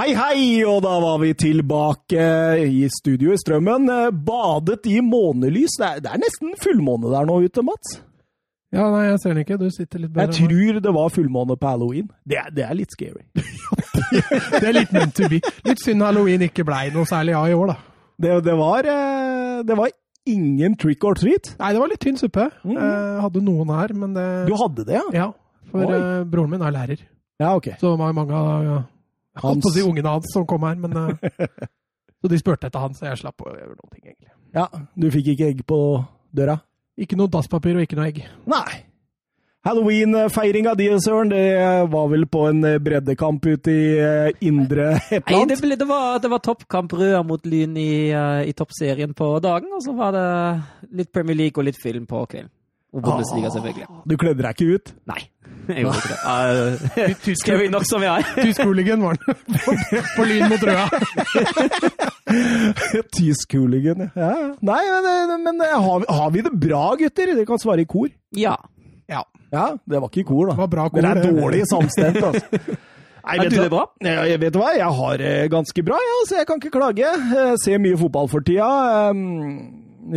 [0.00, 2.22] Hei, hei, og da var vi tilbake
[2.64, 3.90] i studio i Strømmen.
[3.92, 5.74] Eh, Badet i månelys.
[5.76, 7.98] Det er, det er nesten fullmåne der nå ute, Mats.
[8.72, 9.58] Ja, nei, jeg ser den ikke.
[9.60, 10.24] Du sitter litt bedre.
[10.30, 12.06] Jeg tror det var fullmåne på halloween.
[12.24, 13.26] Det er, det er litt scary.
[14.62, 15.42] Det er litt meant to be.
[15.68, 17.76] Litt synd halloween ikke blei noe særlig av i år, da.
[18.24, 19.92] Det, det, var, eh, det var
[20.32, 21.50] ingen trick or treat.
[21.60, 22.46] Nei, det var litt tynn suppe.
[22.64, 22.72] Mm.
[22.78, 25.04] Jeg hadde noen her, men det Du hadde det, ja?
[25.26, 25.28] Ja,
[25.74, 26.00] for Oi.
[26.00, 27.04] eh, broren min er lærer.
[27.36, 27.74] Ja, ok.
[27.84, 28.88] Så mange av
[29.40, 31.68] jeg holdt på å si ungene hans som kom her, men eh,
[32.20, 34.32] Så de spurte etter han, så jeg slapp å gjøre noen ting, egentlig.
[34.52, 35.78] Ja, du fikk ikke egg på
[36.36, 36.58] døra?
[37.00, 38.20] Ikke noe dasspapir og ikke noe egg.
[38.50, 38.82] Nei.
[39.64, 41.40] Halloween-feiringa di, Søren, det
[41.92, 45.48] var vel på en breddekamp ute i eh, indre Hepland?
[45.48, 49.12] Nei, det, ble, det var, det var toppkamp Røa mot Lyn i, eh, i toppserien
[49.16, 50.28] på dagen, og så var det
[51.00, 52.52] litt Premier League og litt film på kvelden.
[52.92, 53.86] Og Bundesliga, selvfølgelig.
[54.10, 54.88] Du kledde deg ikke ut?
[55.06, 55.20] Nei,
[55.68, 56.18] jeg gjorde ikke det.
[57.30, 58.30] Uh, Skrev nok som jeg er?
[58.42, 59.74] Tysk hooligan var den på,
[60.16, 60.86] på Lyn mot røda.
[63.16, 64.32] Tysk hooligan, ja.
[64.66, 67.32] Nei, men, men eh, har, vi- har vi det bra, gutter?
[67.34, 68.10] Dere kan svare i kor.
[68.36, 68.56] Ja.
[69.10, 69.22] Ja.
[69.50, 70.54] Ja, det var ikke i kor, da.
[70.54, 72.78] Det var bra kor, Dere er dårlig samstemt, altså.
[73.20, 73.82] Nei, Er vet du det bra?
[74.02, 76.70] Ja, jeg vet du hva, jeg har det ganske bra, ja, så jeg kan ikke
[76.72, 77.10] klage.
[77.36, 78.68] Jeg ser mye fotball for tida.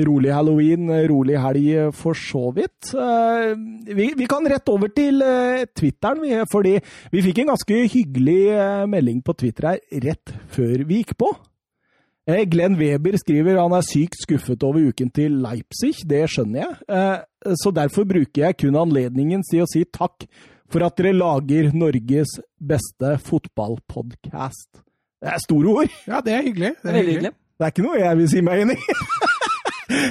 [0.07, 2.93] Rolig halloween, rolig helg for så vidt.
[2.95, 3.51] Uh,
[3.89, 5.19] vi, vi kan rett over til
[5.75, 6.77] Twitteren, fordi
[7.11, 8.41] vi fikk en ganske hyggelig
[8.89, 11.33] melding på Twitter her rett før vi gikk på.
[12.23, 16.77] Eh, Glenn Weber skriver han er sykt skuffet over uken til Leipzig, det skjønner jeg.
[16.87, 20.23] Eh, Så derfor bruker jeg kun anledningen til å si takk
[20.71, 24.79] for at dere lager Norges beste fotballpodkast.
[25.19, 25.91] Det er store ord.
[26.07, 26.71] Ja, det er hyggelig.
[26.79, 27.33] Det er veldig hyggelig.
[27.59, 28.95] Det er ikke noe jeg vil si meg enig i.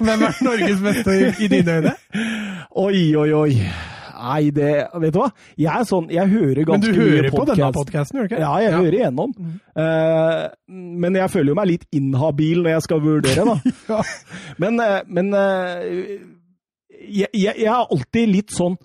[0.02, 1.96] Hvem er Norges beste i, i dine øyne?
[2.82, 3.56] Oi, oi, oi.
[4.22, 4.70] Nei, det
[5.02, 5.30] Vet du hva?
[5.58, 6.92] Jeg er sånn Jeg hører ganske mye podkast.
[6.92, 8.42] Men du hører på denne podkasten, gjør du ikke?
[8.44, 9.34] Ja, jeg hører igjennom.
[9.82, 10.44] Eh,
[11.02, 13.74] men jeg føler jo meg litt inhabil når jeg skal vurdere, da.
[13.92, 14.00] Ja.
[14.62, 15.82] Men, eh, men uh,
[17.02, 18.78] jeg, jeg, jeg er alltid litt sånn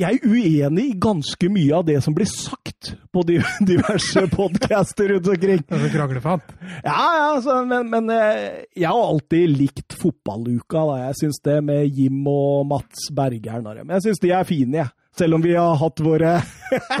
[0.00, 3.36] Jeg er uenig i ganske mye av det som blir sagt på de,
[3.70, 5.60] diverse podcaster rundt omkring.
[5.68, 6.54] Det er kranglefant.
[6.86, 10.86] Ja, ja, så, men, men eh, jeg har alltid likt fotballuka.
[10.88, 10.96] Da.
[11.02, 13.92] Jeg syns det med Jim og Mats Bergeren dem.
[13.98, 14.94] Jeg syns de er fine, jeg.
[15.20, 16.36] Selv om vi har hatt våre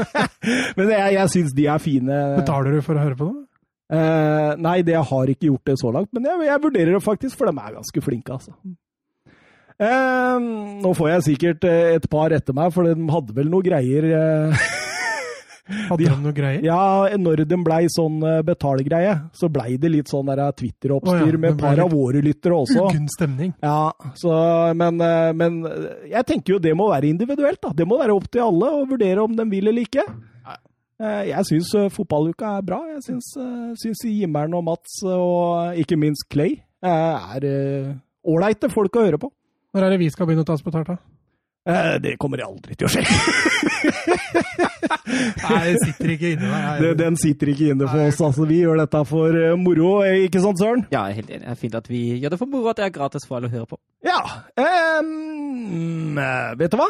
[0.76, 2.18] Men jeg, jeg syns de er fine.
[2.40, 3.38] Betaler du for å høre på dem?
[3.90, 7.02] Eh, nei, det jeg har ikke gjort det så langt, men jeg, jeg vurderer det
[7.02, 8.54] faktisk, for de er ganske flinke, altså.
[9.80, 10.36] Eh,
[10.84, 14.06] nå får jeg sikkert eh, et par etter meg, for de hadde vel noe greier
[14.12, 14.66] eh,
[15.88, 16.64] Hadde De- de noe greier?
[16.66, 21.40] Ja, når de blei sånn eh, betalgreie, så blei det litt sånn Twitter-oppstyr oh, ja,
[21.40, 22.82] med et par av våre lyttere også.
[22.90, 23.54] Uggen stemning.
[23.64, 24.34] Ja, så,
[24.76, 25.00] men,
[25.38, 25.60] men
[26.10, 27.62] jeg tenker jo det må være individuelt.
[27.62, 27.72] da.
[27.72, 30.04] Det må være opp til alle å vurdere om de vil eller ikke.
[31.00, 32.82] Jeg syns fotballuka er bra.
[32.98, 37.46] Jeg syns, Jimmern og Mats og ikke minst Clay er
[38.26, 39.30] ålreite folk å høre på.
[39.74, 40.96] Når er det vi skal begynne å ta oss betalt, da?
[41.70, 43.02] Eh, Det kommer aldri til å skje.
[45.50, 46.60] Nei, det sitter ikke inne.
[46.80, 48.20] Det- Den sitter ikke inne for oss.
[48.20, 48.46] altså.
[48.48, 50.86] Vi gjør dette for eh, moro, eh, ikke sant, Søren?
[50.90, 51.40] Ja, jeg er helt enig.
[51.44, 53.48] Det er fint at vi gjør det for moro at det er gratis for alle
[53.48, 53.78] å høre på.
[54.04, 54.20] Ja.
[54.56, 56.88] ehm, eh, vet du hva?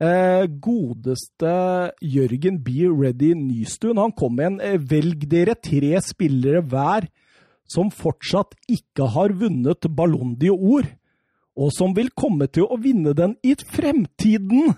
[0.00, 2.70] Eh, godeste Jørgen B.
[2.88, 7.08] Ready Nystuen, han kom med en eh, Velg dere tre spillere hver
[7.68, 10.86] som fortsatt ikke har vunnet Ballon d'Or,
[11.60, 14.70] og som vil komme til å vinne den i fremtiden.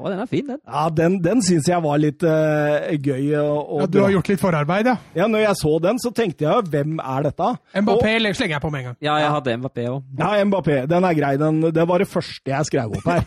[0.00, 0.60] Å, den er fin, den.
[0.64, 3.34] Ja, den, den syns jeg var litt uh, gøy.
[3.36, 4.12] å- å Ja, du har dra.
[4.14, 4.94] gjort litt forarbeid, ja.
[5.18, 7.50] Ja, når jeg så den, så tenkte jeg hvem er dette?
[7.82, 8.96] Mbappé slenger jeg på med en gang.
[9.04, 9.98] Ja, jeg hadde Mbappé òg.
[10.22, 10.78] Ja, Mbappé.
[10.88, 11.34] Den er grei.
[11.42, 13.26] Den, det var det første jeg skrev opp her.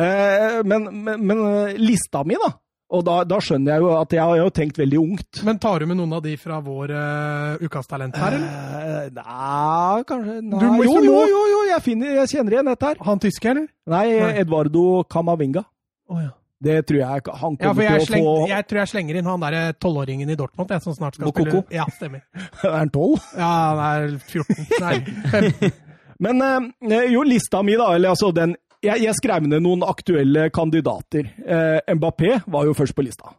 [0.00, 2.50] uh, men, men, men eh, lista mi, da.
[2.94, 5.40] Og da, da skjønner jeg jo at jeg har jo tenkt veldig ungt.
[5.46, 8.54] Men tar du med noen av de fra vår uh, Ukas talent her, eller?
[8.54, 10.60] Uh, Nei, kanskje nei.
[10.62, 13.02] Du må- Jo, jo, jo, jo, jeg, finner, jeg kjenner igjen dette her.
[13.08, 13.66] Han tyske, eller?
[13.90, 14.32] Nei, Nei.
[14.44, 15.64] Eduardo Camavinga.
[16.08, 16.30] Oh, ja.
[16.64, 18.88] Det tror jeg han han Ja, kommer jeg, til sleng, å få jeg tror jeg
[18.94, 21.60] slenger inn han derre tolvåringen i Dortmund, jeg, som snart skal Bokoko.
[21.66, 22.22] spille Ja, stemmer.
[22.64, 23.18] Er han tolv?
[23.36, 24.68] Ja, han er 14.
[24.80, 24.94] Nei,
[25.34, 25.74] 15.
[26.24, 27.90] Men eh, jo, lista mi, da.
[27.98, 31.30] Eller altså den Jeg, jeg skrev ned noen aktuelle kandidater.
[31.40, 33.32] Eh, Mbappé var jo først på lista.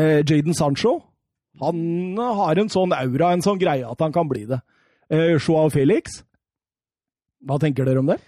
[0.00, 0.98] Eh, Jaden Sancho.
[1.60, 4.60] Han har en sånn aura, en sånn greie, at han kan bli det.
[5.10, 6.20] Eh, Joao Felix.
[7.44, 8.20] Hva tenker dere om det?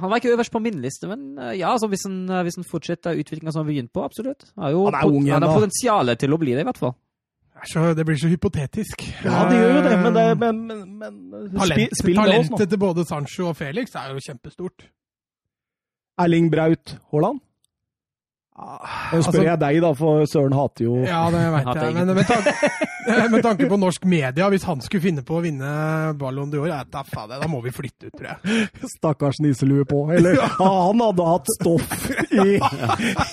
[0.00, 2.56] Han var ikke øverst på min liste, men eh, ja, altså, hvis, han, eh, hvis
[2.56, 4.46] han fortsetter utviklinga som han begynte på, absolutt.
[4.56, 5.50] Han, har jo Han er ung ennå.
[5.50, 6.94] har potensial til å bli det, i hvert fall.
[7.52, 9.04] Det er så, det blir så hypotetisk.
[9.22, 12.32] Ja, det gjør jo det, men, det, men, men, men Talent, spill, spill med nå.
[12.32, 14.88] talentet til både Sancho og Felix er jo kjempestort.
[16.22, 17.42] Erling Braut Haaland?
[18.62, 21.94] Nå spør jeg deg, da, for Søren hater jo Ja, det veit jeg.
[21.96, 22.52] Men med tanke,
[23.32, 25.70] med tanke på norsk media, hvis han skulle finne på å vinne
[26.20, 27.02] Ballon d'Or, da,
[27.32, 28.68] da må vi flytte ut, tror jeg.
[28.96, 30.04] Stakkars nisselue på.
[30.14, 31.96] Eller ja, han hadde hatt stoff
[32.44, 32.56] i, i,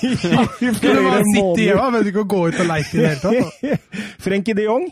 [0.07, 1.65] i Skulle flere bare sitte måneder.
[1.67, 3.89] hjemme, men ikke å gå ut og leite i det hele tatt.
[4.23, 4.87] Frenkie de Jong?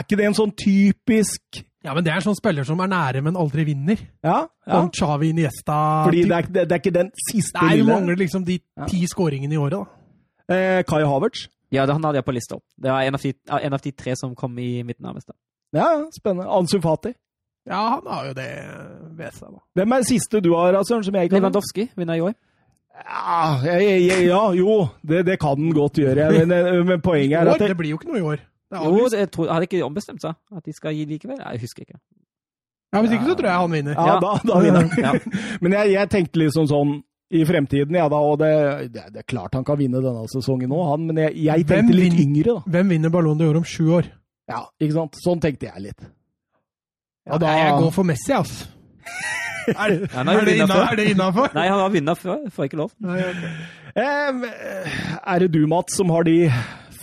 [0.00, 2.90] Er ikke det en sånn typisk Ja, men det er en sånn spiller som er
[2.92, 4.00] nære, men aldri vinner.
[4.24, 4.72] Ja, ja.
[4.74, 8.20] Sånn Chavi Iniesta Fordi det er, det er ikke den siste Nei, du lille mangler
[8.20, 8.58] liksom de
[8.90, 10.52] ti skåringene i året, da.
[10.52, 11.46] eh, Kai Havertz?
[11.72, 12.58] Ja, det han hadde jeg på lista.
[12.76, 13.32] Det var en av, de,
[13.62, 15.32] en av de tre som kom i mitt nærmeste.
[15.72, 16.50] Ja, ja, spennende.
[16.50, 17.14] Ansu Fati.
[17.70, 18.48] Ja, han har jo det
[19.16, 19.60] ved seg, da.
[19.78, 22.34] Hvem er siste du har, Søren, som jeg kan Lewandowski vinner i år.
[23.00, 26.26] Ja, jeg, ja jo, det, det kan den godt gjøre.
[26.34, 28.42] Men, eh, men poenget er at det, det blir jo ikke noe i år.
[28.70, 31.38] Jo, det, jeg tror, hadde ikke ombestemt seg at de skal gi likevel?
[31.42, 31.98] Jeg husker ikke.
[32.94, 33.94] Ja, Hvis ikke så tror jeg han vinner.
[33.98, 34.18] Ja, Ja.
[34.22, 34.90] da, da vinner han.
[34.98, 35.12] Ja.
[35.62, 36.92] Men jeg, jeg tenkte liksom sånn
[37.30, 38.50] i fremtiden, ja da, og det,
[38.94, 41.84] det, det er klart han kan vinne denne sesongen òg, han, men jeg, jeg Hvem
[41.86, 42.72] tenkte litt vin- yngre, da.
[42.74, 44.08] Hvem vinner Ballon d'Or om sju år?
[44.50, 45.14] Ja, ikke sant?
[45.22, 46.08] Sånn tenkte jeg litt.
[47.30, 48.66] Ja, da Jeg går for Messi, altså.
[49.70, 51.52] Er, har det ja, er det innafor?
[51.54, 52.38] Nei, han har vunnet før.
[52.50, 52.94] Får ikke lov.
[53.94, 54.46] Eh,
[55.22, 56.48] er det du, Mats, som har de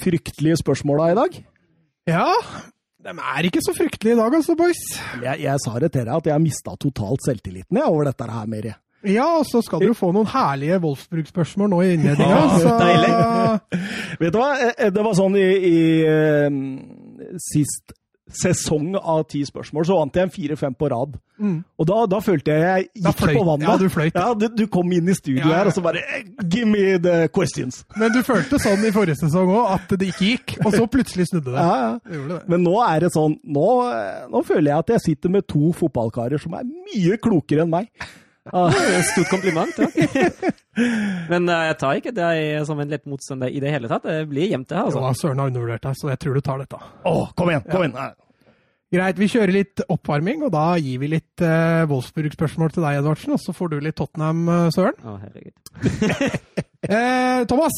[0.02, 1.38] fryktelige spørsmåla i dag?
[2.08, 2.28] Ja,
[3.08, 4.82] de er ikke så fryktelige i dag, altså, boys.
[5.24, 8.28] Jeg, jeg sa det til deg at jeg har mista totalt selvtilliten jeg, over dette
[8.32, 8.74] her, Meri.
[9.08, 12.40] Ja, og så skal du få noen herlige Wolfsburg-spørsmål nå i innledninga.
[12.42, 13.12] Ja, så deilig.
[14.24, 14.48] Vet du hva?
[14.74, 15.78] Eh, Det var sånn i, i
[16.10, 17.94] eh, sist
[18.34, 21.16] sesong av ti spørsmål, så vant jeg en fire-fem på rad.
[21.40, 21.60] Mm.
[21.80, 23.68] Og da, da følte jeg jeg gikk på vannet.
[23.70, 24.18] ja, du fløyt.
[24.18, 25.58] Ja, du, du kom inn i studio Ja, ja.
[25.62, 27.84] her, og så bare eh, Give me the questions.
[27.96, 31.30] Men du følte sånn i forrige sesong òg, at det ikke gikk, og så plutselig
[31.32, 31.62] snudde det.
[31.62, 31.92] Ja, ja.
[32.04, 32.40] Det det.
[32.52, 35.72] Men nå er det sånn nå, eh, nå føler jeg at jeg sitter med to
[35.78, 37.92] fotballkarer som er mye klokere enn meg.
[38.48, 38.72] Ah,
[39.04, 39.76] stort kompliment.
[39.76, 40.30] Ja.
[41.32, 44.06] Men eh, jeg tar ikke deg som en lett motstander i det hele tatt.
[44.06, 44.92] Det blir jevnt, det her.
[44.94, 45.28] Jo, Altså.
[45.28, 46.80] Søren har undervurdert deg, så jeg tror du tar dette.
[46.80, 47.66] Å, kom igjen!
[47.72, 47.98] Kom igjen!
[47.98, 48.12] Nei.
[48.88, 53.34] Greit, vi kjører litt oppvarming, og da gir vi litt uh, Wolfsburg-spørsmål til deg, Edvardsen,
[53.36, 55.02] og så får du litt Tottenham, eh, Søren.
[55.04, 56.54] Å, herregud.
[56.88, 57.74] Eh, Thomas,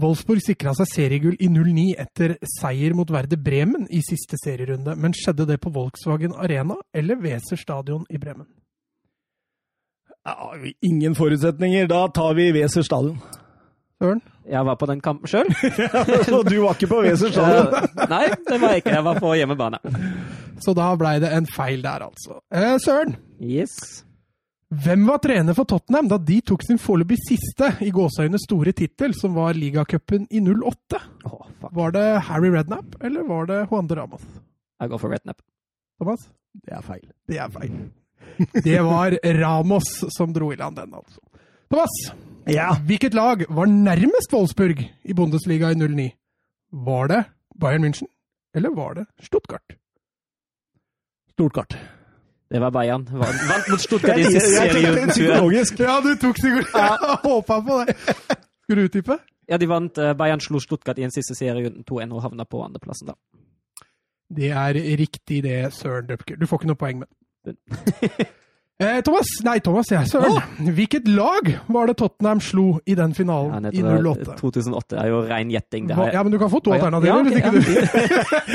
[0.00, 5.14] Wolfsburg sikra seg seriegull i 09 etter seier mot Verde Bremen i siste serierunde, men
[5.14, 8.48] skjedde det på Volkswagen Arena eller Weser stadion i Bremen?
[10.24, 11.86] Ja, ingen forutsetninger.
[11.90, 13.18] Da tar vi Weser stadion.
[14.02, 14.20] Søren?
[14.48, 15.48] Jeg var på den kampen sjøl.
[16.28, 17.70] Så du var ikke på Weser stadion?
[18.10, 18.94] Nei, det var jeg ikke.
[18.96, 19.80] Jeg var på hjemmebane.
[20.64, 22.40] Så da blei det en feil der, altså.
[22.52, 23.72] Eh, Søren, Yes.
[24.84, 29.12] hvem var trener for Tottenham da de tok sin foreløpig siste i gåseøynes store tittel,
[29.18, 31.00] som var ligacupen i 08?
[31.28, 31.42] Oh.
[31.74, 34.24] Var det Harry Redknapp, eller var det Juan de Ramos?
[34.80, 35.42] Jeg går for Rednap.
[36.00, 36.26] Thomas?
[36.64, 37.04] Det er feil.
[37.28, 37.76] Det er feil.
[38.64, 41.20] Det var Ramos som dro i land den, altså.
[41.70, 41.94] Thomas,
[42.46, 42.74] Ja.
[42.86, 46.10] hvilket lag var nærmest Wolfsburg i Bundesliga i 09?
[46.72, 47.22] Var det
[47.60, 48.06] Bayern München,
[48.54, 49.76] eller var det Stuttgart?
[51.32, 51.76] Stuttgart.
[52.50, 53.04] Det var Bayern.
[53.10, 54.24] Vant vant mot Stuttgart i
[55.10, 55.80] psykologisk.
[55.80, 57.96] Ja, du tok sikkert Jeg håpa på det.
[58.62, 59.16] Skulle du utdype?
[59.48, 59.98] Ja, de vant.
[59.98, 63.16] eh, Bayern slo Stuttgart i en siste serie 2-1 og havna på andreplassen da.
[64.34, 66.36] Det er riktig, det, Søren Døpker.
[66.40, 67.10] Du får ikke noe poeng med
[68.82, 70.38] eh, Thomas, nei, Thomas, jeg, Søren.
[70.76, 74.38] Hvilket lag var det Tottenham slo i den Ja, finalen i nettopp, 08?
[74.40, 75.90] 2008 er jo ren gjetting.
[75.90, 76.80] Det ja, men du kan få to Å, ja.
[76.80, 77.38] alternativer.
[77.38, 77.76] Ja, okay,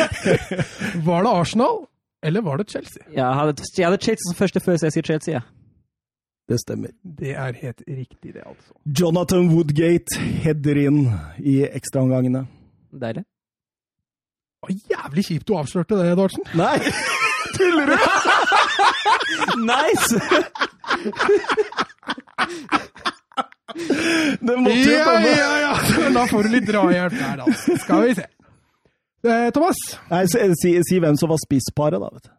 [0.01, 1.85] ja, var det Arsenal,
[2.25, 3.05] eller var det Chelsea?
[3.15, 5.39] Jeg hadde, jeg hadde Chelsea som første før, så jeg sier Chelsea.
[5.39, 5.45] Ja.
[6.49, 6.89] Det stemmer.
[7.03, 8.73] Det er helt riktig, det, altså.
[8.99, 11.03] Jonathan Woodgate header inn
[11.37, 12.47] i ekstraomgangene.
[12.89, 13.21] Deilig.
[14.65, 16.49] Å, jævlig kjipt du avslørte det, Edvardsen.
[16.57, 16.75] Nei!
[17.55, 18.65] Tuller du?!
[19.59, 20.19] Nice!
[24.41, 25.27] Det måtte jo Ja, komme.
[25.27, 25.77] ja, ja!
[25.99, 26.09] ja.
[26.15, 27.77] Da får du litt drahjelp der, altså.
[27.83, 28.25] Skal vi se.
[29.29, 29.79] Eh, Thomas?
[30.09, 32.09] Nei, si, si, si hvem som var spissparet, da.
[32.15, 32.35] vet du.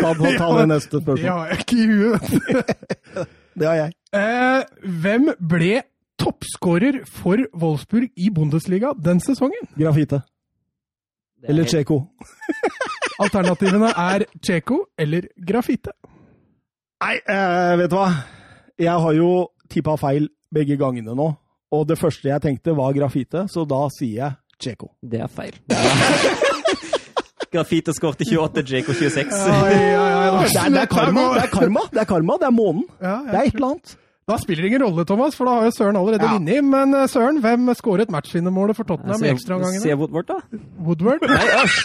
[0.00, 1.22] Ta, ta, ta det neste spørsmål.
[1.22, 2.22] Det har jeg ikke i huet.
[3.56, 3.92] Det har jeg.
[4.12, 5.78] Eh, hvem ble
[6.20, 9.64] toppskårer for Wolfsburg i Bundesliga den sesongen?
[9.80, 10.18] Grafite.
[11.40, 12.02] Er Eller Tsjeko.
[13.22, 15.94] Alternativene er Cheko eller Grafite.
[17.04, 18.08] Nei, eh, vet du hva?
[18.80, 19.30] Jeg har jo
[19.72, 21.30] tippa feil begge gangene nå.
[21.72, 24.92] Og det første jeg tenkte, var grafite, så da sier jeg Cheko.
[25.02, 25.56] Det er feil.
[27.52, 29.30] Grafite skårte 28, Jake og 26.
[29.32, 31.26] Det er, det er karma!
[31.36, 31.84] Det er karma!
[31.92, 32.84] Det er karma, det er månen.
[33.00, 33.18] Ja, ja.
[33.30, 33.96] Det er et eller annet.
[34.28, 36.32] Da spiller det ingen rolle, Thomas, for da har jo Søren allerede Ja.
[36.32, 36.64] vunnet.
[36.64, 39.38] Men eh, Søren, hvem skåret matchvinnermålet for Tottenham i
[39.78, 39.94] Se?
[39.94, 40.34] Woodward, da.
[40.86, 41.20] Woodward?
[41.22, 41.76] Nei, æsj!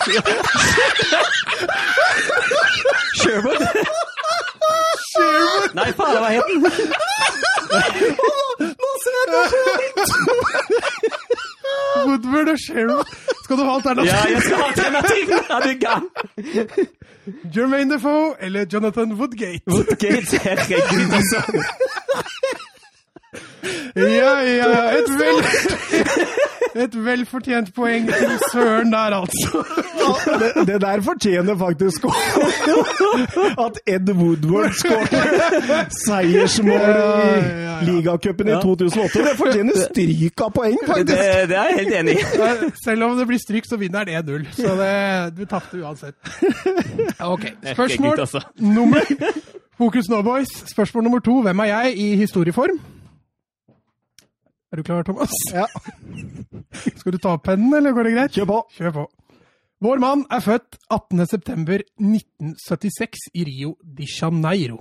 [3.21, 3.62] Sherwood.
[5.77, 6.63] Nei, faen, hva het den?
[12.08, 13.03] Woodward og Sheryl.
[13.43, 14.12] Skal du ha alternativ?
[14.12, 15.25] Ja, jeg skal ha alternativ!
[15.50, 16.01] Er du kan!
[17.55, 19.62] Jermaine Defoe eller Jonathan Woodgate?
[19.67, 21.39] Woodgate, herregud, altså.
[23.96, 25.44] Ja, ja, et vel...
[26.72, 29.63] Et velfortjent poeng til Søren der, altså.
[30.39, 32.06] Det, det der fortjener faktisk
[33.65, 36.86] at Ed Woodward skåret seiersmål
[37.84, 39.20] i ligacupen i 2008.
[39.20, 41.18] Det fortjener stryk av poeng, faktisk.
[41.51, 42.72] det er jeg helt enig i.
[42.86, 44.48] Selv om det blir stryk, så vinner det 1-0.
[44.56, 44.96] Så det,
[45.38, 46.15] du tapte uansett.
[47.20, 48.46] Ok, spørsmål altså.
[48.56, 49.03] nummer
[49.77, 50.51] Fokus nå, boys.
[50.72, 51.41] Spørsmål nummer to.
[51.41, 52.80] Hvem er jeg i historieform?
[54.71, 55.31] Er du klar, Thomas?
[55.53, 55.67] Ja,
[56.99, 58.31] Skal du ta opp pennen, eller går det greit?
[58.37, 58.59] kjør på.
[58.77, 59.03] Kjør på.
[59.81, 64.77] Vår mann er født 18.9.1976 i Rio de Janeiro.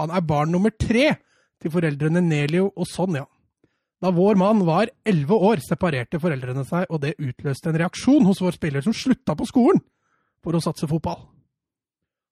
[0.00, 1.16] Han er barn nummer tre
[1.60, 3.26] til foreldrene Nelio og Sonja.
[3.98, 8.40] Da vår mann var elleve år, separerte foreldrene seg, og det utløste en reaksjon hos
[8.42, 9.80] vår spiller som slutta på skolen
[10.42, 11.20] for å satse fotball.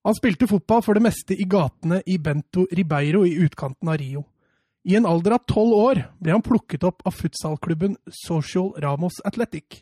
[0.07, 4.23] Han spilte fotball for det meste i gatene i Bento Ribeiro i utkanten av Rio.
[4.87, 9.81] I en alder av tolv år ble han plukket opp av futsalklubben Social Ramos Athletic.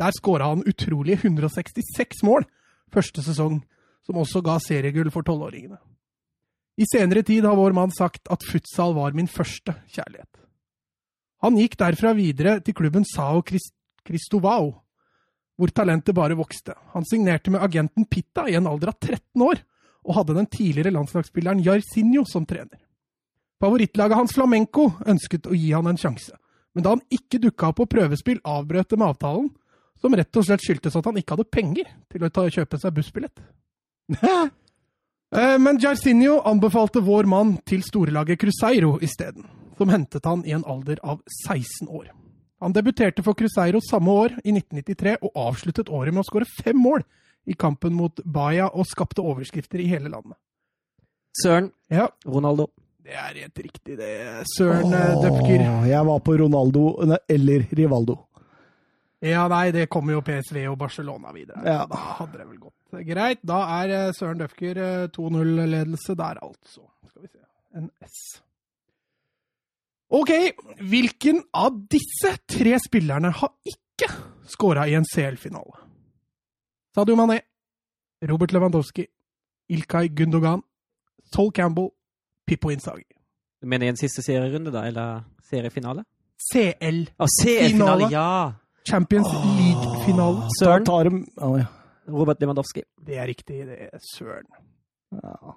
[0.00, 2.46] Der skåra han utrolige 166 mål
[2.88, 3.60] første sesong,
[4.06, 5.76] som også ga seriegull for tolvåringene.
[6.80, 10.30] I senere tid har vår mann sagt at futsal var min første kjærlighet.
[11.44, 13.76] Han gikk derfra videre til klubben Sao Crist-
[14.06, 14.72] Cristovao,
[15.58, 16.72] hvor talentet bare vokste.
[16.94, 19.60] Han signerte med agenten Pitta i en alder av 13 år,
[20.08, 22.78] og hadde den tidligere landslagsspilleren Jarsinho som trener.
[23.58, 26.36] Favorittlaget hans Flamenco ønsket å gi han en sjanse,
[26.74, 29.48] men da han ikke dukka opp på prøvespill, avbrøt det med avtalen,
[29.98, 32.94] som rett og slett skyldtes at han ikke hadde penger til å ta, kjøpe seg
[32.94, 33.40] bussbillett.
[34.22, 39.44] Eh, Men Jarcinho anbefalte vår mann til storelaget Cruzeiro isteden,
[39.76, 42.06] som hentet han i en alder av 16 år.
[42.62, 46.78] Han debuterte for Cruzeiro samme år, i 1993, og avsluttet året med å skåre fem
[46.80, 47.04] mål
[47.46, 50.38] i kampen mot Baia og skapte overskrifter i hele landet.
[51.42, 52.70] Søren Ja, Ronaldo.
[53.08, 54.14] Det er helt riktig, det.
[54.52, 55.62] Søren oh, Døpker.
[55.88, 56.82] Jeg var på Ronaldo
[57.24, 58.18] eller Rivaldo.
[59.24, 61.62] Ja, nei, det kommer jo PSV og Barcelona videre.
[61.64, 61.86] Ja.
[61.90, 63.40] Da hadde det vel gått greit.
[63.48, 66.84] Da er eh, Søren Døfker eh, 2-0-ledelse der, altså.
[67.08, 67.42] Skal vi se.
[67.80, 68.20] En S.
[70.20, 70.30] Ok,
[70.92, 74.12] hvilken av disse tre spillerne har ikke
[74.48, 75.82] skåra i en CL-finale?
[76.96, 77.42] Sadio Mané,
[78.28, 79.08] Robert Lewandowski,
[79.68, 80.62] Ilkay Gundogan,
[81.34, 81.90] Sol Campbell,
[82.48, 83.04] Pippo Inzaghi.
[83.62, 84.84] Du mener i en siste serierunde, da?
[84.88, 86.04] Eller seriefinale?
[86.52, 87.04] CL.
[87.18, 88.52] Ah, CL-finale, Ja!
[88.88, 89.28] Champions
[89.58, 90.36] League-finale.
[90.46, 91.10] Da Søren tar de
[91.44, 91.66] oh, ja.
[92.08, 92.82] Robert Lewandowski.
[93.06, 94.46] Det er riktig, det er søren.
[95.12, 95.56] ja.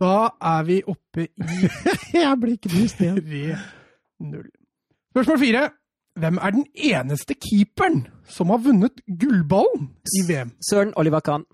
[0.00, 1.28] Da er vi oppe i
[2.22, 3.18] Jeg blir knust igjen.
[4.22, 4.46] 3-0.
[5.12, 5.64] Spørsmål fire.
[6.20, 10.54] Hvem er den eneste keeperen som har vunnet gullballen i VM?
[10.70, 11.44] Søren Oliver Kahn.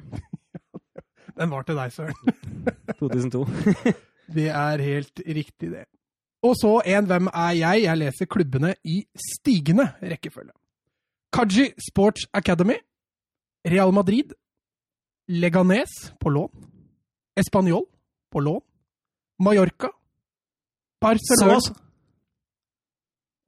[1.40, 2.14] Den var til deg, Søren.
[3.00, 3.42] 2002.
[4.34, 5.84] Det er helt riktig, det.
[6.42, 7.82] Og så en Hvem er jeg?
[7.82, 10.52] Jeg leser klubbene i stigende rekkefølge.
[11.32, 12.78] Kaji Sports Academy.
[13.66, 14.34] Real Madrid.
[15.28, 16.50] Leganes på lån.
[17.36, 17.84] Español
[18.30, 18.60] på lån.
[19.38, 19.88] Mallorca.
[21.00, 21.74] Barcelona.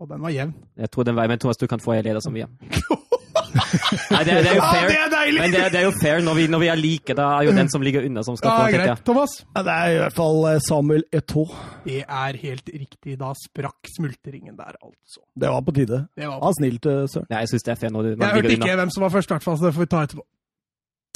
[0.01, 0.55] Og den var jevn.
[0.77, 2.49] Jeg tror den var, men Thomas, du kan få en leder som vi er.
[3.55, 4.89] Nei, det, det er jo Ja, fair.
[4.91, 5.41] det er deilig!
[5.43, 7.15] Men det, det er jo fair når vi, når vi er like.
[7.19, 9.03] Da er jo den som ligger unna, som skal Ja, få, tenker jeg.
[9.09, 9.35] Thomas?
[9.57, 11.45] Ja, det er i hvert fall eh, Samuel Eto'o.
[11.85, 13.19] Det er helt riktig.
[13.21, 15.23] Da sprakk smultringen der, altså.
[15.39, 16.01] Det var på tide.
[16.19, 17.27] Det var snill eh, Søren.
[17.31, 18.77] Ja, jeg syns det er fair når du, Jeg hørte ikke unna.
[18.83, 20.27] hvem som var først, i hvert fall, så det får vi ta etterpå.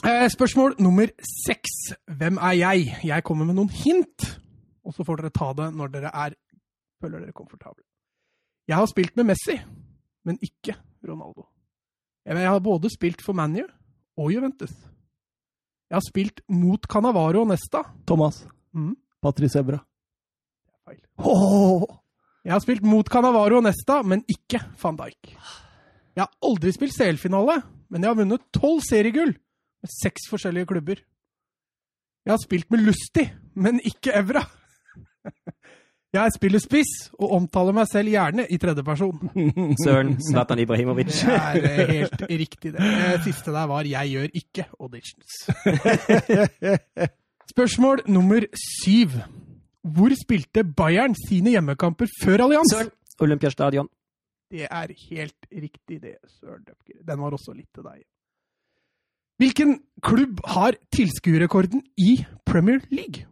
[0.09, 1.07] Eh, spørsmål nummer
[1.47, 1.75] seks.
[2.19, 2.97] Hvem er jeg?
[3.07, 4.29] Jeg kommer med noen hint,
[4.85, 6.35] og så får dere ta det når dere er
[7.03, 7.83] føler dere komfortable.
[8.71, 9.57] Jeg har spilt med Messi,
[10.27, 10.75] men ikke
[11.07, 11.49] Ronaldo.
[12.27, 13.65] Jeg har både spilt for ManU
[14.19, 14.73] og Juventus.
[15.91, 17.83] Jeg har spilt mot Canavaro og Nesta.
[18.07, 18.45] Thomas.
[18.73, 18.95] Mm.
[19.23, 19.83] Patrice Evra.
[20.87, 21.03] Feil.
[22.43, 25.35] Jeg har spilt mot Canavaro og Nesta, men ikke van Dijk.
[26.13, 27.61] Jeg har aldri spilt CL-finale,
[27.91, 31.03] men jeg har vunnet tolv seriegull med seks forskjellige klubber.
[32.23, 34.45] Jeg har spilt med Lusti, men ikke Evra.
[36.13, 39.31] Jeg spiller spiss og omtaler meg selv gjerne i tredjeperson.
[39.85, 41.23] Søren Zlatan Ibrahimovic.
[41.25, 42.91] Det er eh, helt riktig, det.
[43.25, 45.33] Siste der var 'jeg gjør ikke auditions'.
[47.55, 48.45] Spørsmål nummer
[48.85, 49.09] syv.
[49.83, 52.75] Hvor spilte Bayern sine hjemmekamper før Allianz?
[52.75, 52.91] Søren
[53.21, 53.89] Olympiastadion.
[54.51, 57.01] Det er helt riktig, det, Søren Døpker.
[57.09, 58.05] Den var også litt til deg.
[59.41, 63.32] Hvilken klubb har tilskuerrekorden i Premier League?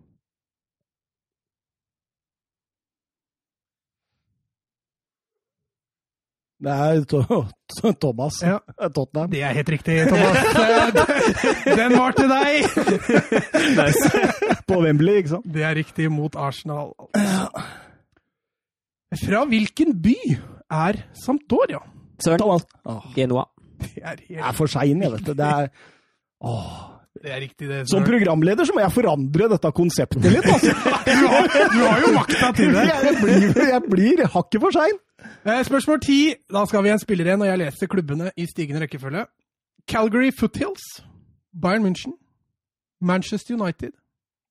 [6.60, 8.36] Det er to Thomas.
[8.44, 8.58] Ja.
[8.92, 9.30] Tottenham.
[9.32, 10.36] Det er helt riktig, Thomas.
[11.64, 12.52] Den var til deg!
[14.68, 15.48] På Wembley, ikke sant?
[15.54, 16.92] Det er riktig mot Arsenal.
[19.24, 20.16] Fra hvilken by
[20.70, 21.80] er Sampdoria?
[22.20, 22.68] Søren, Thomas.
[22.84, 23.46] Åh, Genoa.
[23.80, 24.44] Det er, helt...
[24.44, 25.32] er for sein, jeg, vet du.
[25.38, 25.70] Det er
[26.44, 26.72] Åh.
[27.24, 27.80] det er riktig, det.
[27.90, 30.76] Som programleder så må jeg forandre dette konseptet litt, altså.
[31.08, 32.84] Du har, du har jo makta til det.
[33.08, 35.00] Jeg blir, jeg blir hakket for sein.
[35.46, 36.34] Eh, Spørsmål ti.
[36.52, 39.26] Da skal vi en spiller igjen, og jeg leser klubbene i stigende rekkefølge.
[39.88, 40.84] Calgary Foothills,
[41.62, 42.12] Bayern München,
[43.00, 43.92] Manchester United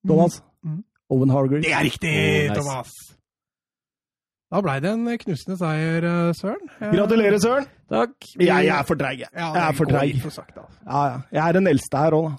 [0.07, 0.41] Thomas.
[0.63, 0.83] Mm.
[1.09, 1.65] Owen Hargreaves.
[1.65, 2.59] Det er riktig, Oh, nice.
[2.61, 2.89] Thomas!
[4.49, 6.69] Da blei det en knusende seier, eh, Søren.
[6.81, 6.93] Jeg...
[6.97, 7.65] Gratulerer, Søren.
[7.89, 8.15] Takk.
[8.39, 9.19] Jeg, jeg er for treig.
[9.19, 9.27] jeg.
[9.35, 10.15] Ja, Jeg er for treig.
[10.21, 10.43] for altså.
[10.85, 11.17] Ja, ja.
[11.31, 12.35] Jeg er den eldste her òg, da.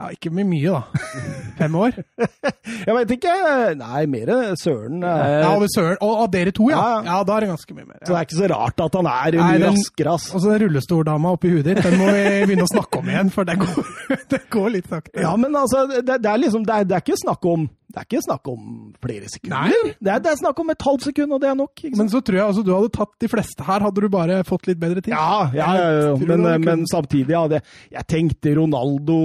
[0.00, 1.00] Ja, ikke med mye, da.
[1.60, 1.96] Fem år.
[2.16, 3.32] Jeg veit ikke.
[3.76, 5.02] Nei, mer Søren.
[5.04, 5.24] eh.
[5.26, 6.78] Eh, Ja, og, Søren, og av dere to, ja.
[6.80, 7.02] Ja, ja.
[7.10, 7.98] Ja, da er det ganske mye mer.
[8.00, 10.30] Så det er ikke så rart at han er mye raskere, ass.
[10.32, 13.32] Og så den rullestoldama oppi huet ditt, den må vi begynne å snakke om igjen,
[13.34, 13.92] for det går,
[14.32, 15.20] det går litt sakte.
[15.20, 17.98] Ja, men altså, det, det er liksom Det er, det er ikke snakk om det
[17.98, 18.66] er ikke snakk om
[19.02, 19.72] flere sekunder.
[19.98, 21.82] Det, er, det er snakk om et halvt sekund, og det er nok.
[21.98, 24.68] Men så tror jeg altså du hadde tatt de fleste her, hadde du bare fått
[24.70, 25.10] litt bedre tid.
[25.10, 26.14] Ja, ja, ja.
[26.22, 29.20] Men, det men samtidig, ja, det, jeg tenkte Ronaldo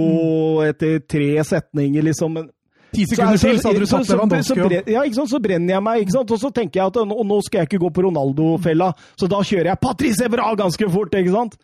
[0.66, 2.40] etter tre setninger, liksom.
[2.40, 2.52] men-
[2.96, 6.04] Ti sekunder til, så hadde du tatt Lewandowski ja, ikke sant, så brenner jeg meg,
[6.06, 6.32] ikke sant?
[6.32, 9.42] og så tenker jeg at nå, nå skal jeg ikke gå på Ronaldo-fella, så da
[9.44, 11.58] kjører jeg Patrice Evra ganske fort, ikke sant?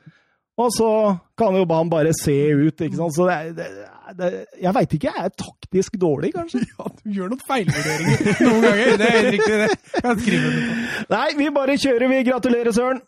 [0.59, 0.89] Og så
[1.39, 3.15] kan jo han bare se ut, ikke sant?
[3.15, 3.69] Så det, det,
[4.17, 4.29] det,
[4.61, 6.63] jeg veit ikke, jeg er taktisk dårlig, kanskje?
[6.71, 8.91] Ja, du gjør noen feilvurderinger noen ganger.
[9.01, 9.69] Det er helt riktig, det.
[10.01, 11.05] Jeg skriver det på.
[11.15, 12.21] Nei, vi bare kjører, vi.
[12.29, 13.01] Gratulerer, Søren.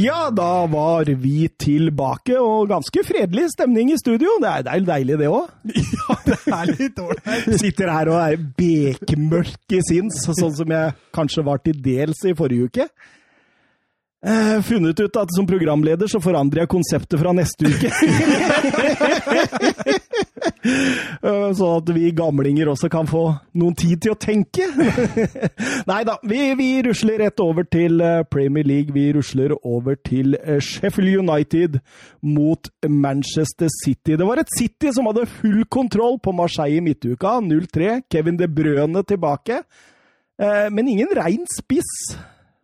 [0.00, 4.32] Ja, da var vi tilbake, og ganske fredelig stemning i studio.
[4.40, 5.50] Det er, det er deilig, det òg.
[6.00, 7.50] Ja, det er litt ålreit.
[7.62, 12.36] Sitter her og er bekmørk i sinns, sånn som jeg kanskje var til dels i
[12.38, 12.86] forrige uke.
[14.26, 17.88] Eh, funnet ut at som programleder så forandrer jeg konseptet fra neste uke.
[21.24, 23.22] uh, sånn at vi gamlinger også kan få
[23.56, 24.66] noen tid til å tenke.
[25.88, 28.92] Nei da, vi, vi rusler rett over til eh, Premier League.
[28.92, 31.78] Vi rusler over til Sheffield United
[32.20, 34.18] mot Manchester City.
[34.20, 37.38] Det var et City som hadde full kontroll på Marseille i midtuka.
[37.40, 38.02] 0-3.
[38.12, 39.62] Kevin De Brøne tilbake.
[40.36, 42.12] Uh, Men ingen rein spiss.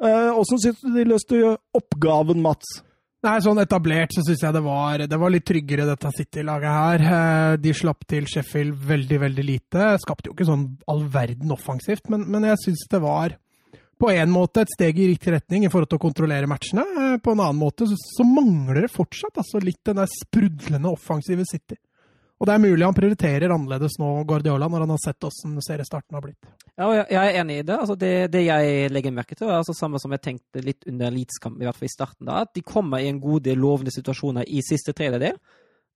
[0.01, 1.39] Åssen syns du de løste
[1.77, 2.83] oppgaven, Mats?
[3.25, 7.05] Nei, sånn etablert så syns jeg det var, det var litt tryggere, dette City-laget her.
[7.07, 9.89] Eh, De slapp til Sheffield veldig, veldig lite.
[10.03, 13.35] Skapte jo ikke sånn all verden offensivt, men, men jeg syns det var
[13.97, 16.85] på en måte et steg i riktig retning i forhold til å kontrollere matchene.
[16.85, 20.93] Eh, På en annen måte så, så mangler det fortsatt altså litt den der sprudlende
[20.93, 21.81] offensive City.
[22.37, 26.19] Og det er mulig han prioriterer annerledes nå, Guardiola, når han har sett åssen seriestarten
[26.19, 26.49] har blitt.
[26.77, 27.79] Ja, jeg- er enig i det.
[27.79, 31.11] Altså det, det jeg legger merke til, er altså samme som jeg tenkte litt under
[31.11, 33.91] Leeds-kampen, i hvert fall i starten, da, at de kommer i en god del lovende
[33.95, 35.39] situasjoner i siste tredjedel.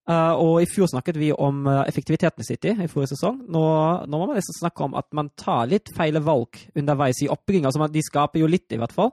[0.08, 3.44] Uh, og i fjor snakket vi om uh, effektiviteten i City i forrige sesong.
[3.46, 3.60] Nå,
[4.08, 7.68] nå må man nesten snakke om at man tar litt feile valg underveis i oppbygginga.
[7.68, 9.12] Altså de skaper jo litt, i hvert fall.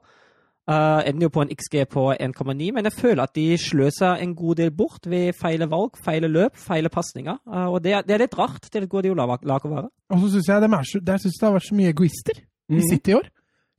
[0.68, 4.34] Uh, ender jo på en XG på 1,9, men jeg føler at de sløser en
[4.36, 7.38] god del bort ved feile valg, feile løp, feile pasninger.
[7.48, 9.88] Uh, og det, er- det er litt rart til et Guardiola-lag å være.
[10.12, 11.94] Og så syns jeg de er så- der synes jeg det har vært så mye
[11.94, 13.30] egoister i City i år.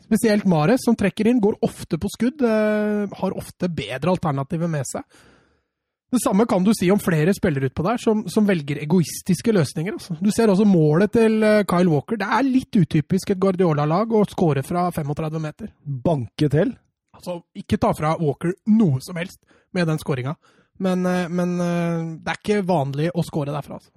[0.09, 4.85] Spesielt Mares, som trekker inn, går ofte på skudd, Uh, har ofte bedre alternativer med
[4.89, 5.05] seg.
[6.09, 9.99] Det samme kan du si om flere spillere utpå der, som, som velger egoistiske løsninger.
[9.99, 10.17] Altså.
[10.25, 12.17] Du ser også målet til eh, Kyle Walker.
[12.17, 15.75] Det er litt utypisk et Guardiola-lag å skåre fra 35 meter.
[15.85, 16.73] Banke til.
[17.19, 19.43] Altså, ikke ta fra Walker noe som helst
[19.77, 20.37] med den skåringa,
[20.81, 23.81] men, eh, men eh, det er ikke vanlig å skåre derfra.
[23.83, 23.93] Altså.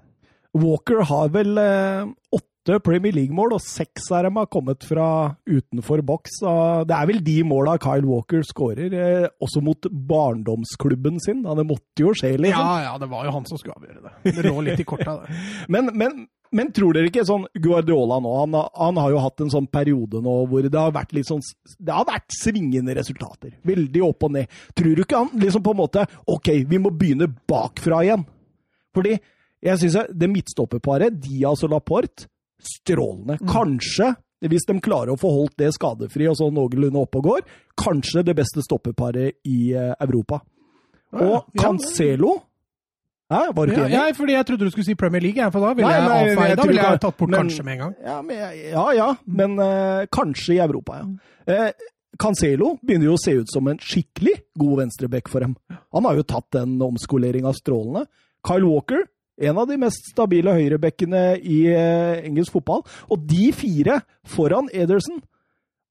[0.57, 2.50] Walker har vel eh, åtte
[2.83, 6.41] Premier League-mål, og seks av dem har kommet fra utenfor boks.
[6.85, 11.41] Det er vel de måla Kyle Walker skårer, eh, også mot barndomsklubben sin.
[11.41, 12.61] Det måtte jo skje, liksom.
[12.61, 14.35] Ja, ja, det var jo han som skulle avgjøre det.
[14.35, 15.39] Det lå litt i korta, det.
[15.73, 19.51] Men, men, men tror dere ikke sånn Guardiola nå han, han har jo hatt en
[19.53, 21.39] sånn periode nå hvor det har vært litt sånn
[21.79, 23.53] Det har vært svingende resultater.
[23.67, 24.57] Veldig opp og ned.
[24.75, 28.25] Tror du ikke han liksom på en måte OK, vi må begynne bakfra igjen?
[28.95, 29.15] Fordi
[29.61, 32.27] jeg syns det midtstopperparet, Diaz og Laporte,
[32.65, 33.37] strålende.
[33.49, 37.41] Kanskje hvis de klarer å få holdt det skadefri og sånn noenlunde oppe og går,
[37.77, 40.39] kanskje det beste stoppeparet i eh, Europa.
[41.13, 42.37] Og Ja, Cancelo
[43.31, 43.93] Hæ, var du ikke Ja, enig?
[44.09, 46.55] ja, fordi jeg trodde du skulle si Premier League, for da ville Nei, jeg avfeie.
[46.59, 47.93] Da ville jeg tatt bort men- kanskje med en gang.
[48.03, 51.67] Ja, men, ja, ja, men uh, kanskje i Europa, ja.
[51.67, 51.71] Uh,
[52.19, 55.55] Cancelo begynner jo å se ut som en skikkelig god venstreback for dem.
[55.95, 58.03] Han har jo tatt den omskoleringa strålende.
[58.45, 59.05] Kyle Walker,
[59.49, 62.85] en av de mest stabile høyrebekkene i eh, engelsk fotball.
[63.11, 65.21] Og de fire foran Ederson,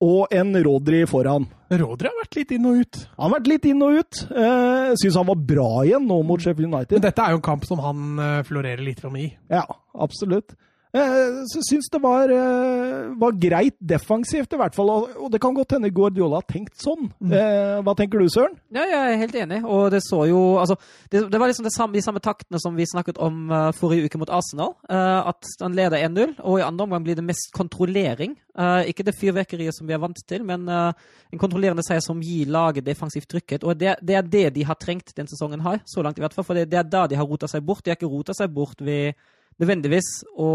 [0.00, 1.44] og en Rodri foran.
[1.76, 3.00] Rodri har vært litt inn og ut.
[3.18, 4.20] Han har vært litt inn og ut.
[4.32, 6.96] Eh, Syns han var bra igjen nå mot Sheffield United.
[6.96, 9.28] Men dette er jo en kamp som han eh, florerer litt fram i.
[9.52, 10.56] Ja, absolutt.
[10.90, 14.90] Eh, så syns det var, eh, var greit defensivt, i hvert fall.
[14.90, 17.12] Og, det kan godt hende Guardiola har tenkt sånn.
[17.20, 17.84] Mm.
[17.84, 18.56] hva tenker du, Søren?
[18.74, 19.60] Ja, jeg er helt enig.
[19.64, 20.76] Og det så jo altså,
[21.12, 24.10] det, det var liksom det samme, de samme taktene som vi snakket om eh, forrige
[24.10, 24.74] uke mot Arsenal.
[24.90, 28.36] eh, at han leder 1-0, og i andre omgang blir det mest kontrollering.
[28.58, 30.92] Eh, ikke det fyrverkeriet som vi er vant til, men eh,
[31.32, 33.64] en kontrollerende seier som gir laget defensivt trykket.
[33.64, 36.34] Og det, det er det de har trengt den sesongen her, så langt i hvert
[36.34, 36.48] fall.
[36.48, 37.84] For det, det er da de har rota seg bort.
[37.84, 39.14] De har ikke rota seg bort ved
[39.60, 40.50] nødvendigvis å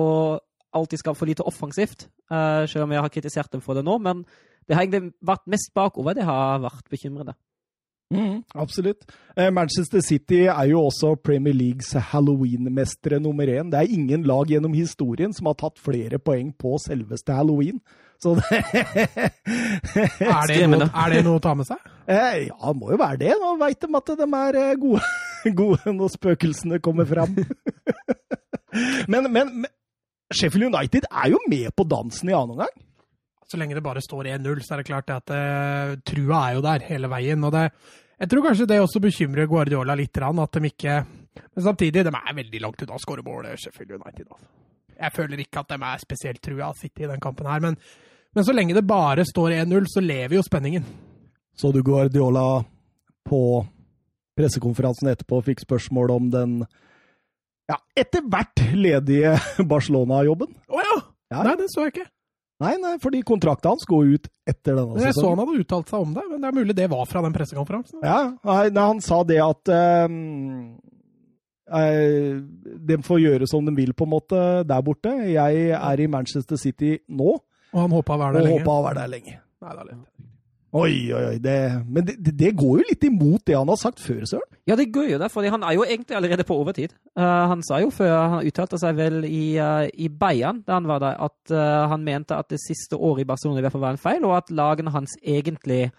[0.75, 3.97] alltid skal for lite offensivt, eh, selv om jeg har kritisert dem for det nå.
[4.01, 4.25] Men
[4.67, 7.35] det har egentlig vært mest bakover det har vært bekymrende.
[8.53, 9.07] absolutt.
[9.35, 13.71] Eh, Manchester City er jo også Premier Leagues halloween-mestere nummer én.
[13.71, 17.81] Det er ingen lag gjennom historien som har tatt flere poeng på selveste halloween.
[18.23, 18.47] Så det
[20.23, 21.81] Er det, noe, er det noe å ta med seg?
[22.07, 23.33] Eh, Ja, det må jo være det.
[23.41, 25.03] Nå veit de at de er eh, gode,
[25.61, 27.35] gode når spøkelsene kommer fram.
[29.11, 29.71] men, men, men
[30.33, 32.73] Sheffield United er jo med på dansen i annen omgang.
[33.45, 36.63] Så lenge det bare står 1-0, så er det klart at uh, trua er jo
[36.65, 37.43] der hele veien.
[37.45, 37.67] og det,
[38.17, 40.95] Jeg tror kanskje det også bekymrer Guardiola litt, at de ikke
[41.53, 44.25] Men samtidig, de er veldig langt unna å skåre mål, Sheffield United.
[44.31, 44.64] Altså.
[44.95, 47.77] Jeg føler ikke at de er spesielt trua av City i den kampen her, men,
[48.35, 50.87] men så lenge det bare står 1-0, så lever jo spenningen.
[51.55, 52.63] Så du Guardiola
[53.27, 53.41] på
[54.35, 56.57] pressekonferansen etterpå fikk spørsmål om den
[57.65, 59.37] ja, etter hvert ledige
[59.71, 60.51] Barcelona-jobben?
[60.69, 60.97] Å ja!
[61.33, 61.41] Ja.
[61.47, 62.09] Nei, det så jeg ikke.
[62.63, 65.07] Nei, nei, fordi kontrakten hans går ut etter denne sesongen.
[65.09, 67.23] jeg så han hadde uttalt seg om det, men det er mulig det var fra
[67.25, 67.99] den pressekonferansen.
[68.05, 70.05] Ja, nei, nei, han sa det at eh,
[71.65, 75.11] de får gjøre som de vil, på en måte, der borte.
[75.31, 77.37] Jeg er i Manchester City nå,
[77.73, 78.59] Og han håpa å være der lenge.
[78.59, 79.39] håper å være der lenge.
[79.61, 80.03] Nei, det er litt.
[80.75, 81.35] Oi, oi, oi.
[81.39, 81.55] Det,
[81.87, 84.49] men det, det- går jo litt imot det han har sagt før, Søren.
[84.67, 86.91] Ja, det går jo det, for han er jo egentlig allerede på overtid.
[87.15, 90.87] Uh, han sa jo før, han uttalte seg vel i, uh, i Bayern da han
[90.89, 93.85] var der, at uh, han mente at det siste året i Barcelona i hvert fall
[93.85, 95.91] var en feil, og at lagene hans egentlig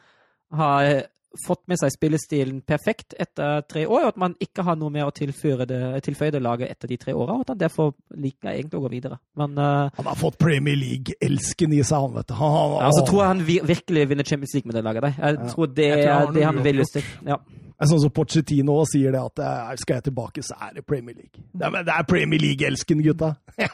[0.52, 1.06] har
[1.40, 5.08] fått med seg spillestilen perfekt etter tre år, og at man ikke har noe mer
[5.08, 8.52] å tilføre det, tilføye det laget etter de tre åra, og at han derfor liker
[8.52, 9.20] egentlig å gå videre.
[9.38, 12.36] Men uh, Han har fått Premier League-elsken i seg, han, vet du.
[12.40, 15.20] Han, han, altså, tror jeg han vir virkelig vinner Champions League med det laget der.
[15.22, 17.14] Jeg tror det Jeg tror er det han vil lyst til.
[17.26, 17.40] Ja.
[17.76, 21.42] Sånn som Pochettino sier det, at eh, skal jeg tilbake, så er det Premier League.
[21.52, 23.34] Det er, det er Premier League-elsken, gutta!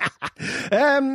[0.99, 1.11] um,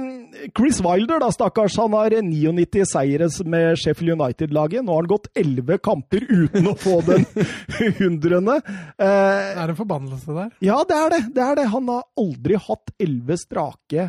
[0.55, 1.75] Chris Wilder, da, stakkars.
[1.81, 4.85] Han har 99 seire med Sheffield United-laget.
[4.87, 7.25] Nå har han gått 11 kamper uten å få den
[7.99, 8.59] hundrende.
[8.63, 10.53] Eh, Det er en forbannelse der.
[10.63, 11.21] ja, det er det.
[11.35, 11.65] det er det.
[11.73, 14.05] Han har aldri hatt 11 strake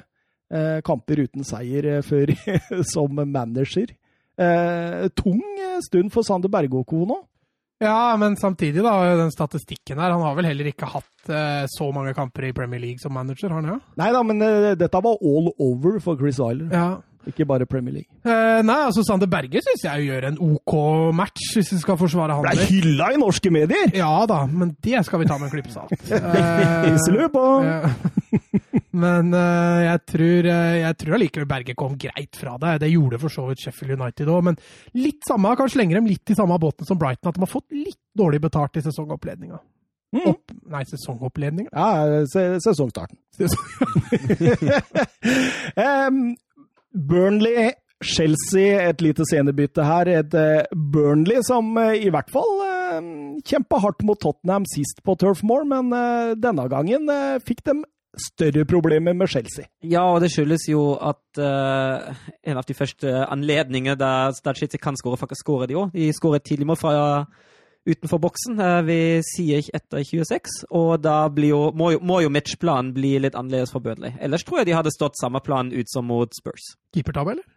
[0.55, 2.31] uh, kamper uten seier uh, før
[2.95, 3.91] som manager.
[5.19, 5.43] Tung
[5.83, 7.03] stund for Sander Berge og co.
[7.11, 7.17] nå.
[7.79, 11.87] Ja, men samtidig, da, den statistikken her Han har vel heller ikke hatt eh, så
[11.95, 13.79] mange kamper i Premier League som manager, har han ja?
[14.01, 16.73] Nei da, men eh, dette var all over for Chris Wyler.
[16.75, 16.89] ja.
[17.27, 18.09] Ikke bare Premier League.
[18.25, 20.75] Eh, nei, altså Sander Berge syns jeg gjør en OK
[21.19, 22.71] match, hvis vi skal forsvare han Ble litt.
[22.71, 23.91] hylla i norske medier!
[23.97, 25.93] Ja da, men det skal vi ta med en klype salt.
[26.09, 27.45] Eh, Iselø på!
[27.67, 27.93] Ja.
[28.99, 32.73] Men eh, jeg tror eh, jeg tror allikevel Berge kom greit fra det.
[32.83, 34.57] Det gjorde for så vidt Sheffield United òg, men
[34.99, 37.69] litt samme, kanskje slenger dem litt i samme båten som Brighton, at de har fått
[37.77, 39.61] litt dårlig betalt i sesongoppledninga.
[40.17, 40.25] Mm.
[40.33, 41.71] Opp, nei, sesongoppledninga.
[41.71, 43.21] Ja, se sesongstarten.
[45.77, 46.37] Em,
[46.95, 47.73] Burnley,
[48.03, 50.09] Chelsea, et lite scenebytte her.
[50.09, 55.17] Et eh, Burnley som eh, i hvert fall uh, kjempa hardt mot Tottenham sist på
[55.19, 57.81] Turf men eh, denne gangen eh, fikk de
[58.19, 59.69] større problemer med Chelsea.
[59.85, 64.97] Ja, og det skyldes jo at uh, en av de første anledningene der, der kan
[64.99, 65.93] skåre, faktisk skårer de òg.
[65.95, 66.95] De skårer et tidlig mål fra
[67.89, 68.61] utenfor boksen.
[68.61, 72.93] eh, vi sier ikke etter 26, og da blir jo, må, jo, må jo matchplanen
[72.97, 74.13] bli litt annerledes for Burnley.
[74.21, 76.75] Ellers tror jeg de hadde stått samme plan ut som mot Spurs.
[76.95, 77.55] Keepertabbe, eller?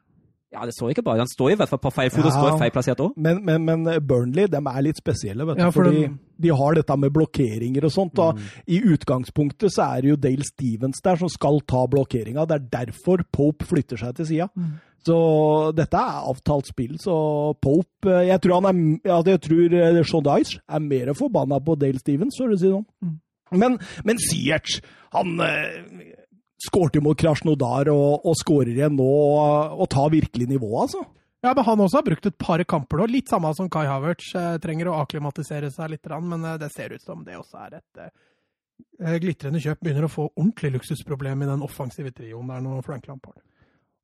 [0.52, 1.14] Ja, det står ikke bra.
[1.16, 3.14] Han står i hvert fall på feil fot og står feilplassert òg.
[3.16, 5.62] Men, men, men Burnley de er litt spesielle, vet du.
[5.64, 8.20] Ja, for fordi den- de har dette med blokkeringer og sånt.
[8.20, 12.44] Og I utgangspunktet så er det jo Dale Stevens der som skal ta blokkeringa.
[12.50, 14.50] Det er derfor Pope flytter seg til sida.
[15.08, 15.18] Så
[15.74, 16.98] dette er avtalt spill.
[17.02, 17.14] Så
[17.62, 21.58] Pope eh, Jeg tror, han er, ja, jeg tror eh, Sean Dyche er mer forbanna
[21.64, 23.16] på Dale Stevens, for å si det sånn.
[23.58, 24.78] Men, men Siertz,
[25.16, 26.14] han eh,
[26.62, 31.04] skårte mot Krasjnodar og, og skårer igjen nå og, og tar virkelig nivået, altså.
[31.42, 33.08] Ja, men Han også har brukt et par kamper nå.
[33.10, 34.28] Litt samme som Kai Havertz.
[34.38, 39.24] Eh, trenger å akklimatisere seg litt, men det ser ut som det også er et
[39.24, 39.82] glitrende kjøp.
[39.82, 43.42] Begynner å få ordentlig luksusproblem i den offensive trioen der nå, Frank Lampard.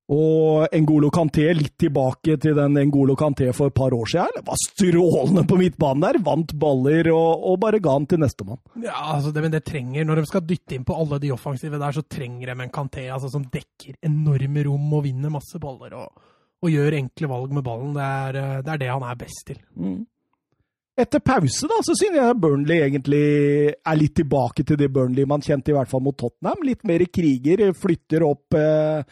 [0.08, 4.38] Og Ngolo Kanté litt tilbake til den Ngolo Kanté for et par år siden.
[4.38, 6.22] Det Var strålende på midtbanen der.
[6.24, 8.62] Vant baller og, og bare ga den til nestemann.
[8.86, 11.76] Ja, altså det, men det trenger, Når de skal dytte inn på alle de offensive
[11.76, 16.00] der, så trenger de en Kanté altså, som dekker enorme rom og vinner masse baller.
[16.00, 16.28] og,
[16.64, 17.96] og gjør enkle valg med ballen.
[17.98, 19.60] Det er, eh, det er det han er best til.
[20.98, 23.26] Etter pause da, så synes jeg Burnley egentlig
[23.76, 26.64] er litt tilbake til det Burnley man kjente i hvert fall mot Tottenham.
[26.66, 29.04] Litt mer kriger, flytter opp eh,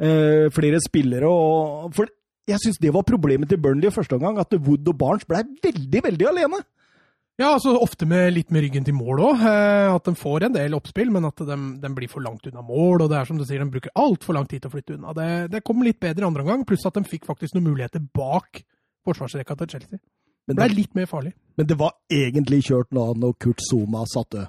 [0.00, 1.28] eh, flere spillere.
[1.30, 2.10] Og, for
[2.50, 5.44] jeg syns det var problemet til Burnley i første omgang, at Wood og Barnes ble
[5.62, 6.62] veldig, veldig alene.
[7.40, 9.44] Ja, altså ofte med litt med ryggen til mål òg.
[9.48, 12.60] Eh, at de får en del oppspill, men at de, de blir for langt unna
[12.60, 13.06] mål.
[13.06, 15.14] Og det er som du sier, de bruker altfor lang tid til å flytte unna.
[15.16, 18.02] Det, det kom litt bedre i andre omgang, pluss at de fikk faktisk noen muligheter
[18.16, 18.60] bak
[19.08, 20.00] forsvarsrekka til Chelsea.
[20.00, 21.32] Det Men ble det, litt mer farlig.
[21.56, 24.48] men det var egentlig kjørt nå når Kurt Zuma satte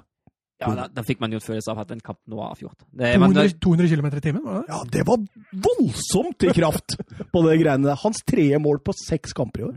[0.62, 2.84] Ja, da, da fikk man jo en følelse av at den kampen var avgjort.
[2.88, 4.74] Det, 200, 200 km i timen, var det det?
[4.74, 5.24] Ja, det var
[5.68, 6.96] voldsomt i kraft
[7.32, 8.00] på det greiene der.
[8.02, 9.76] Hans tredje mål på seks kamper i år.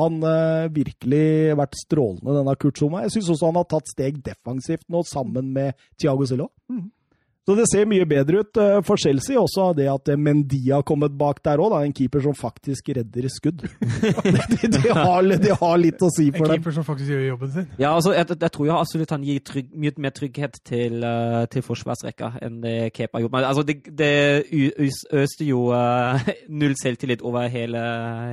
[0.00, 3.02] Han uh, virkelig vært strålende, denne Kurt Zuma.
[3.04, 6.48] Jeg syns også han har tatt steg defensivt nå, sammen med Thiago Silva.
[6.72, 6.88] Mhm.
[7.50, 9.34] Så det ser mye bedre ut uh, for Chelsea.
[9.34, 13.64] Også det at Mendy har kommet bak der òg, en keeper som faktisk redder skudd.
[13.66, 16.54] det, de, de har, de har litt å si for dem.
[16.54, 17.66] En keeper som faktisk gjør jobben sin.
[17.80, 21.40] Ja, altså, jeg, jeg tror jo absolutt han gir trygg, mye mer trygghet til, eh,
[21.50, 23.34] til forsvarsrekka enn det Kepa har gjort.
[23.34, 24.14] Men altså, det, det
[25.10, 26.30] øste jo uh,
[26.62, 27.82] null selvtillit over hele,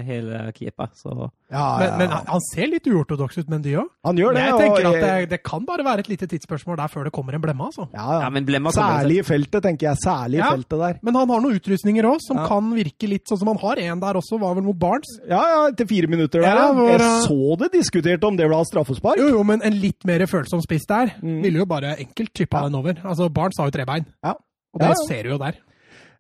[0.06, 1.98] hele Kepa, så Ja, Men, ja.
[1.98, 3.86] men han ser litt uortodoks ut, Mendy òg.
[4.04, 4.42] han gjør det.
[4.44, 7.14] Jeg tenker og- at det, det kan bare være et lite tidsspørsmål der før det
[7.16, 7.88] kommer en blemme, altså.
[7.94, 8.20] ja, ja.
[8.26, 9.98] Ja, men Blemma kommer Særlig i feltet, tenker jeg.
[10.04, 10.50] Særlig i Ja.
[10.52, 11.00] feltet der.
[11.02, 12.48] Men han har noen utrustninger òg, som Ja.
[12.48, 15.08] kan virke litt sånn som han har en der også, var vel mot Barents?
[15.30, 16.58] Ja, ja, etter fire minutter der.
[16.74, 19.18] Hvor, jeg uh, så det diskutert om det ble straffespark.
[19.18, 21.42] Jo, jo, men en litt mer følsom spiss der Mm.
[21.44, 22.64] ville jo bare enkelt chippa Ja.
[22.68, 22.94] den over.
[23.06, 24.32] Altså, Barents har jo trebein, Ja.
[24.74, 25.08] og det Ja, ja.
[25.08, 25.56] ser du jo der.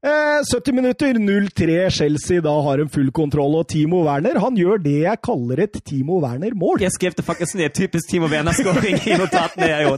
[0.05, 2.41] Eh, 70 minutter, 0-3 Chelsea.
[2.41, 3.55] Da har de full kontroll.
[3.57, 6.83] Og Timo Werner han gjør det jeg kaller et Timo Werner-mål.
[6.85, 7.73] Jeg skrev det faktisk ned.
[7.73, 9.71] Typisk Timo Werner-skåring i notatene.
[9.71, 9.97] jeg jo.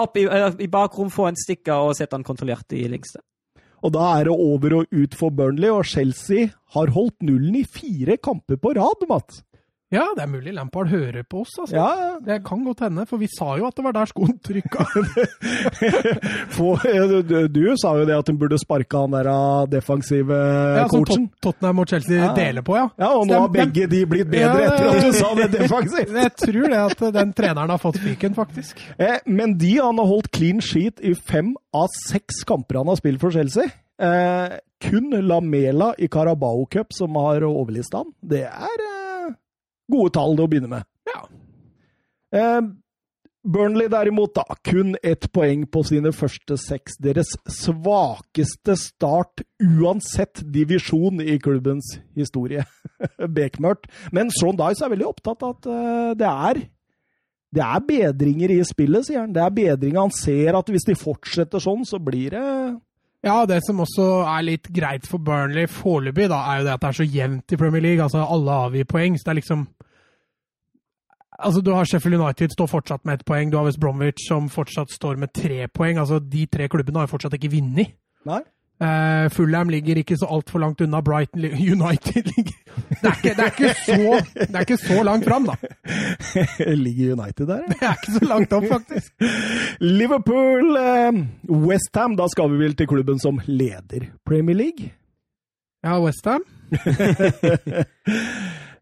[0.00, 0.24] Opp i,
[0.64, 3.20] i bakrom, få en stikker og sette han kontrollert i lengste.
[3.82, 7.64] Og da er det over og ut for Burnley, og Chelsea har holdt nullen i
[7.66, 9.42] fire kamper på rad, Matt.
[9.92, 11.76] Ja, det er mulig Lampard hører på oss, altså.
[11.76, 14.86] Ja, Det kan godt hende, for vi sa jo at det var der skoen trykka.
[17.28, 21.04] du, du, sa jo det at hun burde sparke han der ah, defensive Ja, som
[21.04, 21.28] coachen.
[21.36, 22.32] Tot Tottenham og Chelsea Ja.
[22.36, 22.86] deler på, ja.
[22.98, 26.12] Ja, og nå har begge de blitt bedre Ja, etter at du sa det defensivt.
[26.22, 28.80] Jeg tror det at den treneren har fått fyken, faktisk.
[28.98, 32.96] Eh, men de han har holdt clean sheet i fem av seks kamper han har
[33.00, 33.68] spilt for Chelsea.
[34.02, 38.10] Eh, kun Lamela i Carabao Cup som har overlista han.
[38.20, 39.01] Det er eh,
[39.92, 40.88] gode tall til å begynne med.
[41.10, 41.20] Ja.
[42.38, 42.62] Eh,
[43.42, 44.44] Burnley derimot, da.
[44.62, 46.98] Kun ett poeng på sine første seks.
[47.02, 52.64] Deres svakeste start uansett divisjon i klubbens historie.
[53.38, 53.90] Bekmørkt.
[54.14, 56.62] Men Sean Dice er veldig opptatt av at uh, det er
[57.52, 59.32] det er bedringer i spillet, sier han.
[59.34, 60.06] Det er bedringer.
[60.06, 62.46] Han ser at hvis de fortsetter sånn, så blir det
[63.22, 66.82] Ja, det som også er litt greit for Burnley foreløpig, da, er jo det at
[66.82, 68.02] det er så jevnt i Premier League.
[68.02, 69.68] Altså, alle avgir poeng, så det er liksom
[71.42, 74.50] Altså, du har Sheffield United står fortsatt med ett poeng, du har West Bromwich som
[74.52, 75.98] fortsatt står med tre poeng.
[75.98, 77.96] Altså, de tre klubbene har jo fortsatt ikke vunnet.
[78.82, 81.00] Uh, Fulham ligger ikke så altfor langt unna.
[81.00, 85.26] Brighton United ligger det er, ikke, det, er ikke så, det er ikke så langt
[85.28, 85.54] fram, da.
[86.84, 87.62] Ligger United der?
[87.68, 89.12] Det er ikke så langt opp, faktisk.
[90.00, 91.12] Liverpool, uh,
[91.66, 92.16] Westham.
[92.16, 94.92] Da skal vi vel til klubben som leder Premier League.
[95.84, 96.42] Ja, Westham.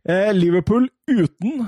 [0.08, 1.66] uh, Liverpool uten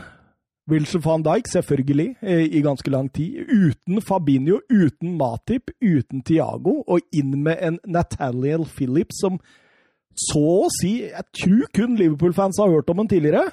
[0.70, 3.48] Wilson van Dijk, selvfølgelig, eh, i ganske lang tid.
[3.51, 9.40] Uten Fabinho, uten Matip, uten Thiago, og inn med en Nathaniel Phillips som
[10.12, 13.46] så å si Jeg tror kun Liverpool-fans har hørt om ham tidligere.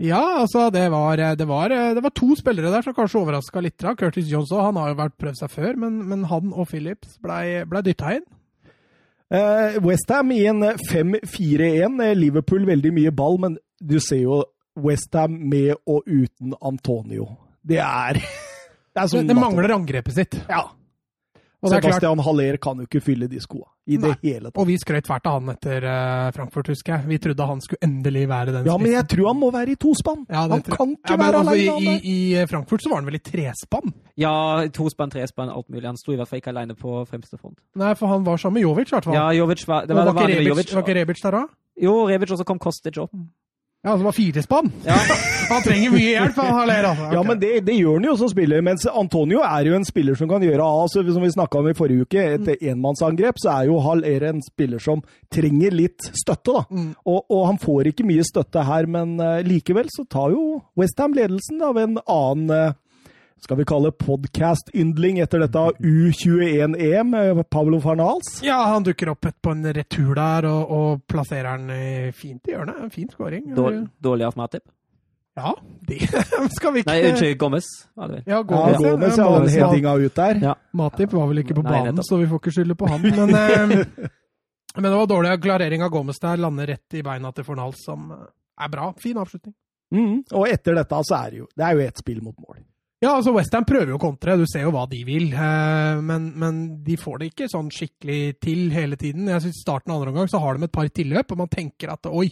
[0.00, 3.78] Ja, altså, det var, det var, det var to spillere der som kanskje overraska litt.
[3.78, 7.62] Curtis også, han har jo vært prøvd seg før, men, men han og Phillips blei
[7.68, 8.26] ble dytta inn.
[9.30, 12.00] Eh, Westham i en 5-4-1.
[12.02, 14.40] Eh, Liverpool veldig mye ball, men du ser jo
[14.84, 17.28] Westham med og uten Antonio.
[17.62, 18.20] Det er
[18.94, 20.34] Det, er Det, det mangler angrepet sitt.
[20.48, 20.64] Ja.
[21.60, 24.16] Og det er klart, Sebastian Haller kan jo ikke fylle de skoa i det Nei.
[24.22, 24.56] hele tatt.
[24.62, 27.08] og vi skrøt fælt av han etter eh, Frankfurt, husker jeg.
[27.10, 29.78] Vi trodde han skulle endelig være den Ja, men jeg tror han må være i
[29.80, 30.22] tospann.
[30.30, 31.96] Ja, han tror kan ikke ja, være altså, alene.
[32.00, 33.92] i, i, I Frankfurt så var han vel i trespann?
[34.24, 34.32] Ja,
[34.72, 35.84] tospann, trespann, alt mulig.
[35.90, 37.58] Han sto i hvert fall ikke alene på fremste front.
[37.82, 39.18] Nei, for han var sammen med Jovic, i hvert fall.
[39.20, 40.74] Ja, Jovic var Det var, var, det var ikke Rebic, Jovic.
[40.78, 41.52] var ikke Rebic der òg?
[41.84, 43.12] Jo, Rebic, og så kom Kostic opp.
[43.82, 44.72] Ja, som har var firespann?
[44.84, 44.96] Ja.
[45.50, 46.84] Han trenger mye hjelp, han Haller.
[46.84, 47.06] Altså.
[47.16, 48.60] Ja, men det, det gjør han jo som spiller.
[48.62, 51.74] Mens Antonio er jo en spiller som kan gjøre altså, Som vi snakka om i
[51.74, 52.68] forrige uke, et Mm.
[52.74, 56.52] enmannsangrep, så er jo Haller en spiller som trenger litt støtte.
[56.54, 56.62] da.
[56.70, 56.92] Mm.
[57.04, 61.16] Og, og han får ikke mye støtte her, men uh, likevel så tar jo Westham
[61.18, 62.78] ledelsen av en annen eh,
[63.40, 68.40] skal vi kalle podcast-yndling etter dette U21-EM, eh, Pablo Farnals.
[68.44, 72.54] Ja, han dukker opp på en retur der og, og plasserer den eh, fint i
[72.54, 72.82] hjørnet.
[72.84, 73.48] En fin skåring.
[73.56, 74.66] Dårlig, dårlig av Matip.
[75.40, 75.54] Ja,
[75.88, 76.00] det
[76.56, 77.68] skal vi ikke Nei, unnskyld, Gomez.
[77.96, 78.90] Ja, Ja, Gomez, ja.
[78.90, 80.42] Gomez Ja, den headinga ut der.
[80.42, 80.54] Ja.
[80.76, 83.06] Matip var vel ikke på banen, Nei, så vi får ikke skylde på han.
[83.06, 84.10] Men, eh,
[84.76, 86.42] men det var dårlig klarering av Gomez der.
[86.42, 88.90] Lander rett i beina til Fornals, som er bra.
[89.00, 89.54] Fin avslutning.
[89.94, 90.20] Mm.
[90.36, 92.60] Og etter dette så er det jo det er jo ett spill mot mål.
[93.00, 95.30] Ja, altså Westham prøver jo å kontre, du ser jo hva de vil.
[95.32, 99.30] eh, Men, men de får det ikke sånn skikkelig til hele tiden.
[99.32, 101.94] Jeg synes starten av andre omgang så har de et par tilløp, og man tenker
[101.94, 102.26] at oi,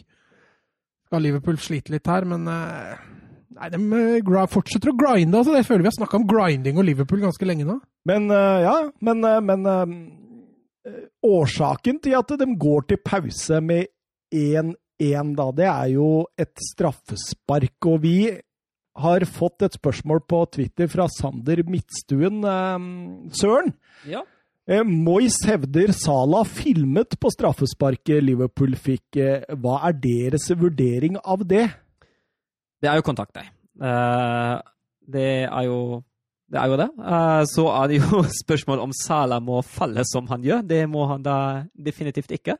[1.08, 2.26] skal Liverpool slite litt her?
[2.28, 2.98] Men eh,
[3.56, 3.80] nei, de
[4.20, 5.40] eh, fortsetter å grinde.
[5.40, 5.56] altså.
[5.56, 7.78] Jeg føler vi har snakka om grinding og Liverpool ganske lenge nå.
[8.08, 9.66] Men ja, men, men
[11.24, 13.88] årsaken til at de går til pause med
[14.32, 16.06] 1-1, da, det er jo
[16.40, 17.76] et straffespark.
[17.90, 18.14] Og vi
[18.98, 22.42] har fått et spørsmål på Twitter fra Sander Midtstuen.
[22.44, 23.72] eh, Søren,
[24.06, 24.22] Ja.
[24.68, 29.16] eh, Moyes hevder Salah filmet på straffesparket Liverpool fikk.
[29.16, 31.68] Eh, Hva er deres vurdering av det?
[32.80, 33.46] Det er jo kontakt, det.
[33.80, 34.60] Eh,
[35.10, 36.02] det er jo
[36.50, 36.58] det.
[36.60, 36.88] Er jo det.
[37.52, 40.62] Så er det jo spørsmål om Salah må falle som han gjør.
[40.66, 42.56] Det må han da definitivt ikke.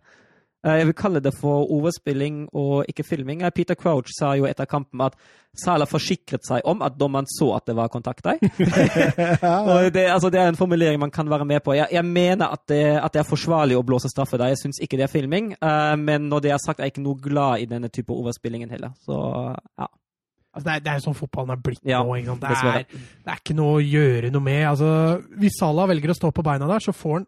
[0.67, 3.43] Eh, jeg vil kalle det for overspilling og ikke filming.
[3.43, 5.15] Eh, Peter Crouch sa jo etter kampen at
[5.59, 8.39] Salah forsikret seg om at dommeren så at det var kontakt der.
[9.95, 11.73] Det, altså, det er en formulering man kan være med på.
[11.75, 14.53] Jeg, jeg mener at det, at det er forsvarlig å blåse straffe der.
[14.53, 15.55] Jeg syns ikke det er filming.
[15.63, 18.71] Uh, men når det er sagt, er jeg ikke noe glad i denne type overspillingen
[18.71, 18.93] heller.
[19.07, 19.17] Så
[19.81, 19.89] ja.
[20.57, 22.15] Altså, det, er, det er sånn fotballen er blitt Ja, nå.
[22.19, 22.43] Ikke sant?
[22.43, 24.63] Det, er, det er ikke noe å gjøre noe med.
[24.71, 24.89] Altså,
[25.39, 27.27] hvis Salah velger å stå på beina der, så får han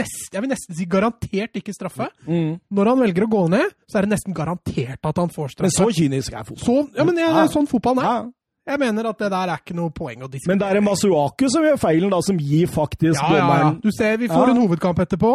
[0.00, 2.08] nest, jeg vil nesten si garantert ikke straffe.
[2.26, 2.54] Mm.
[2.74, 5.68] Når han velger å gå ned, så er det nesten garantert at han får straffe.
[5.68, 6.64] Men så kynisk er fotball.
[6.64, 8.08] Så, ja, men det er sånn fotballen er.
[8.24, 8.72] Ja.
[8.72, 10.54] Jeg mener at det der er ikke noe poeng å diskutere.
[10.54, 13.70] Men det er Masuaku som gjør feilen, da, som gir faktisk ja, ja, ja.
[13.84, 14.54] Du ser, vi får Ja.
[14.54, 15.34] en hovedkamp etterpå.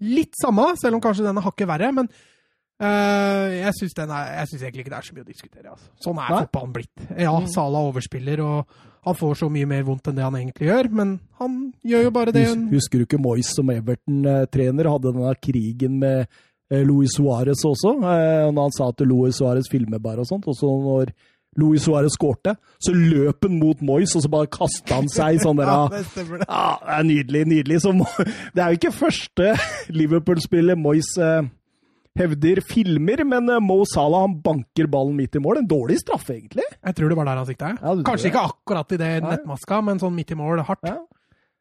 [0.00, 1.90] Litt samme, selv om kanskje den er hakket verre.
[1.92, 2.08] Men
[2.80, 5.72] jeg syns egentlig ikke det er så mye å diskutere.
[5.74, 5.88] Altså.
[6.04, 6.38] Sånn er Nei?
[6.44, 7.08] fotballen blitt.
[7.20, 10.90] Ja, Salah overspiller, og han får så mye mer vondt enn det han egentlig gjør.
[11.00, 15.34] Men han gjør jo bare det Hus- Husker du ikke Moyes som Everton-trener hadde denne
[15.40, 16.26] krigen med
[16.70, 17.96] Louis Luis Suárez også?
[17.98, 20.46] Eh, Når han sa at Louis Suárez filmer bare og sånt.
[20.46, 21.12] Og så når
[21.58, 25.56] Louis Suárez skårte, så løp han mot Moyes, og så bare kasta han seg sånn
[25.58, 26.04] der Ja, det
[26.46, 27.80] er Nydelig, nydelig.
[27.82, 27.90] Så
[28.54, 29.56] det er jo ikke første
[29.90, 31.42] Liverpool-spillet Moyes eh,
[32.18, 35.62] hevder filmer, men eh, Mo Salah han banker ballen midt i mål.
[35.62, 36.66] En dårlig straffe, egentlig.
[36.80, 37.72] Jeg tror det var der han sikta.
[37.78, 38.32] Ja, Kanskje det?
[38.34, 39.30] ikke akkurat i det Nei.
[39.36, 40.84] nettmaska, men sånn midt i mål, hardt.
[40.88, 40.98] Ja.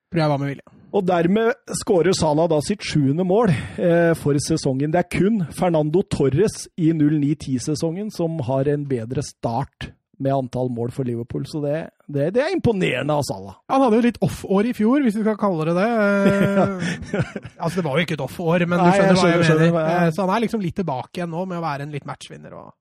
[0.10, 0.76] Tror jeg var med vilje.
[0.90, 4.90] Og dermed skårer Salah da sitt sjuende mål eh, for sesongen.
[4.90, 10.90] Det er kun Fernando Torres i 09-10-sesongen som har en bedre start med antall mål
[10.92, 11.78] for Liverpool, så det,
[12.12, 13.56] det, det er imponerende av Salah.
[13.72, 15.90] Han hadde jo litt off-år i fjor, hvis vi skal kalle det det.
[17.64, 19.50] Altså, det var jo ikke et off-år, men du Nei, jeg skjønner hva jeg skjønner,
[19.50, 19.94] skjønner, mener.
[19.94, 20.08] ja.
[20.08, 22.56] Eh, Så han er liksom litt tilbake igjen nå med å være en litt matchvinner
[22.60, 22.74] og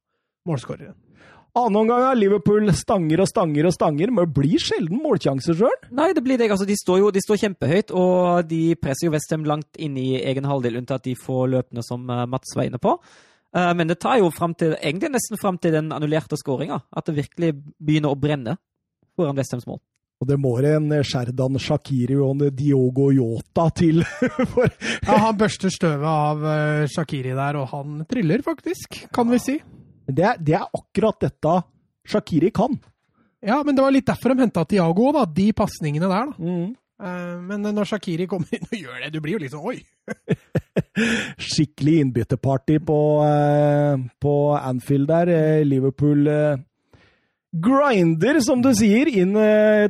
[0.51, 0.95] målskårer.
[1.59, 5.79] Annen omgang er Liverpool stanger og stanger og stanger, men det blir sjelden målsjanser sjøl.
[5.97, 6.51] Nei, det blir det.
[6.55, 10.11] Altså, de står jo de står kjempehøyt, og de presser jo Westham langt inn i
[10.21, 12.95] egen halvdel, unntatt de få løpene som eh, Mats var inne på.
[13.57, 17.07] Eh, Men det tar jo frem til, egentlig nesten fram til den annullerte skåringa, at
[17.07, 18.57] det virkelig begynner å brenne
[19.17, 19.81] foran Westhams mål.
[20.19, 24.03] Og det må en Sherdan Shakiri og en Diogo Yota til.
[24.53, 24.67] for
[25.07, 29.59] Ja, han børster støvet av eh, Shakiri der, og han triller faktisk, kan vi si.
[30.09, 31.55] det, er, det er akkurat dette
[32.09, 32.75] Shakiri kan.
[33.47, 35.23] Ja, men det var litt derfor de henta Tiago, da.
[35.31, 36.43] De pasningene der, da.
[36.43, 36.75] Mm.
[36.99, 39.79] Eh, Men når Shakiri kommer inn og gjør det, du blir jo litt sånn oi.
[41.51, 45.31] skikkelig innbytteparty på, eh, på Anfield der.
[45.33, 46.57] Eh, Liverpool eh,
[47.53, 49.33] grinder, som du sier, inn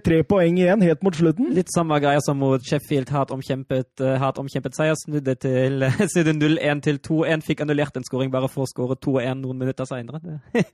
[0.05, 1.51] tre poeng igjen helt mot slutten.
[1.57, 3.11] Litt samme greia som mot Sheffield.
[3.13, 4.97] Hardt omkjempet, hardt omkjempet seier.
[5.01, 5.83] Snudde, til,
[6.13, 7.47] snudde 0-1 til 2-1.
[7.49, 10.39] Fikk annullert en skåring bare for å skåre 2-1 noen minutter seinere.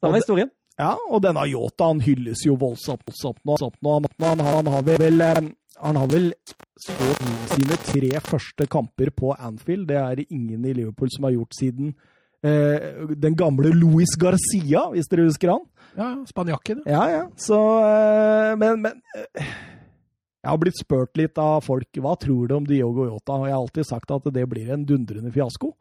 [0.00, 0.50] Samme historien.
[0.76, 1.44] Ja, og denne
[1.80, 3.06] han hylles jo voldsomt,
[3.44, 3.94] voldsomt nå.
[3.96, 5.22] Han, han, han, har vel,
[5.82, 6.32] han har vel
[6.80, 7.22] skåret
[7.52, 9.88] sine tre første kamper på Anfield.
[9.90, 11.94] Det er det ingen i Liverpool som har gjort siden
[12.44, 15.64] eh, den gamle Luis Garcia, hvis dere husker han.
[15.96, 16.84] Ja, spanjakken.
[16.88, 17.24] Ja, ja.
[17.40, 19.54] Så eh, Men, men eh,
[20.46, 23.54] jeg har blitt spurt litt av folk hva tror du om Diogo Yota, og jeg
[23.56, 25.72] har alltid sagt at det blir en dundrende fiasko.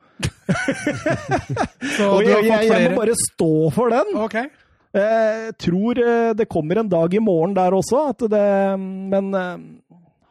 [2.09, 4.15] og jeg, jeg, jeg, må bare stå for den.
[4.25, 4.49] Okay.
[4.95, 8.45] Jeg tror eh, det kommer en dag i morgen der også, det,
[8.79, 9.57] men eh,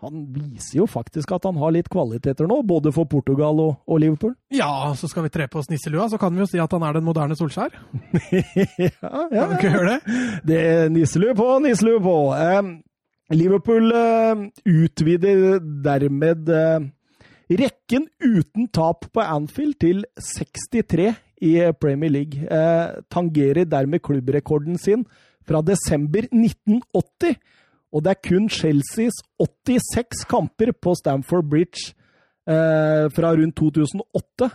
[0.04, 4.02] han viser jo faktisk at han har litt kvaliteter nå, både for Portugal og, og
[4.02, 4.34] Liverpool.
[4.54, 6.84] Ja, så skal vi tre på oss nisselua, så kan vi jo si at han
[6.86, 7.74] er den moderne Solskjær.
[8.22, 9.20] ja, ja.
[9.34, 10.18] Kan vi ikke gjøre det?
[10.46, 12.18] Det er nisselue på, nisselue på.
[12.38, 12.74] Eh,
[13.34, 16.86] Liverpool eh, utvider dermed eh,
[17.58, 21.10] rekken uten tap på Anfield til 63
[21.44, 22.44] i Premier League.
[22.44, 25.04] Eh, tangerer dermed klubbrekorden sin
[25.44, 27.36] fra desember 1980.
[27.94, 31.94] Og det er kun Chelseas 86 kamper på Stamford Bridge
[32.50, 34.50] eh, fra rundt 2008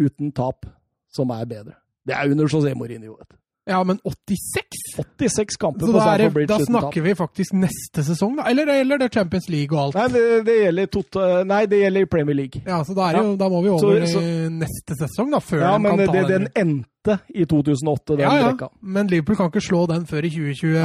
[0.00, 0.64] uten tap
[1.12, 1.76] som er bedre.
[2.06, 3.18] Det er under José Mourinho.
[3.18, 3.36] vet du.
[3.70, 4.96] Ja, men 86?
[4.98, 8.48] 86 kamper på Stamford Bridge da snakker vi faktisk neste sesong, da?
[8.50, 9.98] Eller eller det er Champions League og alt?
[10.00, 12.62] Nei, det, det gjelder tot, Nei, det gjelder Premier League.
[12.66, 15.38] Ja, så da, er det jo, da må vi over Så- så- neste sesong, da,
[15.38, 16.52] før Ja, de men kan ta det, den den.
[16.66, 18.68] endte i 2008, den Ja, ja, rekka.
[18.82, 20.82] men Liverpool kan ikke slå den før i 2021,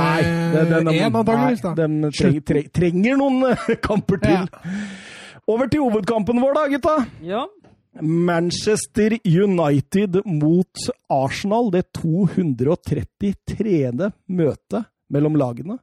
[1.18, 1.64] antakeligvis.
[1.66, 4.32] nei, den treng, treng, trenger noen eh, kamper til.
[4.46, 4.76] Ja.
[5.48, 6.96] Over til hovedkampen vår, da, gutta.
[7.22, 7.44] Ja.
[8.02, 10.78] Manchester United mot
[11.10, 11.72] Arsenal.
[11.72, 14.12] Det 233.
[14.28, 15.80] møtet mellom lagene.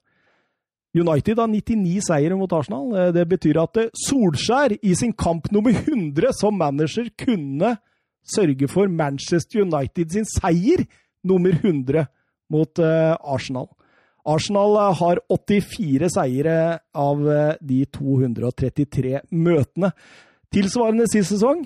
[0.93, 2.93] United har 99 seire mot Arsenal.
[2.97, 7.79] Eh, Det betyr at eh, Solskjær i sin kamp nummer 100 som manager kunne
[8.23, 10.85] sørge for Manchester United sin seier
[11.25, 12.07] nummer 100
[12.53, 13.71] mot eh, Arsenal.
[14.23, 17.25] Arsenal har 84 seire av
[17.59, 19.91] de 233 møtene.
[20.53, 21.65] Tilsvarende sist sesong.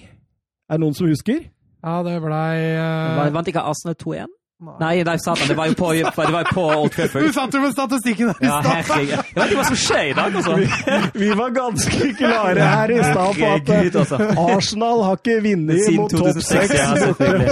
[0.68, 1.44] Er det noen som husker?
[1.84, 4.32] Ja, det blei Var- uh, Vant ikke Arsenal 2-1?
[4.56, 5.48] Nei, nei, satan.
[5.50, 7.26] Det var jo på, det var på Old Du Trafford.
[7.36, 9.02] satt jo med statistikken der i Ja, stad!
[9.04, 11.10] Jeg vet ikke hva som skjer i dag, altså.
[11.20, 14.20] Vi var ganske klare her i stad på at Herregud, eh, altså.
[14.56, 17.50] Arsenal har ikke vunnet mot topp 2006, seks ja, selvfølgelig.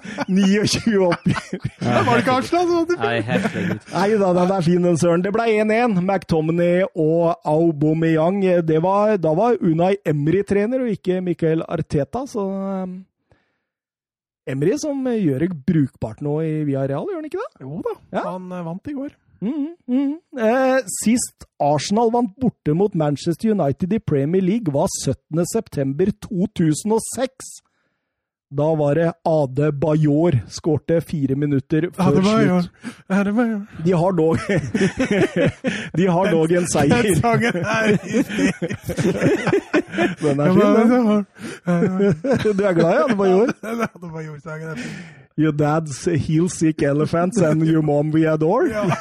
[0.38, 1.66] 29 oppgjør.
[1.84, 3.00] Ja, var det ikke Arsenal som vant i
[3.92, 5.24] Nei, da, den er fin, den søren.
[5.26, 5.98] Det ble 1-1.
[6.06, 8.40] McTominay og Aubameyang.
[8.64, 12.24] Det var, da var Unai Emry trener, og ikke Michael Arteta.
[12.32, 12.96] Så um,
[14.46, 17.50] Emry som gjør det brukbart nå i Villarreal, gjør han ikke det?
[17.66, 18.22] Jo da, Ja.
[18.32, 19.10] han eh, vant i går.
[19.42, 20.12] Mm, mm.
[20.40, 27.60] Eh, sist Arsenal vant borte mot Manchester United i Premier League, var 17.9.2006.
[28.50, 32.70] Da var det Ade Bajor skårte fire minutter før var jo slutt.
[33.10, 33.34] ja, det
[33.84, 34.38] De har dog
[35.98, 37.14] De har dog en Den seier.
[37.18, 37.96] sangen er
[40.22, 41.24] Den er fin, den.
[42.56, 43.50] Du er glad i Ade Bajor?
[43.66, 44.92] Ade Bajor-sangen er fin.
[45.38, 48.70] Your dad's heel sick elephants and your mom we adore.
[48.70, 48.96] Ja.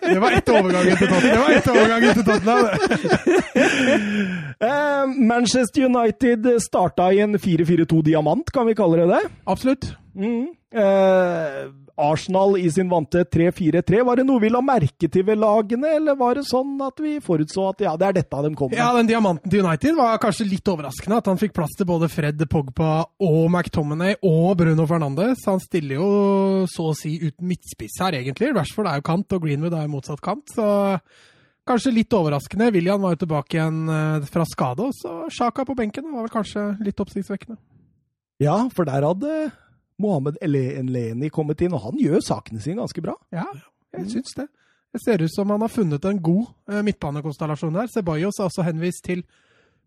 [0.00, 1.30] Det var ett overgang til Tottenham.
[1.30, 2.66] Det var ett overgang til Tottenham.
[4.60, 9.20] Eh, Manchester United starta i en 4-4-2 diamant, kan vi kalle det det?
[9.46, 9.86] Absolutt.
[10.14, 10.48] Mm.
[10.74, 11.60] Eh,
[12.00, 14.02] Arsenal i sin vante 3-4-3.
[14.06, 17.16] Var det noe vi la merke til ved lagene, eller var det sånn at vi
[17.24, 20.48] forutså at ja, det er dette de kommer Ja, den diamanten til United var kanskje
[20.48, 21.20] litt overraskende.
[21.20, 25.44] At han fikk plass til både Fred Pogba og McTominay og Bruno Fernandes.
[25.50, 26.10] Han stiller jo
[26.70, 28.52] så å si uten midtspiss her, egentlig.
[28.56, 30.46] Rashford er jo kant, og Greenwood er jo motsatt kant.
[30.56, 30.66] Så
[31.68, 32.70] kanskje litt overraskende.
[32.74, 36.32] William var jo tilbake igjen eh, fra skade, og så Sjaka på benken var vel
[36.32, 37.60] kanskje litt oppsiktsvekkende.
[38.40, 39.34] Ja, for der hadde
[40.00, 43.16] Mohammed Eleni kommet inn, og han gjør sakene sine ganske bra.
[43.34, 43.46] Ja,
[43.96, 44.48] jeg syns det.
[44.90, 47.90] Det ser ut som han har funnet en god eh, midtbanekonstellasjon der.
[47.92, 49.22] Ceballos er også henvist til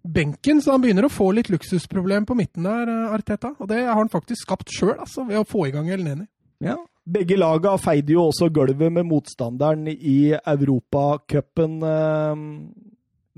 [0.03, 3.53] benken, så han begynner å få litt luksusproblem på midten der, eh, Arteta.
[3.59, 6.27] Og det har han faktisk skapt sjøl, altså, ved å få i gang Elneni.
[6.63, 6.77] Ja.
[7.03, 12.43] Begge laga feide jo også gulvet med motstanderen i Europacupen eh,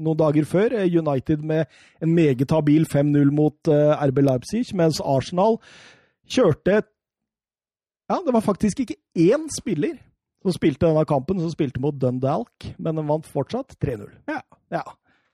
[0.06, 0.76] noen dager før.
[0.86, 1.66] United med
[2.04, 5.58] en meget habil 5-0 mot eh, RB Leipzig, mens Arsenal
[6.28, 6.84] kjørte
[8.06, 9.96] Ja, det var faktisk ikke én spiller
[10.46, 14.12] som spilte denne kampen, som spilte mot Dundalk, men den vant fortsatt 3-0.
[14.30, 14.44] Ja.
[14.70, 14.84] Ja.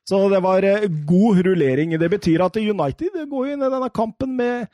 [0.08, 1.98] Så det var eh, god rullering.
[2.00, 4.72] Det betyr at United går inn i denne kampen med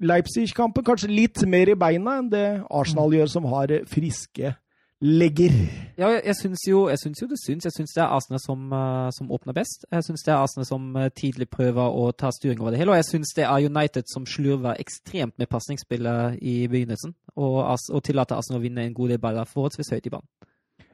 [0.00, 4.54] Leipzig-kampen kanskje litt mer i beina enn det Arsenal gjør, som har eh, friske
[5.00, 5.54] legger.
[5.98, 6.98] Ja, jeg, jeg syns jo, det
[7.40, 7.64] syns.
[7.64, 9.86] Jeg syns det er Arsenal som, uh, som åpner best.
[9.90, 12.92] Jeg syns det er Arsenal som uh, tidlig prøver å ta styring over det hele.
[12.92, 17.16] Og jeg syns det er United som slurver ekstremt med pasningsspillet i begynnelsen.
[17.36, 20.30] Og, og tillater Arsenal å vinne en god del baller forholdsvis høyt i banen.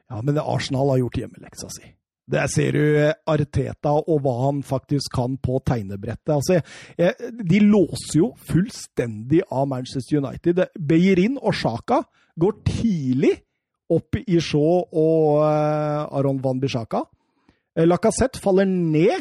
[0.07, 1.89] Ja, men Arsenal har gjort hjemmeleksa si.
[2.27, 6.31] Der ser du eh, Arteta og hva han faktisk kan på tegnebrettet.
[6.33, 6.59] Altså,
[7.51, 10.65] de låser jo fullstendig av Manchester United.
[10.75, 12.01] Beirin og Sjaka
[12.39, 13.33] går tidlig
[13.93, 17.05] opp i Shaw og uh, Aron van Bishaka.
[17.77, 19.15] Eh, Lacassette faller ned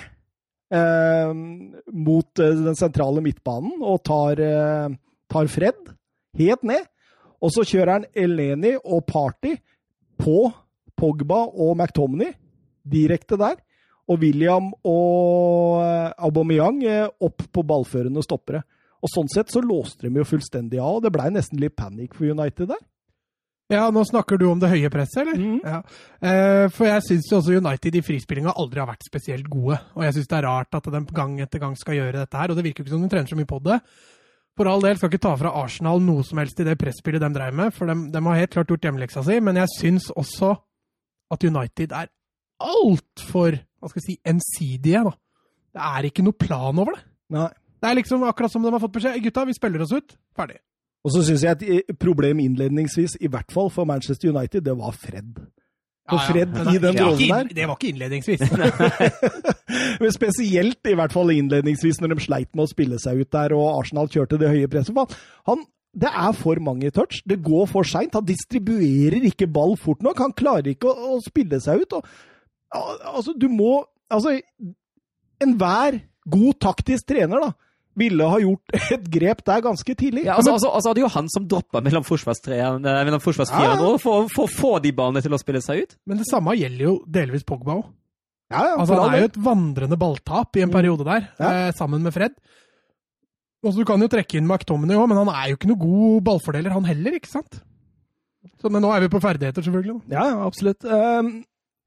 [0.75, 1.31] uh,
[1.93, 4.43] mot uh, den sentrale midtbanen og tar,
[5.31, 5.95] tar Fred
[6.41, 6.89] helt ned.
[7.43, 9.55] Og så kjører han Eleni og Party
[10.17, 10.49] på
[10.97, 12.33] Pogba og McTominay
[12.87, 13.59] direkte der.
[14.07, 18.62] Og William og eh, Aubameyang eh, opp på ballførende stoppere.
[19.03, 22.14] Og Sånn sett så låste de jo fullstendig av, og det blei nesten litt panikk
[22.17, 22.81] for United der.
[23.73, 25.39] Ja, nå snakker du om det høye presset, eller?
[25.41, 25.57] Mm.
[25.64, 25.79] Ja.
[26.23, 29.81] Eh, for jeg syns også United i frispillinga aldri har vært spesielt gode.
[29.99, 32.53] Og jeg syns det er rart at de gang etter gang skal gjøre dette her,
[32.53, 33.81] og det virker jo ikke som de trener så mye på det.
[34.57, 37.33] For all del skal ikke ta fra Arsenal noe som helst i det presspillet de
[37.35, 40.55] dreier med, for de, de har helt klart gjort hjemmeleksa si, men jeg syns også
[41.35, 42.09] at United er
[42.62, 45.03] altfor hva skal jeg si, ensidige.
[45.05, 45.12] da.
[45.77, 47.03] Det er ikke noe plan over det.
[47.35, 47.51] Nei.
[47.77, 49.19] Det er liksom akkurat som de har fått beskjed.
[49.27, 50.14] Gutta, vi spiller oss ut.
[50.39, 50.57] Ferdig.
[51.07, 54.97] Og så syns jeg et problem innledningsvis, i hvert fall for Manchester United, det var
[54.97, 55.37] Fred.
[56.07, 57.49] For Fred ja, i den rollen der.
[57.55, 58.43] Det var ikke innledningsvis.
[60.03, 63.55] Men spesielt i hvert fall innledningsvis, når de sleit med å spille seg ut der,
[63.57, 65.17] og Arsenal kjørte det høye presset.
[65.51, 67.23] Han, det er for mange touch.
[67.27, 68.15] Det går for seint.
[68.19, 70.23] Han distribuerer ikke ball fort nok.
[70.23, 72.01] Han klarer ikke å, å spille seg ut.
[72.01, 72.09] Og
[72.77, 74.37] Altså, du må Altså,
[75.43, 75.97] enhver
[76.31, 77.66] god taktisk trener, da,
[77.97, 80.26] ville ha gjort et grep der ganske tidlig.
[80.26, 83.82] Ja, altså, altså, altså, det er jo han som dropper mellom forsvarstreeren eh, mellom forsvarsfireren
[83.82, 83.92] ja.
[84.03, 85.97] for, for, å få de ballene til å spille seg ut.
[86.09, 87.86] Men det samme gjelder jo delvis Pogba òg.
[88.53, 90.76] Ja, ja, altså, han er jo et vandrende balltap i en mm.
[90.76, 92.36] periode der, eh, sammen med Fred.
[93.64, 96.20] Altså, du kan jo trekke inn McTominay òg, men han er jo ikke noe god
[96.28, 97.59] ballfordeler, han heller, ikke sant?
[98.61, 99.99] Så, men nå er vi på ferdigheter, selvfølgelig.
[100.12, 100.86] Ja, absolutt.
[100.86, 101.40] Um,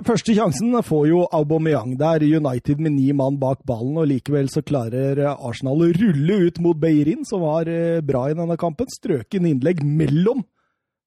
[0.08, 4.64] Første sjansen får jo Aubameyang der, United med ni mann bak ballen, og likevel så
[4.64, 8.88] klarer Arsenal å rulle ut mot Beirin, som var eh, bra i denne kampen.
[8.88, 10.46] Strøken innlegg mellom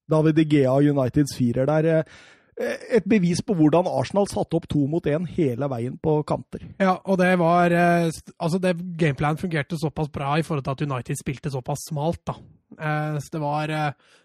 [0.09, 1.89] David De Gea og Uniteds firer der.
[2.53, 6.67] Eh, et bevis på hvordan Arsenal satte opp to mot én hele veien på kanter.
[6.77, 10.85] Ja, og det var eh, Altså, det gameplanen fungerte såpass bra i forhold til at
[10.85, 12.37] United spilte såpass smalt, da.
[12.77, 13.73] Så det var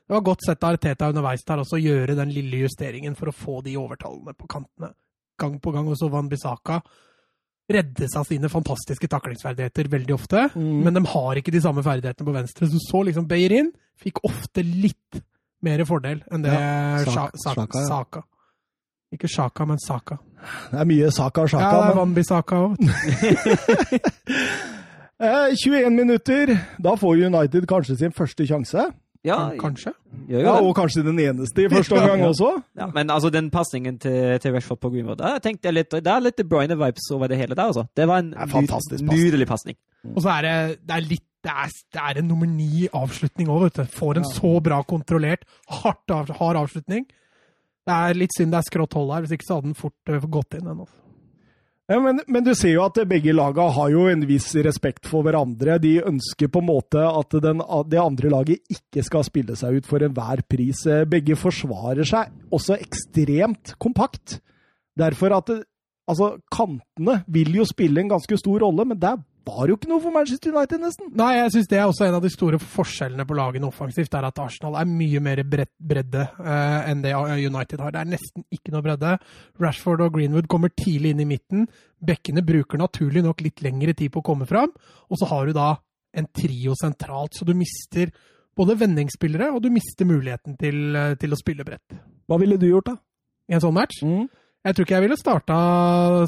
[0.08, 3.28] det var godt sett av Arteta underveis der også å gjøre den lille justeringen for
[3.28, 4.94] å få de overtallene på kantene.
[5.38, 5.90] Gang på gang.
[5.92, 6.80] også Van Bissaka
[7.68, 10.78] reddes av sine fantastiske taklingsferdigheter veldig ofte, mm.
[10.86, 12.68] men de har ikke de samme ferdighetene på venstre.
[12.72, 13.68] Så så liksom Beirin
[14.00, 15.20] fikk ofte litt
[15.66, 17.84] mer fordel enn det ja, Saka, Saka, ja.
[17.90, 18.24] Saka.
[19.12, 20.18] Ikke Sjaka, men Saka.
[20.70, 21.68] Det er mye Saka og Sjaka.
[21.68, 22.64] Ja, det er Van Bissaka
[25.18, 25.56] òg.
[25.64, 26.54] 21 minutter.
[26.78, 28.88] Da får United kanskje sin første sjanse.
[29.26, 29.92] Ja, kanskje.
[30.30, 32.52] Ja, og kanskje den eneste i første omgang også.
[32.78, 36.12] Ja, men altså, den pasningen til, til Rashford på Greenwood der tenkte jeg litt, Det
[36.12, 37.84] er litt Bryne-vibes over det hele der, altså.
[37.96, 39.76] Det var en det nydelig pasning.
[40.14, 43.68] Og så er det, det er litt det er, det er, en nummer ni-avslutning òg,
[43.68, 43.92] vet du.
[43.94, 47.04] Får en så bra kontrollert, hardt av, hard avslutning.
[47.86, 50.10] Det er litt synd det er skrått hold her, hvis ikke så hadde den fort
[50.10, 50.66] uh, gått inn.
[50.66, 51.07] Den, altså.
[51.88, 55.24] Ja, men, men, du ser jo at begge laga har jo en viss respekt for
[55.24, 55.78] hverandre.
[55.80, 59.88] De ønsker på en måte at den, det andre laget ikke skal spille seg ut
[59.88, 60.82] for enhver pris.
[61.08, 64.36] Begge forsvarer seg også ekstremt kompakt.
[65.00, 65.62] Derfor at det,
[66.10, 69.16] altså, kantene vil jo spille en ganske stor rolle, men der
[69.48, 71.10] var jo ikke noe for Manchester United, nesten.
[71.18, 74.28] Nei, jeg syns det er også en av de store forskjellene på lagene offensivt, er
[74.28, 77.94] at Arsenal er mye mer bredde uh, enn det United har.
[77.94, 79.16] Det er nesten ikke noe bredde.
[79.62, 81.68] Rashford og Greenwood kommer tidlig inn i midten.
[82.04, 84.74] Bekkene bruker naturlig nok litt lengre tid på å komme fram.
[85.08, 85.72] Og så har du da
[86.18, 88.12] en trio sentralt, så du mister
[88.58, 91.94] både vendingsspillere og du mister muligheten til, eh, til å spille bredt.
[92.28, 92.96] Hva ville du gjort, da?
[93.48, 94.02] I en sånn match?
[94.02, 94.26] Mm.
[94.66, 95.56] Jeg tror ikke jeg ville starta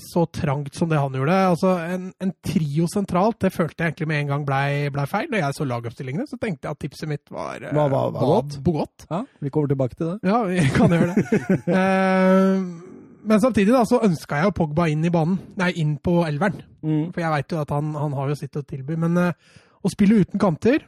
[0.05, 1.39] så trangt som det han gjorde.
[1.51, 5.27] Altså, en, en trio sentralt det følte jeg egentlig med en gang blei ble feil.
[5.33, 8.29] Når jeg så lagoppstillingene, så tenkte jeg at tipset mitt var, hva, hva, hva, var
[8.31, 8.61] godt.
[8.69, 9.09] godt.
[9.11, 10.31] Ja, vi kommer tilbake til det.
[10.31, 11.43] Ja, vi kan gjøre det.
[11.67, 12.95] uh,
[13.33, 16.63] men samtidig da, så ønska jeg jo Pogba inn i banen, nei, inn på elveren.
[16.87, 17.11] Mm.
[17.11, 18.95] For jeg veit jo at han, han, har jo sitt å tilby.
[19.09, 20.87] Men uh, å spille uten kanter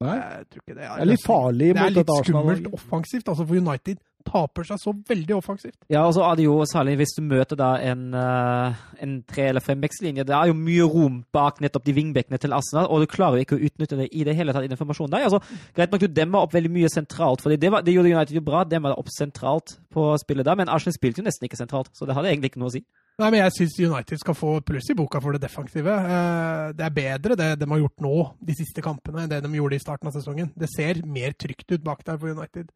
[0.00, 0.14] Nei.
[0.16, 3.26] Jeg tror ikke det er, det er litt farlig Det er litt skummelt offensivt.
[3.28, 5.76] altså For United taper seg så veldig offensivt.
[5.90, 9.48] Ja, og så er det jo særlig hvis du møter da en, uh, en tre-
[9.48, 10.24] eller fembekslinje.
[10.28, 13.46] Det er jo mye rom bak nettopp de vingbekkene til Arsenal, og du klarer jo
[13.46, 15.26] ikke å utnytte det i det hele tatt i den formasjonen der.
[15.28, 15.40] Altså,
[15.74, 18.40] greit nok du demmer opp veldig mye sentralt, for det, var- det gjorde United jo
[18.40, 18.64] bra.
[18.64, 22.14] Demmer opp sentralt på spillet der, men Arsenal spilte jo nesten ikke sentralt, så det
[22.14, 22.84] hadde egentlig ikke noe å si.
[23.20, 25.92] Nei, men Jeg syns United skal få pluss i boka for det defensive.
[25.92, 29.48] Eh, Det er bedre det de har gjort nå, de siste kampene, enn det de
[29.58, 30.52] gjorde i starten av sesongen.
[30.56, 32.70] Det ser mer trygt ut bak der for United.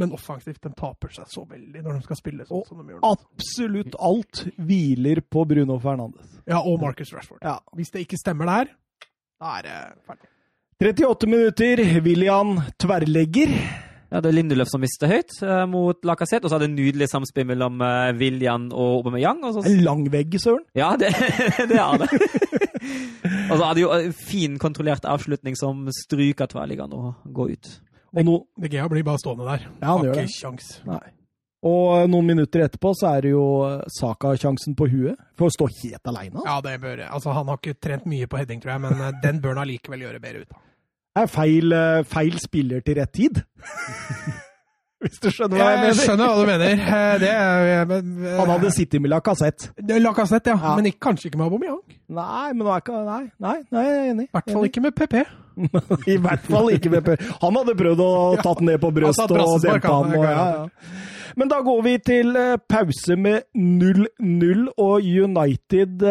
[0.00, 2.94] Men offensivt, de taper seg så veldig når de skal spille sånn Og som de
[2.94, 6.40] gjør Og Absolutt alt hviler på Bruno Fernandes.
[6.50, 7.42] Ja, og Marcus Rashford.
[7.46, 7.60] Ja.
[7.78, 8.74] Hvis det ikke stemmer der,
[9.40, 9.78] da er det
[10.08, 10.30] ferdig.
[10.84, 13.52] 38 minutter, William tverrlegger.
[14.14, 17.08] Ja, det er Lindeløf som mister høyt eh, mot Lacassette, og så er det nydelig
[17.10, 19.40] samspill mellom eh, William og Aubameyang.
[19.42, 20.62] Og så En lang vegg, søren.
[20.78, 21.10] Ja, det,
[21.70, 22.10] det er det.
[23.50, 27.72] og så er det jo en fin, kontrollert avslutning som stryker tverrliggeren og går ut.
[28.14, 29.64] Og, no, De Gea blir bare stående der.
[29.80, 30.34] Ja, han Har gjør ikke det.
[30.38, 30.68] sjans.
[30.86, 31.00] nei.
[31.64, 33.44] og noen minutter etterpå så er det jo
[33.98, 35.16] Saka-sjansen på huet.
[35.38, 36.42] For å stå helt aleine.
[36.44, 39.16] Ja, det bør Altså, han har ikke trent mye på heading, tror jeg, men eh,
[39.24, 40.60] den bør han allikevel gjøre bedre ut av.
[41.22, 43.42] Er feil, eh, feil spiller til rett tid.
[45.04, 46.82] Hvis du skjønner hva jeg Jeg skjønner hva du mener.
[46.98, 49.70] Eh, Det er men, eh, Han hadde sittet med Lacassette.
[49.76, 50.56] det Lacassette, ja.
[50.56, 50.74] Ja.
[50.78, 51.80] Men ikke, kanskje ikke med Aubameyang.
[52.08, 54.28] Nei, men nå er ikke Nei, nei, nei jeg er enig.
[54.28, 55.16] I hvert fall ikke med PP.
[56.14, 57.26] I hvert fall ikke med PP.
[57.42, 60.14] Han hadde prøvd å tatt den ned på tatt og dempe han.
[60.14, 60.94] Og, ja, ja.
[61.36, 66.02] Men da går vi til eh, pause med 0-0, og United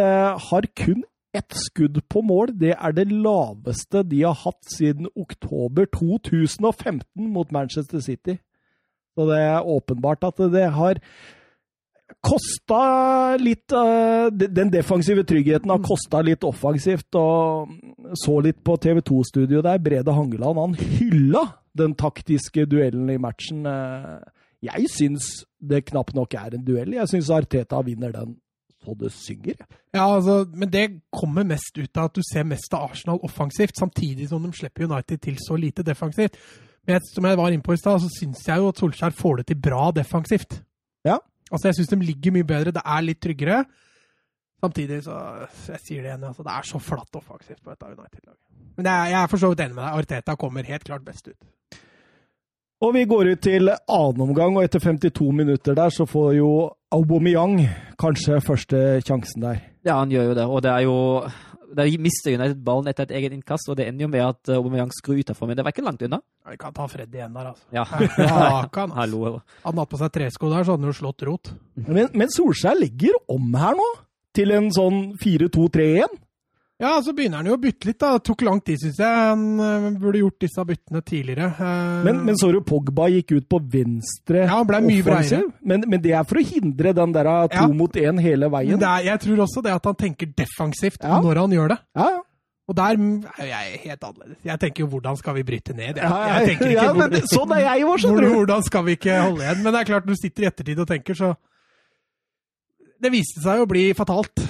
[0.50, 2.54] har kun ett skudd på mål.
[2.62, 7.02] Det er det laveste de har hatt siden oktober 2015
[7.34, 8.38] mot Manchester City.
[9.14, 11.00] Så det er åpenbart at det har
[12.24, 17.10] kosta litt eh, Den defensive tryggheten har kosta litt offensivt.
[17.16, 17.74] og
[18.20, 19.82] Så litt på TV 2-studioet der.
[19.84, 21.46] Brede Hangeland han hylla
[21.78, 23.66] den taktiske duellen i matchen.
[23.66, 24.20] Eh,
[24.64, 26.94] Jeg syns det knapt nok er en duell.
[26.96, 28.38] Jeg syns Arteta vinner den
[28.84, 29.56] så det synger.
[29.96, 33.78] Ja, altså, men det kommer mest ut av at du ser mest av Arsenal offensivt,
[33.80, 36.36] samtidig som de slipper United til så lite defensivt.
[36.84, 39.16] Men jeg, som jeg var inne på i stad, så syns jeg jo at Solskjær
[39.16, 40.60] får det til bra defensivt.
[41.08, 41.18] Ja.
[41.50, 43.64] Altså, jeg syns de ligger mye bedre, det er litt tryggere.
[44.64, 45.16] Samtidig så
[45.68, 48.40] Jeg sier det igjen, altså, det er så flatt offensivt på dette United-laget.
[48.78, 49.98] Men jeg, jeg er for så vidt enig med deg.
[50.02, 51.80] Arteta kommer helt klart best ut.
[52.84, 56.50] Og vi går ut til annen omgang, og etter 52 minutter der så får jo
[56.92, 57.62] Aubameyang
[58.00, 59.62] kanskje første sjansen der.
[59.86, 60.98] Ja, han gjør jo det, og det er jo
[61.74, 64.60] Der mister United ballen etter et eget innkast, og det ender jo med at eh,
[64.60, 66.20] Aubameyang skrur utenfor, men det var ikke langt unna.
[66.50, 67.68] Vi kan ta Freddy igjen der, altså.
[67.74, 67.86] Ja.
[68.24, 69.00] Ja, kan, altså.
[69.00, 69.24] Hallo.
[69.28, 71.54] Hadde han hatt på seg tresko der, så hadde han jo slått rot.
[71.88, 73.90] Men, men Solskjær legger om her nå,
[74.34, 76.20] til en sånn 4-2-3-1.
[76.84, 77.98] Ja, så begynner han jo å bytte litt.
[78.02, 78.10] da.
[78.18, 79.20] Det tok lang tid, syns jeg.
[79.30, 81.48] Han øh, burde gjort disse byttene tidligere.
[81.56, 85.48] Eh, Men, men så du Pogba gikk ut på venstre Ja, han ble mye offensiv.
[85.64, 87.68] Men, men det er for å hindre den der to Ja.
[87.72, 88.78] mot én hele veien.
[88.82, 91.22] det er, jeg tror også det at han tenker defensivt Ja.
[91.24, 91.80] når han gjør det.
[91.96, 92.22] Ja, ja.
[92.68, 94.38] Og der er jeg helt annerledes.
[94.48, 95.98] Jeg tenker jo hvordan skal vi bryte ned?
[95.98, 98.30] Jeg, Ja, ja, jeg tenker ikke ja, men sånn er jeg òg, skjønner du.
[98.38, 99.64] Hvordan skal vi ikke holde igjen?
[99.66, 101.34] Men det er klart, når du sitter i ettertid og tenker, så
[103.04, 104.44] Det viste seg jo å bli fatalt.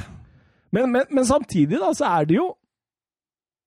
[0.73, 2.47] Men, men, men samtidig, da, så er det jo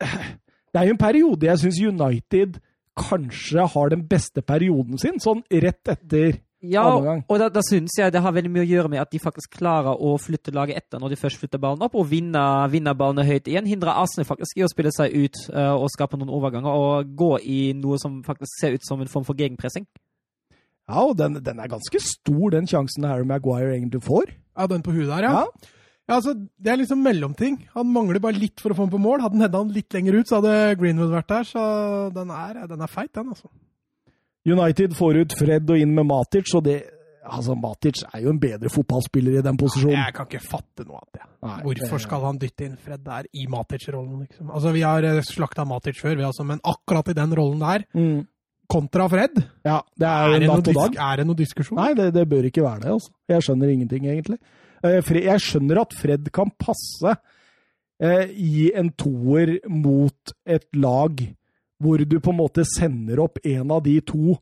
[0.03, 2.59] Det er jo en periode jeg syns United
[2.97, 8.13] kanskje har den beste perioden sin, sånn rett etter Ja, og da, da syns jeg
[8.13, 11.01] det har veldig mye å gjøre med at de faktisk klarer å flytte laget etter
[11.01, 13.69] når de først flytter ballen opp, og vinner, vinner ballene høyt igjen.
[13.69, 17.31] Hindrer Arsenal faktisk i å spille seg ut uh, og skape noen overganger, og gå
[17.45, 19.87] i noe som faktisk ser ut som en form for gegenpressing.
[20.89, 24.33] Ja, og den, den er ganske stor, den sjansen Harry Maguire egentlig får.
[24.57, 25.45] Ja, den på huet der, ja.
[25.45, 25.73] Ja.
[26.09, 27.57] Ja, altså, Det er liksom mellomting.
[27.75, 29.21] Han mangler bare litt for å få den på mål.
[29.25, 31.43] Hadde han hedda han litt lenger ut, så hadde Greenwood vært der.
[31.49, 31.63] Så
[32.15, 33.49] den er, den er feit, den, altså.
[34.47, 36.83] United får ut Fred og inn med Matic, og det
[37.27, 39.97] Altså, Matic er jo en bedre fotballspiller i den posisjonen.
[39.99, 41.25] Jeg kan ikke fatte noe av det.
[41.43, 44.53] Nei, Hvorfor skal han dytte inn Fred der i Matic-rollen, liksom?
[44.55, 47.83] Altså, Vi har eh, slakta Matic før, vi altså, men akkurat i den rollen der,
[47.99, 48.29] Mm.
[48.71, 51.77] kontra Fred, Ja, det er er det, noe er det noe diskusjon?
[51.83, 52.93] Nei, det, det bør ikke være det.
[52.95, 53.11] altså.
[53.29, 54.39] Jeg skjønner ingenting, egentlig.
[54.85, 57.17] Eh, Jeg skjønner at Fred kan passe
[58.01, 61.23] eh, i en toer mot et lag
[61.83, 64.39] hvor du på en måte sender opp en av de to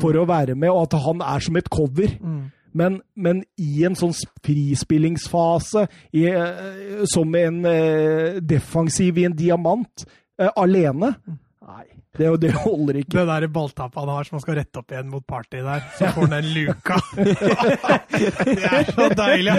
[0.00, 2.12] for å være med, og at han er som et cover.
[2.20, 2.42] Mm.
[2.74, 5.84] Men, men i en sånn frispillingsfase,
[6.16, 10.06] i, eh, som en eh, defensiv i en diamant,
[10.40, 11.14] eh, alene
[11.64, 11.84] Nei,
[12.18, 13.14] det, det holder ikke.
[13.16, 16.10] Det der balltappet han har som han skal rette opp igjen mot Party der, så
[16.12, 16.98] får han den luka.
[18.58, 19.54] det er så deilig!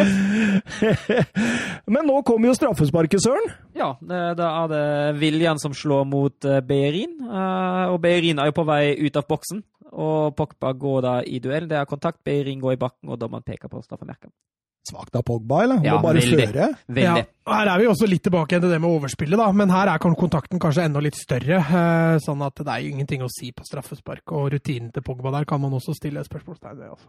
[1.89, 3.49] Men nå kommer jo straffesparket, Søren.
[3.77, 4.83] Ja, det- da er det
[5.19, 9.25] Viljan som slår mot eh, Beirin, eh, og Beirin er jo på vei ut av
[9.29, 9.63] boksen.
[9.95, 11.67] og Pogba går da i duell.
[11.69, 14.29] Det er kontakt, Beirin går i bakken, og dommeren peker på straffemerket.
[14.85, 15.75] Svakt av Pogba, eller?
[15.81, 16.47] Han Ja, må bare veldig.
[16.53, 16.67] føre.
[16.87, 17.25] Veldig.
[17.25, 19.51] Ja, her er vi også litt tilbake igjen til det med overspillet, da.
[19.51, 21.57] Men her er kontakten kanskje enda litt større.
[21.57, 24.21] eh, Sånn at det er jo ingenting å si på straffespark.
[24.31, 26.89] Og rutinen til Pogba der kan man også stille spørsmålstegn ved.
[26.89, 27.07] Altså.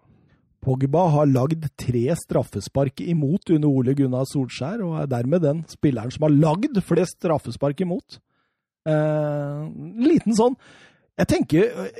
[0.64, 6.10] Pogba har lagd tre straffespark imot under Ole Gunnar Solskjær, og er dermed den spilleren
[6.10, 8.18] som har lagd flest straffespark imot.
[8.86, 9.68] Eh,
[10.00, 10.56] liten sånn
[11.18, 11.90] Jeg tenker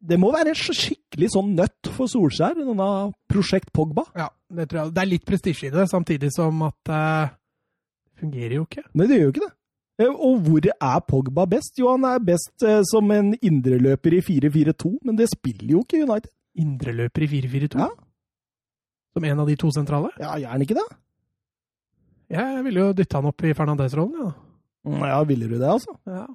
[0.00, 2.88] det må være en skikkelig sånn nøtt for Solskjær, denne
[3.30, 4.04] Prosjekt Pogba.
[4.16, 4.92] Ja, det tror jeg.
[4.94, 7.02] Det er litt prestisje i det, samtidig som at det
[8.18, 8.82] det fungerer jo ikke.
[8.98, 9.52] Nei, det gjør jo ikke det.
[10.02, 11.76] Eh, Og hvor er Pogba best?
[11.78, 16.00] Jo, han er best uh, som en indreløper i 4-4-2, men det spiller jo ikke
[16.02, 16.32] United.
[16.58, 17.78] Indreløper i 4-4-2.
[17.78, 17.88] Ja.
[19.14, 20.10] Som en av de to sentrale.
[20.18, 20.88] Ja, gjerne ikke det?
[22.34, 24.32] Jeg ville jo dytte han opp i Fernandez-rollen, ja.
[24.88, 25.94] Mm, Ja, ville du det, altså?
[26.06, 26.26] ja.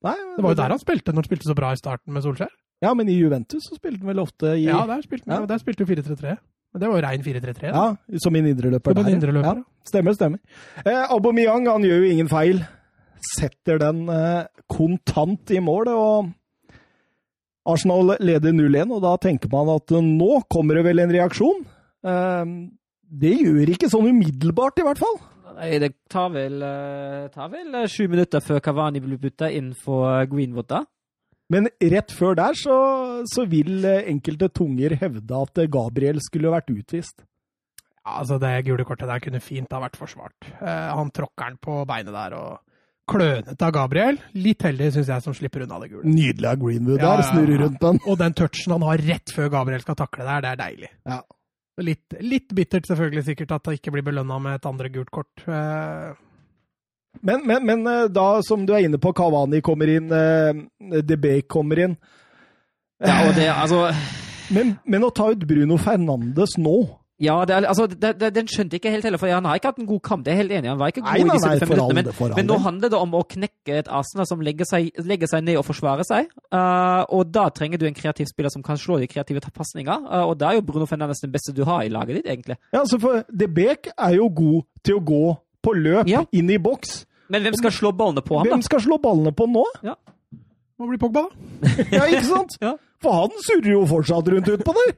[0.00, 2.22] Nei, Det var jo der han spilte når han spilte så bra i starten med
[2.24, 2.48] Solskjær.
[2.82, 5.46] Ja, men i Juventus så spilte han vel ofte i Ja, der spilte han Ja.
[5.46, 6.36] der spilte jo 4-3-3.
[6.72, 7.70] Men det var jo rein 4-3-3.
[7.74, 9.12] Ja, som en indreløper Som der.
[9.12, 10.38] indreløper, Ja, stemmer, stemmer.
[10.86, 12.62] Eh, Aubameyang han gjør jo ingen feil.
[13.36, 15.88] Setter den eh, kontant i mål.
[15.88, 16.30] og
[17.66, 21.60] Arsenal leder 0-1, og da tenker man at eh, nå kommer det vel en reaksjon.
[22.06, 22.54] Eh,
[23.20, 25.18] det gjør ikke sånn umiddelbart, i hvert fall.
[25.60, 29.74] Nei, det tar vel, eh, tar vel eh, sju minutter før Cavani blir putta inn
[29.76, 30.84] for Greenwood, da.
[31.50, 32.76] Men rett før der så,
[33.26, 37.24] så vil eh, enkelte tunger hevde at eh, Gabriel skulle vært utvist.
[38.00, 40.50] Ja, altså Det gule kortet der kunne fint ha vært forsvart.
[40.60, 42.60] Eh, han tråkker den på beinet der og
[43.10, 44.20] klønete av Gabriel.
[44.38, 46.06] Litt heldig, syns jeg, som slipper unna det gule.
[46.06, 48.00] Nydelig av Greenwood Ja, der, ja, snurrer rundt den.
[48.06, 50.90] Og den touchen han har rett før Gabriel skal takle der, det er deilig.
[51.10, 51.20] Ja.
[51.80, 55.46] Litt, litt bittert selvfølgelig sikkert at han ikke blir belønna med et andre gult kort.
[55.48, 56.12] Eh,
[57.20, 61.42] Men, men, men eh, da, som du er inne på, Kavani kommer inn, eh, DB
[61.50, 61.98] kommer inn.
[63.00, 63.88] Ja, og det, altså,
[64.50, 66.80] Men, men å ta ut Bruno Fernandes nå
[67.20, 69.58] ja, det er, altså, det, det, den skjønte jeg ikke helt heller, for han har
[69.58, 70.22] ikke hatt en god kamp.
[70.24, 70.70] det er helt enig i.
[70.70, 72.46] Han var ikke god Nei, i de nei, nei, 75 for all minuttene, men, men
[72.48, 75.66] nå handler det om å knekke et Arsenal som legger seg, legger seg ned og
[75.68, 76.30] forsvarer seg.
[76.48, 80.08] Uh, og da trenger du en kreativ spiller som kan slå de kreative pasninger.
[80.08, 82.56] Uh, og da er jo Bruno Fernandes den beste du har i laget ditt, egentlig.
[82.72, 85.24] Ja, altså for DB er jo god til å gå
[85.62, 86.24] på løp Ja.
[86.32, 87.04] inn i boks.
[87.30, 88.54] Men hvem skal slå ballene på ham, da?
[88.56, 89.64] Hvem skal slå ballene på nå?
[90.80, 91.68] Må bli Pogba, da.
[91.92, 92.56] Ja, ikke sant?
[92.62, 92.74] Ja.
[93.04, 94.94] For han surrer jo fortsatt rundt utpå der.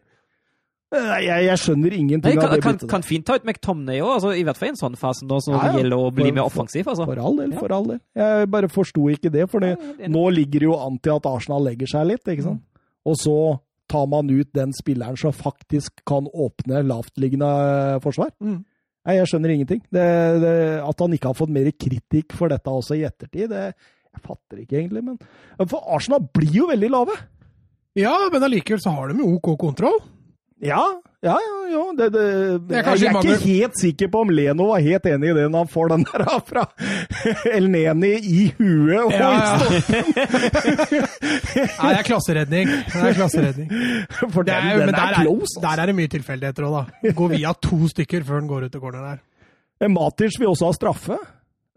[0.92, 4.02] Nei, Jeg, jeg skjønner Nei, ingenting av det kan, byttet kan fint ta ut McTomney
[4.04, 5.70] òg, altså, i hvert fall i en sånn fase nå, så Ja, ja.
[5.72, 6.86] det gjelder å bli For- mer offensiv.
[6.92, 7.06] Altså.
[7.08, 8.00] For all del, for all del.
[8.20, 11.16] Jeg bare forsto ikke det, for det, Ja, er nå ligger det jo an til
[11.16, 12.60] at Arsenal legger seg litt, ikke sant?
[13.08, 13.36] Og så
[13.88, 17.48] tar man ut den spilleren som faktisk kan åpne lavtliggende
[17.96, 18.30] eh, forsvar.
[18.44, 18.60] Mm.
[19.02, 19.82] Nei, jeg skjønner ingenting.
[19.90, 20.06] Det,
[20.42, 20.54] det,
[20.86, 23.64] at han ikke har fått mer kritikk for dette også i ettertid, det
[24.12, 25.02] jeg fatter ikke egentlig.
[25.06, 27.16] Men for Arsenal blir jo veldig lave.
[27.98, 29.98] Ja, men allikevel så har de jo OK kontroll.
[30.62, 30.82] Ja,
[31.22, 31.58] ja, ja.
[31.72, 32.22] jo, Det, det,
[32.68, 33.34] Det er jeg, er mange...
[33.36, 36.06] ikke helt sikker på om Leno var helt enig i det når han får den
[36.08, 36.64] der fra
[37.52, 38.98] El Neni i huet.
[39.04, 39.52] Og Ja, i ja.
[41.78, 42.72] Nei, det er klasseredning.
[42.72, 43.68] Det er klasseredning.
[44.34, 45.52] For Det er, den men er, der, er, close.
[45.56, 45.62] Altså.
[45.68, 47.14] der er det mye tilfeldigheter òg, da.
[47.22, 49.22] Går via to stykker før den går ut til corner der.
[49.82, 51.18] Men Matic vil også ha straffe.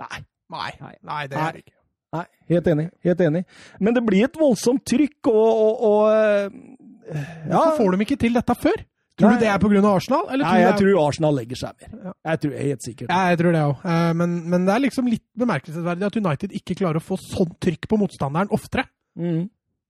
[0.02, 0.26] Nei.
[0.54, 0.72] Nei,
[1.02, 1.22] Nei.
[1.30, 1.76] det det ikke.
[2.16, 2.90] Nei, helt enig.
[3.04, 3.44] Helt enig.
[3.82, 6.60] Men det blir et voldsomt trykk, og, og, og eh,
[7.06, 7.60] Ja.
[7.60, 8.80] Hvorfor får de ikke til dette før?
[9.16, 9.36] Tror Nei.
[9.40, 9.82] du det er pga.
[9.96, 10.26] Arsenal?
[10.28, 11.92] Eller Nei, jeg er- tror Arsenal legger seg mer.
[12.04, 12.14] Ja.
[12.32, 13.10] Jeg tror jeg helt sikkert.
[13.10, 14.16] Ja, jeg tror det òg.
[14.20, 17.88] Men, men det er liksom litt bemerkelsesverdig at United ikke klarer å få sånn trykk
[17.88, 18.84] på motstanderen oftere.
[19.18, 19.46] Mm.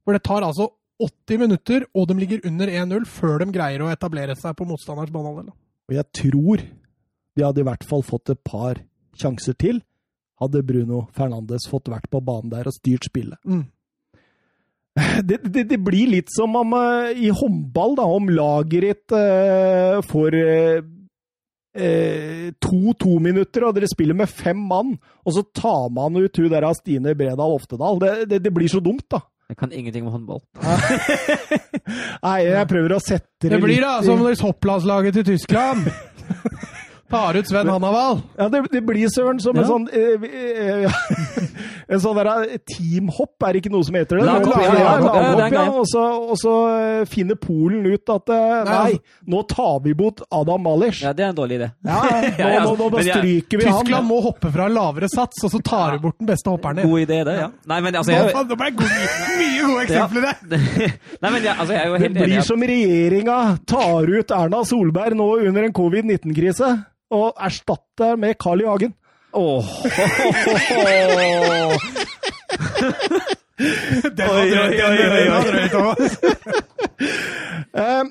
[0.05, 0.69] For det tar altså
[1.01, 5.11] 80 minutter, og de ligger under 1-0 før de greier å etablere seg på motstanderens
[5.11, 5.49] banehalvdel.
[5.89, 6.61] Og jeg tror
[7.35, 8.77] de hadde i hvert fall fått et par
[9.19, 9.81] sjanser til,
[10.39, 13.39] hadde Bruno Fernandes fått vært på banen der og styrt spillet.
[13.47, 13.65] Mm.
[15.27, 19.97] Det, det, det blir litt som om uh, i håndball, da, om laget ditt eh,
[20.07, 20.85] får eh,
[22.63, 24.93] to to-minutter, og dere spiller med fem mann,
[25.25, 27.99] og så tar man ut hun der av Stine Bredal Oftedal.
[27.99, 29.25] Det, det, det blir så dumt, da.
[29.51, 30.41] Jeg kan ingenting om håndball.
[32.25, 35.27] Nei, jeg prøver å sette det, litt Det blir litt da som når hopplandslaget til
[35.35, 35.91] Tyskland
[37.11, 38.21] tar ut Sven Hannavall.
[38.37, 40.93] Ja, det, det blir søren som en sånn eh, eh, ja.
[41.85, 44.23] En sånn der eh, teamhopp, er det ikke noe som heter det?
[44.25, 45.59] Laghopp, ja, ja, ja, ja, det.
[45.77, 46.01] Og så,
[46.33, 50.23] og så eh, finner Polen ut at eh, Nei, nei, altså- nå tar vi bort
[50.33, 51.03] Adam Malish.
[51.05, 51.67] Ja, det er en dårlig idé.
[51.85, 54.07] Ja, nå, ja, nå, nå, nå stryker vi Tyskland han.
[54.09, 56.89] må hoppe fra lavere sats, og så tar du bort den beste hopperen din.
[56.89, 57.51] God idé, det, ja.
[57.69, 59.05] Nei, men altså, jeg, Nå, det ble gode,
[59.37, 60.41] mye gode eksempler der.
[61.21, 62.25] Nei, men jeg, altså, jeg er jo helt enig.
[62.25, 63.37] blir at- som regjeringa
[63.69, 66.73] tar ut Erna Solberg nå under en covid-19-krise,
[67.15, 68.65] og erstatter med Carl I.
[68.69, 68.93] Hagen.
[69.35, 69.65] Åh.
[73.55, 76.19] Den var drøy, den var drøy, Thomas.
[77.75, 78.03] Eh,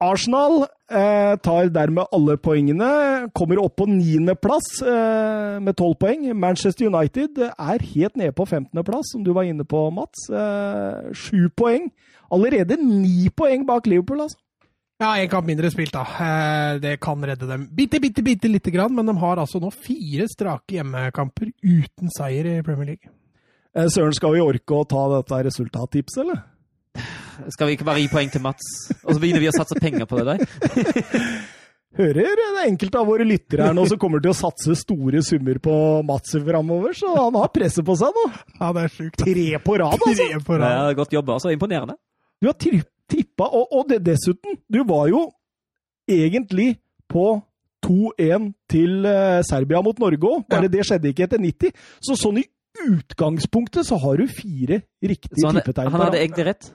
[0.00, 2.88] Arsenal eh, tar dermed alle poengene,
[3.36, 6.26] kommer opp på niendeplass eh, med tolv poeng.
[6.36, 10.28] Manchester United er helt nede på femtendeplass, som du var inne på, Mats.
[10.32, 11.90] Eh, poeng.
[12.32, 14.38] Allerede ni poeng bak Liverpool, altså.
[15.02, 16.04] Ja, én kamp mindre spilt, da.
[16.22, 19.72] Eh, Det kan redde dem bitte, bitte, bitte lite grann, men de har altså nå
[19.74, 23.10] fire strake hjemmekamper uten seier i Premier League.
[23.74, 26.44] Eh, Søren, skal vi orke å ta dette resultattipset, eller?
[27.50, 28.62] Skal vi ikke bare gi poeng til Mats,
[29.02, 30.46] og så begynner vi å satse penger på det der?
[31.98, 35.20] Hører det er enkelte av våre lyttere her nå som kommer til å satse store
[35.22, 35.74] summer på
[36.06, 38.24] Mats framover, så han har presset på seg nå.
[38.60, 39.18] Ja, det er sjukt.
[39.22, 40.14] Tre på rad, altså!
[40.18, 40.72] Tre på rad.
[40.74, 41.36] Ja, godt jobba.
[41.38, 41.94] Altså, imponerende.
[42.42, 45.26] Du har tri- tippa, og, og det, dessuten, du var jo
[46.10, 46.78] egentlig
[47.10, 47.42] på
[47.84, 50.68] 2-1 til eh, Serbia mot Norge òg, bare Ja.
[50.72, 51.72] det skjedde ikke etter 90.
[52.00, 52.44] Så sånn i
[52.88, 55.90] utgangspunktet så har du fire riktige han, tippetegn.
[55.92, 56.70] han hadde egentlig rett.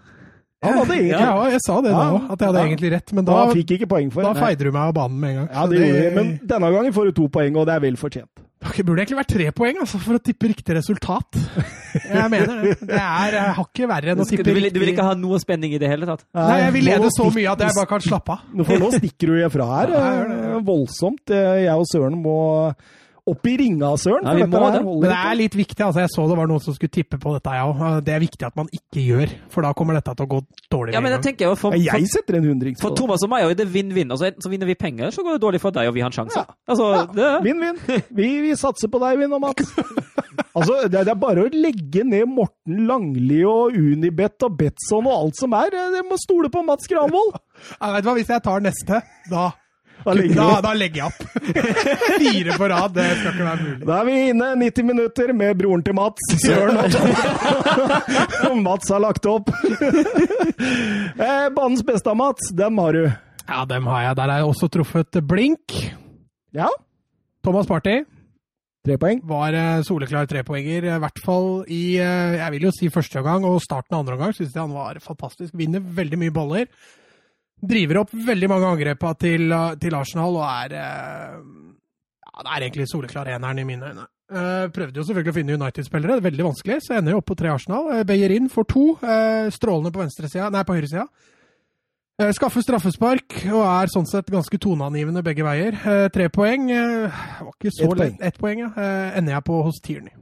[0.64, 2.66] Han hadde egentlig Ja, jeg sa det da òg, at jeg hadde Ja.
[2.68, 4.42] egentlig rett, men Da da, fikk ikke poeng for da Nei.
[4.42, 5.50] feide du meg av banen med en gang.
[5.56, 7.96] Ja, det gjorde jeg, men denne gangen får du to poeng, og det er vel
[7.98, 8.30] fortjent.
[8.60, 11.38] Det burde egentlig vært tre poeng altså, for å tippe riktig resultat.
[11.96, 12.74] Jeg mener det.
[12.90, 15.40] Det er hakket har ikke verre enn å tippe vil, du vil ikke ha noe
[15.40, 16.26] spenning i det hele tatt?
[16.36, 18.44] Nei, jeg vil lede så mye at jeg bare kan slappe av.
[18.54, 19.94] Nå- For nå stikker du ifra her.
[19.96, 21.24] Ja, eh, Voldsomt.
[21.32, 22.36] Eh, Jeg og Søren må
[23.32, 24.28] opp i ringa, Søren.
[24.28, 24.82] Ja, vi må det.
[24.86, 25.80] Men det er litt viktig.
[25.86, 27.84] altså Jeg så det var noen som skulle tippe på dette, ja òg.
[28.06, 30.96] Det er viktig at man ikke gjør, for da kommer dette til å gå dårlig.
[30.98, 33.02] Ja, men jeg tenker jo for, Ja, for, Jeg setter en hundrings for på det.
[33.04, 34.14] Thomas og meg er det vinn-vinn.
[34.16, 36.18] Altså, så vinner vi penger, så går det dårlig for deg, og vi har en
[36.20, 36.44] sjanse.
[36.44, 36.60] Ja.
[36.70, 37.82] Altså, det, Vinn-vinn.
[38.20, 39.74] Vi, vi satser på deg, Vinn og Mats.
[40.56, 45.14] Altså, det, det er bare å legge ned Morten Langli og Unibet og Betson og
[45.14, 45.72] alt som er.
[45.72, 47.36] Dere må stole på Mats Granvold.
[47.76, 49.50] Ja, vet du hva, Hvis jeg tar neste, da
[50.06, 51.22] Da legger da, da legger jeg opp.
[52.24, 53.88] Fire på rad, det skal ikke være mulig.
[53.90, 56.80] Da er vi inne 90 minutter med broren til Mats, Søren.
[58.50, 59.52] og Mats har lagt opp.
[61.20, 63.04] Eh, Banens beste av Mats, dem har du.
[63.50, 64.16] Ja, dem har jeg.
[64.22, 65.76] Der har jeg også truffet blink.
[66.56, 66.70] Ja,
[67.46, 68.02] Thomas Party
[68.90, 69.20] tre poeng.
[69.28, 73.44] var eh, soleklar trepoenger, i hvert fall i eh, jeg vil jo si første omgang
[73.46, 74.34] og starten av andre omgang.
[74.34, 75.54] Syns jeg han var fantastisk.
[75.60, 76.70] Vinner veldig mye baller.
[77.60, 81.40] Driver opp veldig mange angrep til, eh, til Arsenal og er eh,
[82.24, 84.06] ja, Det er egentlig soleklar eneren i mine øyne.
[84.30, 87.36] Eh, prøvde jo selvfølgelig å finne United-spillere, er veldig vanskelig, så ender jeg opp på
[87.40, 87.90] tre Arsenal.
[87.90, 88.86] Uh, Beyerin får to,
[89.52, 91.08] strålende på venstresida, nei, på høyresida.
[92.36, 95.78] Skaffer straffespark og er sånn sett ganske toneangivende begge veier.
[96.12, 96.68] Tre poeng.
[96.68, 98.02] var ikke så Ett poeng.
[98.02, 98.26] lett.
[98.28, 98.72] Ett poeng, ja.
[99.16, 100.19] Ender jeg på hos Tierney.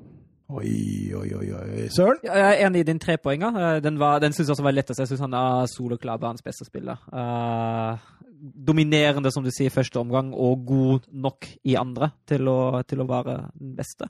[0.49, 1.87] Oi, oi, oi, oi.
[1.91, 2.21] Søren?
[2.23, 3.57] Jeg er enig i din trepoenger.
[3.75, 4.99] Eh, Den, var- den syns jeg også var lettest.
[4.99, 7.01] Jeg syns han er soloklar banens beste spiller.
[7.11, 7.97] Uh,
[8.67, 13.01] dominerende, som du sier, i første omgang, og god nok i andre til å, til
[13.03, 14.07] å være den beste.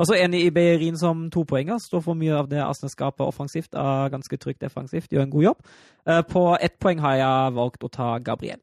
[0.00, 1.80] Også enig i Beirin som topoenger.
[1.82, 3.74] Står for mye av det Arsenal skaper offensivt.
[3.74, 5.10] Er ganske trygt defensivt.
[5.10, 5.64] Gjør en god jobb.
[6.06, 8.60] Eh, på ett poeng har jeg valgt å ta Gabriel.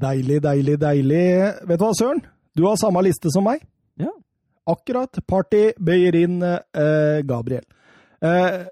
[0.00, 1.22] Deilig, deilig, deilig.
[1.70, 2.20] Vet du hva, Søren?
[2.58, 3.62] Du har samme liste som meg.
[4.00, 4.10] Ja.
[4.70, 5.20] Akkurat.
[5.26, 7.64] Party, Beyerin, eh, Gabriel.
[8.22, 8.64] Eh,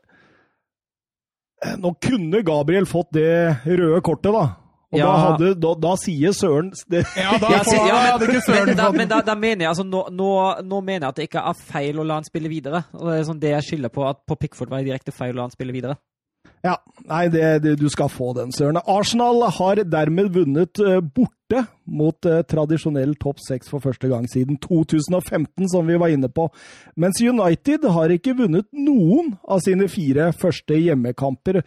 [1.83, 3.31] nå kunne Gabriel fått det
[3.67, 4.47] røde kortet, da.
[4.91, 5.05] Og Ja.
[5.05, 8.67] da, hadde, da, da sier Søren det, Ja, da får, ja, men- hadde ikke Søren
[8.71, 10.29] men, da, men da, da mener jeg altså, nå, nå,
[10.65, 12.85] nå mener jeg at det ikke er feil å la han spille videre.
[12.95, 15.35] Og det er sånn det jeg skylder på, at på Pickford var det direkte feil
[15.35, 15.99] å la han spille videre.
[16.65, 16.75] Ja,
[17.07, 18.81] nei, det, det, du skal få den, Søren.
[18.91, 24.59] Arsenal har dermed vunnet eh, borte mot eh, tradisjonell topp seks for første gang siden
[24.65, 26.49] 2015, som vi var inne på.
[26.99, 31.63] Mens United har ikke vunnet noen av sine fire første hjemmekamper.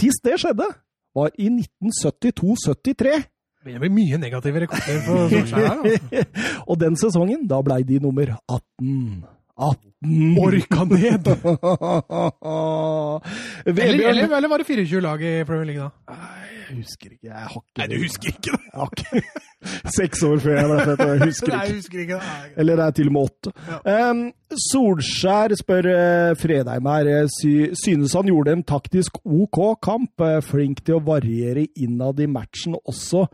[0.00, 0.70] Sist det skjedde,
[1.16, 3.20] var i 1972-73.
[3.60, 5.82] Begynner å bli mye negative rekorder for Solskjær her.
[5.84, 6.24] altså.
[6.70, 9.20] Og den sesongen, da blei de nummer 18.
[9.60, 10.38] 18!
[10.40, 11.26] Orka ned!
[13.66, 16.16] Eller, eller, eller var det 24 lag i Premier League da?
[16.70, 17.26] Jeg husker ikke.
[17.28, 18.60] Jeg har ikke Nei, du husker ikke det!
[18.70, 18.90] Jeg har.
[19.98, 21.66] Seks år før jeg ble født, og jeg husker Nei, ikke.
[21.66, 22.18] jeg husker ikke.
[22.24, 22.50] Nei.
[22.62, 23.52] Eller det er til og med åtte.
[23.84, 24.22] Um,
[24.70, 27.10] Solskjær spør uh, Fredheim her.
[27.18, 27.52] eh, Sy
[27.82, 30.24] synes han gjorde en taktisk OK kamp.
[30.24, 33.26] eh, flink til å variere innad i matchen også.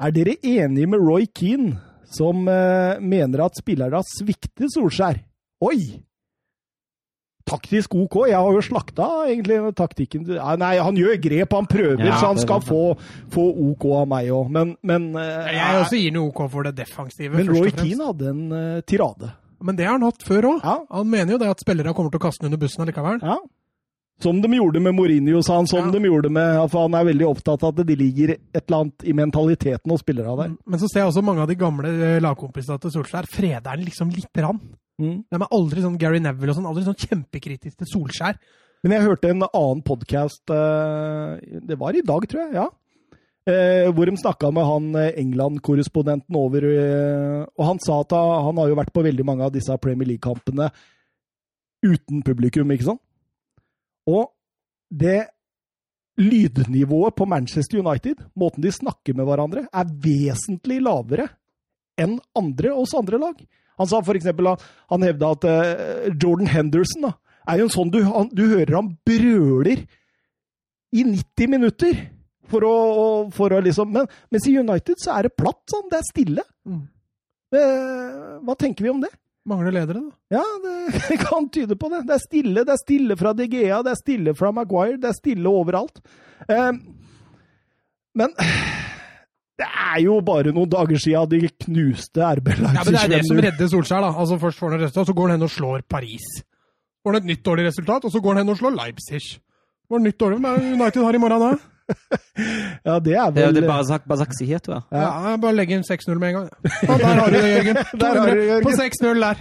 [0.00, 1.78] Er dere enige med Roy Keane,
[2.12, 5.22] som uh, mener at spillere svikter Solskjær?
[5.60, 5.80] Oi!
[7.50, 8.16] Taktisk OK.
[8.30, 10.26] Jeg har jo slakta egentlig taktikken.
[10.60, 12.82] Nei, han gjør grep, han prøver, Ja, så han skal få,
[13.32, 14.50] få OK av meg òg.
[14.54, 17.32] Men, men Jeg, Jeg også gir noe OK for det defensive.
[17.34, 17.72] men Roy.
[17.74, 19.32] Keane hadde en uh, tirade.
[19.60, 20.60] Men det har han hatt før òg.
[20.62, 20.76] Ja.
[20.94, 23.18] Han mener jo det at spillere kommer til å kaste den under bussen allikevel.
[23.24, 23.40] Ja.
[24.20, 25.66] Som de gjorde med Mourinho, sa han.
[25.66, 25.90] Som Ja.
[25.96, 29.02] de gjorde med For han er veldig opptatt av at det ligger et eller annet
[29.08, 30.54] i mentaliteten hos spillerne der.
[30.68, 33.26] Men så ser jeg også mange av de gamle eh, lagkompisene til Solskjær.
[33.32, 34.60] Freder han liksom lite grann.
[35.00, 35.22] Mm.
[35.24, 38.36] De er aldri sånn Gary Neville og sånn, aldri sånn kjempekritisk til Solskjær.
[38.84, 42.54] Men jeg hørte en annen podkast Det var i dag, tror jeg.
[42.56, 42.68] ja.
[43.48, 48.44] Eh, hvor de snakka med han eh, England-korrespondenten over eh, Og han sa at han,
[48.50, 50.68] han har jo vært på veldig mange av disse Premier League-kampene
[51.80, 53.00] uten publikum, ikke sant?
[54.04, 54.28] Og
[54.92, 55.30] det
[56.20, 61.30] lydnivået på Manchester United, måten de snakker med hverandre, er vesentlig lavere
[61.96, 63.40] enn andre oss andre lag.
[63.80, 64.52] Han sa for eksempel,
[64.92, 67.14] han, hevda at eh, Jordan Henderson da,
[67.48, 69.86] er jo en sånn du, han, du hører han brøler
[70.90, 72.00] i 90 minutter.
[72.50, 72.76] For å,
[73.30, 75.86] for å liksom, men mens i United så er det platt, sånn.
[75.90, 76.44] Det er stille.
[76.66, 76.80] Mm.
[77.54, 77.64] Det,
[78.46, 79.10] hva tenker vi om det?
[79.48, 80.36] Mangler ledere, da.
[80.36, 80.42] Ja,
[81.08, 82.02] det kan tyde på det.
[82.08, 82.64] Det er stille.
[82.66, 86.02] Det er stille fra DGA, det er stille fra Maguire, det er stille overalt.
[86.50, 86.72] Eh,
[88.20, 88.34] men
[89.60, 92.76] det er jo bare noen dager siden de knuste RB Leipzig.
[92.76, 94.00] Ja, men Det er det som redder Solskjær.
[94.06, 94.12] da.
[94.22, 96.28] Altså Først får han et resultat, så går han hen og slår Paris.
[97.04, 99.20] Får han et nytt dårlig resultat, og så går han hen og slår Leipzig.
[99.90, 101.52] Et nytt dårlig, United har i morgen da?
[102.86, 104.76] Ja, det er vel Det er jo det Barzak, Barzak het, ja.
[104.94, 106.50] Ja, Bare legge inn 6-0 med en gang.
[106.86, 107.80] Ja, der har du det, Jørgen.
[108.00, 108.62] Der har du Jørgen.
[108.68, 109.40] På 6-0 der.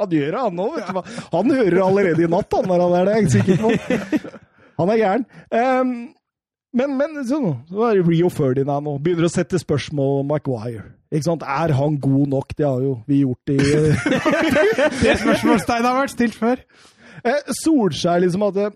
[0.00, 0.76] Han gjør det, han òg.
[0.76, 1.02] vet du hva.
[1.32, 3.16] Han hører allerede i natt, han når han er det.
[3.16, 4.30] Jeg er ikke sikker på.
[4.78, 5.26] Han er gæren.
[5.58, 5.92] Ehm,
[6.76, 8.96] men, men så, så er det Rio Ferdinand nå.
[9.02, 10.90] Begynner å sette spørsmål om Maguire.
[11.12, 11.44] Ikke sant?
[11.46, 12.56] Er han god nok?
[12.58, 13.58] Det har jo vi gjort i
[15.04, 16.60] Det spørsmålstegnet har vært stilt før.
[17.24, 18.74] Eh, Solskjær, liksom at eh,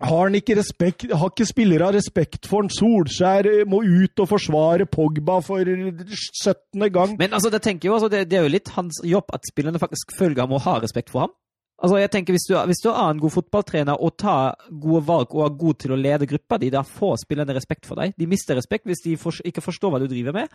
[0.00, 2.72] har han ikke respekt, har ikke spillere respekt for han?
[2.72, 6.86] Solskjær eh, må ut og forsvare Pogba for 17.
[6.94, 7.18] gang.
[7.20, 9.82] Men altså, det tenker jo, altså, det, det er jo litt hans jobb at spillerne
[9.82, 11.36] faktisk følger ham og har respekt for ham.
[11.80, 15.32] Altså, jeg tenker Hvis du, hvis du er en god fotballtrener og tar gode valg
[15.34, 18.12] og er god til å lede gruppa di, da får spillerne respekt for deg.
[18.20, 20.48] De mister respekt hvis de for, ikke forstår hva du driver med.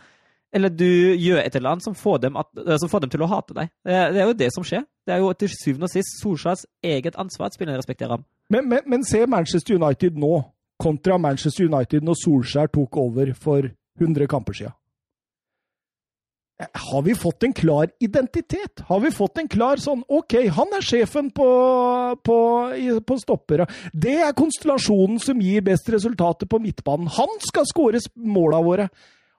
[0.54, 3.24] Eller du gjør et eller annet som får dem, at, eh, som får dem til
[3.26, 3.72] å hate deg.
[3.84, 4.84] Det, er- det er jo det som skjer.
[5.06, 8.24] Det er jo til syvende og sist Solskjærs eget ansvar at spillerne respekterer ham.
[8.54, 10.44] Men, men, men se Manchester United nå,
[10.78, 13.66] kontra Manchester United når Solskjær tok over for
[13.98, 14.72] 100 kamper siden.
[16.56, 18.80] Har vi fått en klar identitet?
[18.88, 21.48] Har vi fått en klar sånn OK, han er sjefen på,
[22.24, 22.36] på,
[23.04, 23.66] på stoppere.
[23.92, 27.10] Det er konstellasjonen som gir best resultater på midtbanen.
[27.18, 28.88] Han skal skåre måla våre.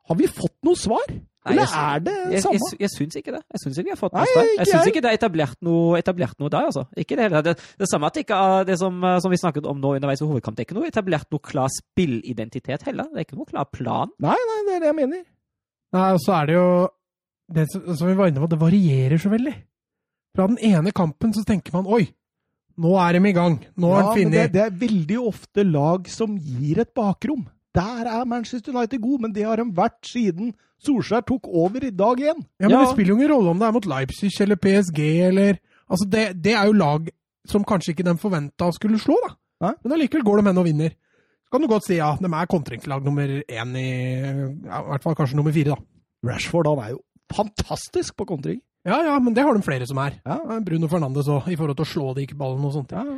[0.08, 1.10] Har vi fått noe svar?
[1.48, 2.60] Nei, Eller synes, er det Jeg, samme?
[2.60, 3.42] jeg, jeg syns ikke det.
[3.56, 4.48] Jeg syns ikke vi har fått Nei, noe svar.
[4.52, 6.84] Jeg syns ikke det er etablert noe, etablert noe der, altså.
[7.00, 7.42] Ikke det hele.
[7.48, 9.96] Det, det samme at det ikke er det som, eh, som vi snakket om nå
[9.98, 10.58] underveis i hovedkamp.
[10.58, 13.10] Det er ikke noe etablert noe klar spillidentitet heller.
[13.10, 14.14] Det er ikke noe klar plan.
[14.22, 15.24] Nei, nei, det er det jeg mener.
[15.96, 16.68] Nei, og så er det jo
[17.54, 19.54] det som, vi var inne på, det varierer så veldig.
[20.36, 22.04] Fra den ene kampen så tenker man oi,
[22.78, 23.56] nå er de i gang.
[23.80, 26.92] Nå har Ja, han men det, funnet det er veldig ofte lag som gir et
[26.94, 27.48] bakrom.
[27.78, 31.90] Der er Manchester United god, men det har de vært siden Solskjær tok over i
[31.90, 32.44] dag igjen.
[32.62, 32.84] Ja, men Ja.
[32.86, 35.58] det spiller jo ingen rolle om det er mot Leipzig eller PSG eller
[35.90, 37.08] Altså, det, det er jo lag
[37.48, 39.30] som kanskje ikke de forventa skulle slå, da.
[39.64, 39.70] Hæ?
[39.84, 40.90] Men allikevel går de hen og vinner.
[41.48, 43.88] Så kan du godt si ja, de er kontringslag nummer én i
[44.68, 46.30] ja, I hvert fall kanskje nummer fire, da.
[46.30, 47.00] Rashford han er jo
[47.34, 48.62] fantastisk på kontring.
[48.88, 50.20] Ja ja, men det har de flere som er.
[50.26, 50.38] Ja.
[50.38, 52.94] Ja, Bruno Fernandes òg, i forhold til å slå de ikke ballen og sånt.
[52.96, 53.18] Ja.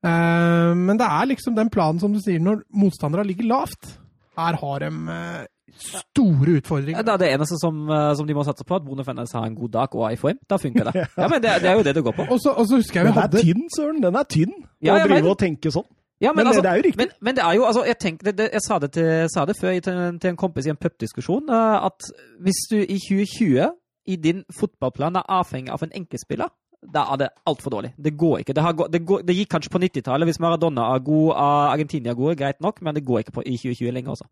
[0.00, 3.96] Eh, men det er liksom den planen som du sier, når motstanderne ligger lavt.
[4.38, 5.42] Her har de uh,
[5.76, 7.04] store utfordringer.
[7.04, 9.44] Det er det eneste som, eh, som de må satse på, at Bruno Fernandes har
[9.44, 10.40] en god dag og er i form.
[10.48, 11.06] Da funker det.
[11.20, 12.28] Ja, men det, det er jo det det går på.
[12.30, 14.02] Og så husker jeg vi Den er hadde tynn, søren.
[14.06, 14.54] Den er tynn.
[14.80, 15.88] Ja, å drive og tenke sånn.
[16.20, 16.96] Ja, Men det- det er jo riktig.
[16.98, 19.44] Men, men det er jo, altså, jeg, tenker, det, det, jeg sa det, til, sa
[19.48, 22.10] det før til, en- til en kompis i en pubdiskusjon, eh, at
[22.40, 23.70] hvis du i 2020
[24.06, 26.48] i din fotballplan er avhengig av en enkeltspiller,
[26.94, 27.92] da er det altfor dårlig.
[27.96, 28.52] Det går ikke.
[28.54, 32.10] Det, har, det, går, det gikk kanskje på 90-tallet hvis Maradona er god, er Argentina
[32.10, 34.24] er god, greit nok, men det går ikke på, i 2020 lenger også.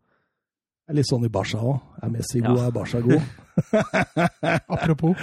[0.89, 1.79] Det er litt sånn i Barca òg.
[2.03, 2.47] Er Messi Ja.
[2.49, 3.21] god, er Barca god.
[4.69, 5.15] Apropos.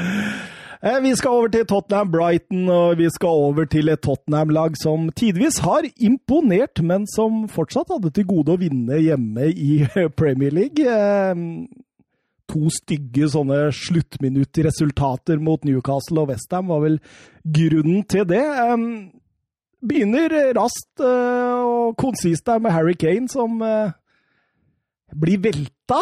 [0.82, 5.08] Eh, Vi skal over til Tottenham Brighton, og vi skal over til et Tottenham-lag som
[5.16, 9.86] tidvis har imponert, men som fortsatt hadde til gode å vinne hjemme i
[10.20, 10.84] Premier League.
[10.84, 11.34] Eh,
[12.46, 17.00] To stygge sånne sluttminuttresultater mot Newcastle og Westham var vel
[17.42, 18.38] grunnen til det.
[18.44, 18.76] Eh,
[19.86, 23.58] Begynner raskt og konsist der med Harry Kane, som
[25.14, 25.98] blir velta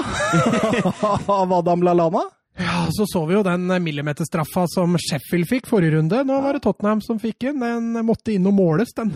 [1.35, 2.23] av Adam Lallana.
[2.61, 6.23] Ja, så så vi jo den millimeterstraffa som Sheffield fikk forrige runde.
[6.27, 7.65] Nå var det Tottenham som fikk den.
[7.65, 9.11] Den måtte inn og måles, den.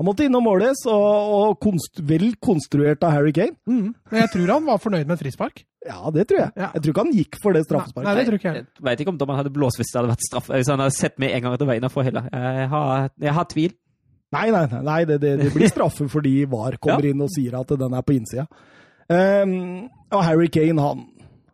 [0.00, 3.54] Han måtte inn og måles, og, og konst, vel konstruert av Harry Kane.
[3.68, 5.62] Men jeg tror han var fornøyd med et frispark.
[5.86, 6.50] Ja, det tror jeg.
[6.56, 6.72] Ja.
[6.74, 8.08] Jeg tror ikke han gikk for det straffesparket.
[8.08, 8.24] Nei, straffesparket.
[8.24, 8.82] det tror ikke jeg.
[8.82, 10.50] Jeg vet ikke om dommeren hadde blåst hvis det hadde vært straff.
[10.50, 12.28] Hvis han hadde sett meg en gang etter veien for heller.
[12.34, 13.78] Jeg har, jeg har tvil.
[14.32, 17.12] Nei, nei, nei, nei det, det, det, blir straffe fordi VAR kommer ja.
[17.12, 18.46] inn og sier at den er på innsida.
[19.12, 21.02] Um, og Harry Kane, han,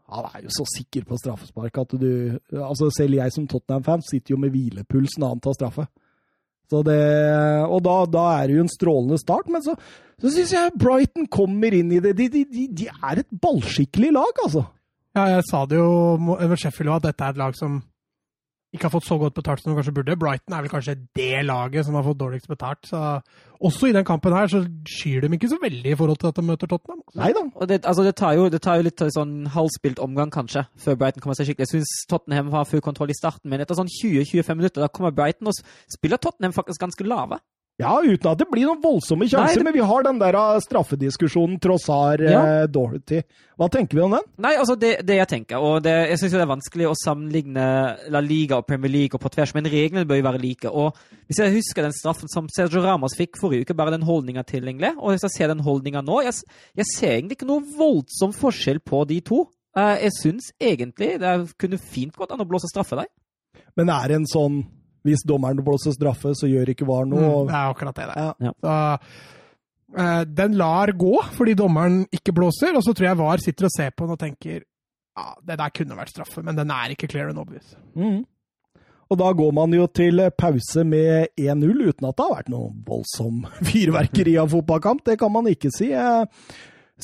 [0.09, 2.11] han, er jo så sikker på straffespark at du
[2.57, 5.85] altså Selv jeg som Tottenham-fan sitter jo med hvilepuls når han tar straffe.
[6.69, 7.01] Så det,
[7.65, 9.73] og da, da, er det jo en strålende start, men så,
[10.21, 12.13] så syns jeg Brighton kommer inn i det.
[12.19, 14.67] De, de, de, de er et ballskikkelig lag, altså.
[15.17, 15.89] Ja, jeg sa det jo
[16.37, 17.81] over Sheffield at dette er et lag som
[18.75, 20.17] ikke har fått så godt betalt som de kanskje burde.
[20.21, 22.85] Brighton er vel kanskje det laget som har fått dårligst betalt.
[22.85, 23.01] Så
[23.65, 26.37] også i den kampen her så skyr de ikke så veldig i forhold til at
[26.37, 27.01] de møter Tottenham.
[27.17, 27.47] Nei da.
[27.55, 31.01] Og det, altså det, tar jo, det, tar jo, litt sånn halvspilt omgang, kanskje, før
[31.01, 31.69] Brighton kommer seg skikkelig.
[31.69, 35.17] Jeg syns Tottenham har full kontroll i starten, men etter sånn 20-25 minutter da kommer
[35.17, 37.41] Brighton og spiller Tottenham faktisk ganske lave.
[37.79, 39.65] Ja, uten at det blir noen voldsomme sjanser, det...
[39.69, 42.41] men vi har den der ah, straffediskusjonen Trossar ja.
[42.43, 43.21] eh, Dorothy.
[43.55, 44.25] Hva tenker vi om den?
[44.43, 47.67] Nei, altså det, det jeg tenker, og det, jeg syns det er vanskelig å sammenligne
[48.11, 50.73] La Liga og Premier League og på tvers, men reglene bør jo være like.
[50.73, 50.99] Og
[51.31, 54.67] hvis jeg husker den straffen som Sergio Ramos fikk forrige uke, bare den holdninga til,
[54.67, 56.35] egentlig, og hvis jeg ser den holdninga nå, jeg,
[56.81, 59.45] jeg, ser egentlig ikke noe voldsom forskjell på de to.
[59.79, 63.07] Uh, jeg syns egentlig det kunne fint gått an å blåse straffe der.
[63.79, 64.59] Men er det en sånn
[65.07, 67.27] hvis dommeren blåser straffe, så gjør ikke VAR noe.
[67.27, 68.55] Mm, det er akkurat det det Ja.
[68.65, 68.79] Så,
[69.99, 73.77] uh, den lar gå fordi dommeren ikke blåser, og så tror jeg VAR sitter og
[73.77, 74.59] ser på den og tenker
[75.19, 77.77] ja, det der kunne vært straffe, men den er ikke clear and obvious.
[77.99, 78.23] Mm.
[79.09, 82.73] Og da går man jo til pause med 1-0, uten at det har vært noe
[82.87, 85.05] voldsom fyrverkeri av fotballkamp.
[85.07, 85.91] Det kan man ikke si.
[85.95, 86.29] Jeg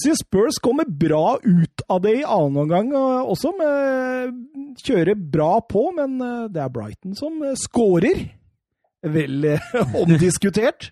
[0.00, 5.88] syns Spurs kommer bra ut av det i annen omgang også, med kjører bra på,
[5.96, 8.26] men eh, det er Brighton som eh, skårer.
[9.14, 9.72] Vel eh,
[10.02, 10.90] omdiskutert.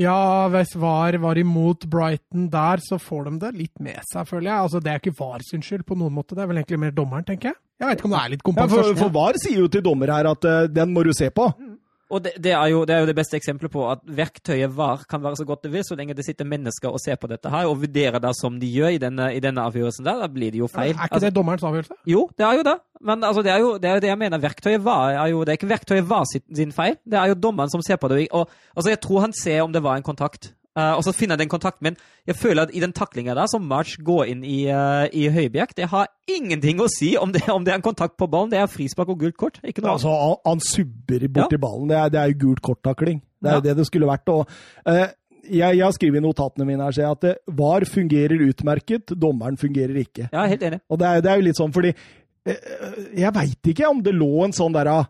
[0.00, 4.48] Ja, hvis VAR var imot Brighton der, så får de det litt med seg, føler
[4.48, 4.60] jeg.
[4.64, 6.94] Altså, Det er ikke VAR sin skyld på noen måte, det er vel egentlig mer
[6.96, 7.60] dommeren, tenker jeg.
[7.80, 8.86] Jeg vet ikke om det er litt kompensasjon.
[8.86, 11.28] Ja, for, for VAR sier jo til dommer her at uh, den må du se
[11.32, 11.46] på.
[11.56, 11.69] Mm.
[12.10, 15.04] Og det, det, er jo, det, er jo, det beste eksempelet på at verktøyet VAR
[15.10, 17.52] kan være så godt det vil, så lenge det sitter mennesker og ser på dette
[17.52, 20.50] her, og vurderer det som de gjør i denne, i denne avgjørelsen der, da blir
[20.50, 20.94] det jo feil.
[20.96, 21.98] Er ikke altså, det dommerens avgjørelse?
[22.10, 22.76] Jo, det er jo det.
[23.00, 24.42] Men altså, det, er jo, det er jo det jeg mener.
[24.42, 27.38] Verktøyet VAR er jo Det er ikke verktøyet VAR sin, sin feil, det er jo
[27.48, 28.26] dommeren som ser på det.
[28.30, 30.52] Og, altså, jeg tror han ser om det var en kontakt.
[30.80, 31.84] Uh, og så finner jeg den kontakten.
[31.84, 31.96] min.
[32.26, 35.76] jeg føler at i den taklinga der, som March går inn i, uh, i Høibjerg,
[35.76, 38.50] det har ingenting å si om det, om det, er en kontakt på ballen.
[38.52, 39.60] Det er frispark og gult kort.
[39.64, 41.62] Ikke noe altså, han, han subber borti ja.
[41.62, 41.88] ballen.
[41.90, 43.22] Det er, det er jo gult kort-takling.
[43.40, 43.66] Det er jo ja.
[43.68, 44.32] det det skulle vært.
[44.32, 44.56] Og,
[44.88, 45.06] uh,
[45.50, 50.02] jeg, jeg, har skrevet i notatene mine her, at det, VAR fungerer utmerket, dommeren fungerer
[50.02, 50.28] ikke.
[50.32, 50.82] Ja, helt enig.
[50.88, 51.94] Og det er, det er jo litt sånn fordi
[52.40, 55.02] Jeg veit ikke om det lå en sånn derre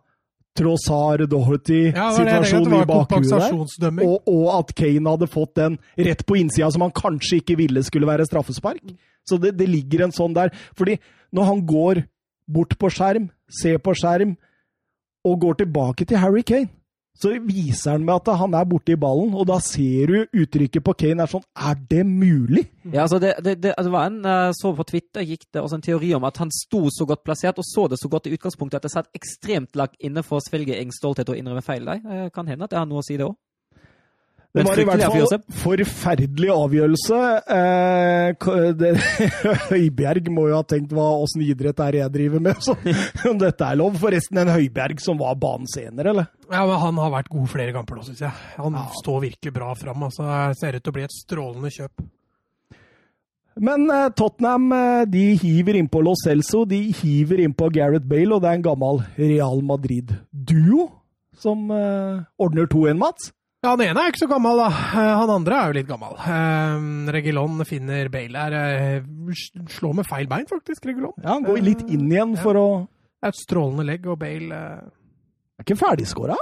[0.58, 3.30] Trossard Doherty-situasjon ja, i bakhuet
[3.80, 4.00] der.
[4.02, 7.84] Og, og, at Kane hadde fått den rett på innsida som han kanskje ikke ville
[7.86, 8.82] skulle være straffespark.
[9.28, 10.50] Så det, det, ligger en sånn der.
[10.78, 10.98] Fordi
[11.36, 12.02] når han går
[12.50, 13.30] bort på skjerm,
[13.62, 14.34] ser på skjerm,
[15.26, 16.70] og går tilbake til Harry Kane
[17.20, 20.94] så viser han med at han er borti ballen, og da ser du uttrykket på
[21.02, 22.64] Kane er sånn Er det mulig?
[22.86, 25.78] Ja, altså det, det, det, det var en uh, så på Twitter gikk det også
[25.78, 28.34] en teori om at han sto så godt plassert og så det så godt i
[28.36, 31.84] utgangspunktet at det satt ekstremt langt inne for å svelge egen stolthet og innrømme feil
[31.88, 32.00] der.
[32.04, 33.36] Uh, kan hende at det har noe å si, det òg.
[34.50, 37.18] Det var i hvert fall forferdelig avgjørelse.
[37.54, 38.48] Eh,
[39.70, 42.74] Høibjerg må jo ha tenkt hva åssen idrett er det jeg driver med, så
[43.30, 43.94] om dette er lov.
[44.02, 46.30] Forresten en Høibjerg som var banen senere, eller?
[46.50, 48.48] Ja, men han har vært god flere kamper nå, syns jeg.
[48.58, 48.88] Han ja.
[48.98, 50.08] står virkelig bra fram.
[50.08, 50.26] Altså,
[50.58, 52.08] ser ut til å bli et strålende kjøp.
[53.70, 58.42] Men eh, Tottenham eh, de hiver innpå Lo Celso, de hiver innpå Gareth Bale, og
[58.42, 60.88] det er en gammel Real Madrid-duo
[61.38, 63.30] som eh, ordner 2-1, Mats.
[63.60, 64.68] Ja, han ene er ikke så gammel, da.
[64.72, 66.14] Eh, han andre er jo litt gammel.
[66.16, 69.02] Uh, Regilon finner Bale her.
[69.04, 71.12] Uh, slår med feil bein, faktisk, Regilon.
[71.20, 72.64] Ja, Han går litt inn igjen for ja.
[72.64, 72.80] å
[73.20, 74.62] Det er et strålende legg, og Bale.
[75.60, 76.38] Er ikke ferdigskåra?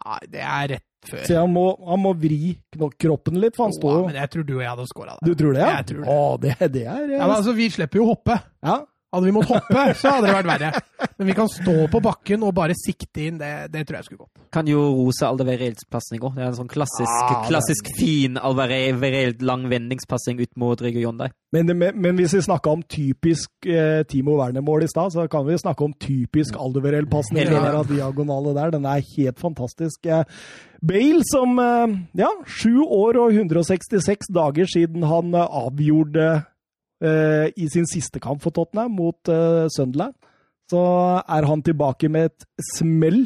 [0.00, 1.22] Nei, det er rett før.
[1.28, 2.56] Så han må, han må vri
[2.98, 5.28] kroppen litt, for han står jo Men jeg tror du og jeg hadde skåra der.
[5.28, 5.72] Du tror det, ja?
[5.78, 6.14] Jeg tror det.
[6.14, 8.40] Å, det, det er ja, men altså, Vi slipper jo å hoppe.
[8.66, 8.80] Ja.
[9.10, 11.08] Hadde vi måttet hoppe, så hadde det vært verre.
[11.18, 13.40] Men vi kan stå på bakken og bare sikte inn.
[13.40, 14.44] Det, det tror jeg skulle gått.
[14.54, 16.36] Kan jo rose Aldeverelds pasning òg.
[16.36, 21.34] Det er en sånn klassisk, ah, klassisk fin Aldereld lang vendingspassing ut mot regionen der.
[21.50, 25.42] Men, men, men, hvis vi snakka om typisk eh, Timo Werner-mål i stad, så kan
[25.48, 27.50] vi snakke om typisk Aldevereld-pasning.
[27.50, 30.06] Den diagonale der, den er helt fantastisk.
[30.06, 30.22] Eh,
[30.80, 36.28] Bale som eh, ja, sju år og 166 dager siden han eh, avgjorde
[37.00, 40.12] i sin siste kamp for Tottenham mot uh, Sunderland.
[40.70, 40.80] Så
[41.24, 42.44] er han tilbake med et
[42.76, 43.24] smell.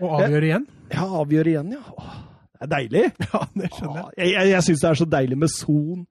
[0.00, 0.64] Og avgjør igjen?
[0.90, 1.82] Ja, avgjør igjen, ja.
[1.94, 2.16] Åh,
[2.56, 3.04] det er deilig.
[3.28, 4.16] Ja, det skjønner jeg.
[4.16, 6.06] Jeg, jeg, jeg syns det er så deilig med Son,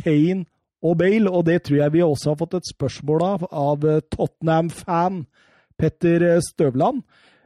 [0.00, 0.46] Kane
[0.84, 4.02] og Bale, og det tror jeg vi også har fått et spørsmål av av eh,
[4.12, 5.22] Tottenham-fan
[5.80, 7.02] Petter Støvland.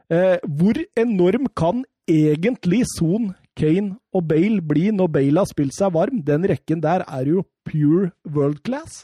[0.09, 5.91] Eh, hvor enorm kan egentlig Son, Kane og Bale bli når Bale har spilt seg
[5.95, 6.21] varm?
[6.25, 9.03] Den rekken der er jo pure world class.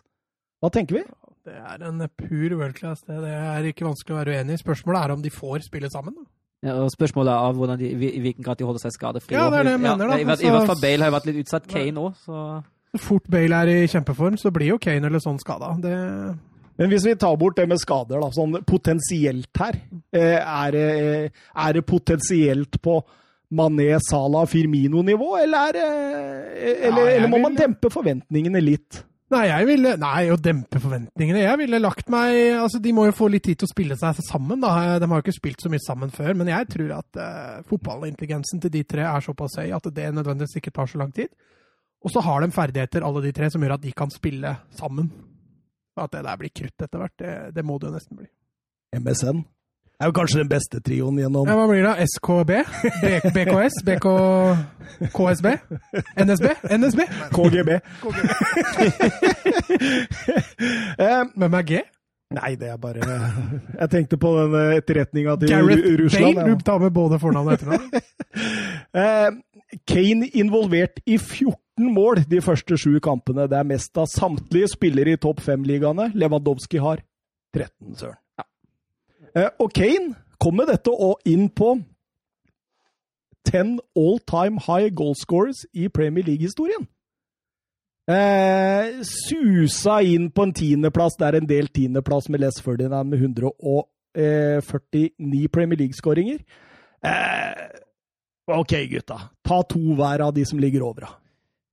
[0.63, 1.03] Hva tenker vi?
[1.45, 3.03] Det er en pur world class.
[3.05, 4.61] Det, det er ikke vanskelig å være uenig i.
[4.63, 6.15] Spørsmålet er om de får spille sammen.
[6.17, 6.25] da.
[6.65, 9.35] Ja, og spørsmålet er av hvordan de, i hvilken grad de holder seg skadefrie.
[9.37, 10.15] Ja, det er det jeg mener, da.
[10.17, 11.67] I, hvert- I hvert fall Bale har jo vært litt utsatt.
[11.69, 12.39] Kane òg, så
[13.03, 15.73] fort Bale er i kjempeform, så blir jo Kane eller sånn skada.
[15.83, 15.93] Det
[16.79, 19.77] Men hvis vi tar bort det med skader, da, sånn potensielt her,
[20.15, 20.87] eh, er det,
[21.55, 22.97] er det potensielt på
[23.53, 26.55] Mané, Salah, Firmino-nivå, eller, er
[26.89, 29.03] eller, Ja, eller må man dempe forventningene litt?
[29.33, 31.41] Nei, jeg ville Nei, å dempe forventningene.
[31.41, 34.19] Jeg ville lagt meg Altså, De må jo få litt tid til å spille seg
[34.27, 34.99] sammen, da.
[35.01, 36.35] De har jo ikke spilt så mye sammen før.
[36.37, 40.59] Men jeg tror at uh, fotballintelligensen til de tre er såpass høy at det nødvendigvis
[40.61, 41.33] ikke tar så lang tid.
[42.05, 45.09] Og så har de ferdigheter, alle de tre, som gjør at de kan spille sammen.
[45.97, 48.29] At det der blir krutt etter hvert, det, det må det jo nesten bli.
[48.93, 49.41] MSN
[50.01, 52.07] er jo kanskje den beste trioen gjennom Ja, Hva blir det?
[52.11, 52.51] SKB?
[53.35, 53.77] BKS?
[53.87, 54.07] BK...
[55.15, 55.47] KSB?
[56.25, 56.47] NSB?
[56.77, 57.01] NSB?
[57.35, 57.69] KGB.
[60.99, 61.81] eh, Hvem er G?
[62.35, 66.35] nei, det er bare Jeg tenkte på den eh, etterretninga til Gareth Ru- Russland.
[66.39, 66.47] Bale?
[66.49, 66.55] ja.
[66.57, 67.89] Du tar med både fornavn og etternavn?
[68.95, 69.29] Eh,
[69.87, 73.43] Kane involvert i 14 mål de første sju kampene.
[73.51, 76.09] Det er mest av samtlige spillere i topp fem-ligaene.
[76.15, 77.01] Lewandowski har
[77.55, 78.15] 13, søren.
[79.35, 81.75] Eh, og Kane kom med dette og inn på
[83.45, 86.87] 10 all time high goalscorers i Premier League-historien.
[88.09, 91.13] Eh, susa inn på en tiendeplass.
[91.19, 96.37] Det er en del tiendeplass med Les Ferdinand med 149 Premier League-skåringer.
[97.05, 97.53] Eh,
[98.47, 99.17] OK, gutta.
[99.45, 101.19] Ta to hver av de som ligger over.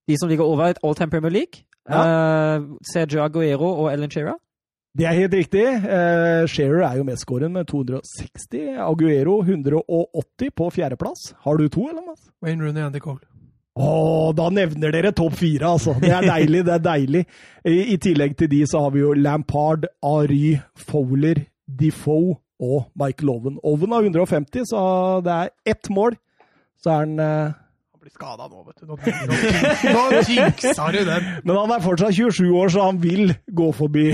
[0.08, 2.60] de som ligger over et all time Premier League, eh,
[2.92, 4.34] Sergio Aguero og Ellen Shearer.
[4.92, 5.62] Det er helt riktig.
[5.64, 8.74] Eh, Shearer er jo mestskåren med 260.
[8.84, 11.30] Aguero 180 på fjerdeplass.
[11.46, 12.04] Har du to, eller?
[12.04, 12.28] Mats?
[12.44, 13.24] Wayne Rooney, Andy Cole.
[13.72, 15.94] Å, da nevner dere topp fire, altså.
[15.96, 17.22] Det er deilig, det er deilig.
[17.64, 23.32] I, I tillegg til de så har vi jo Lampard, Ary, Fowler, Defoe og Michael
[23.32, 23.56] Owen.
[23.64, 24.84] Owen har 150, så
[25.24, 26.20] det er ett mål.
[26.84, 27.56] Så er han eh,
[27.96, 28.92] Han blir skada nå, vet du.
[28.92, 31.32] Nå, nå, nå jinxa du den.
[31.48, 34.10] Men han er fortsatt 27 år, så han vil gå forbi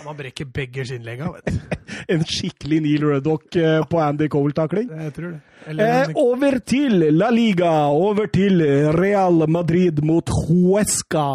[0.00, 1.76] Ja, man brekker begge skinnlegga, vet du.
[2.14, 4.86] en skikkelig Neil Ruddock eh, på Andy Cole-takling.
[4.88, 5.40] Jeg tror det.
[5.68, 8.62] Eller, Eh, over til La Liga, over til
[8.96, 11.26] Real Madrid mot Huesca.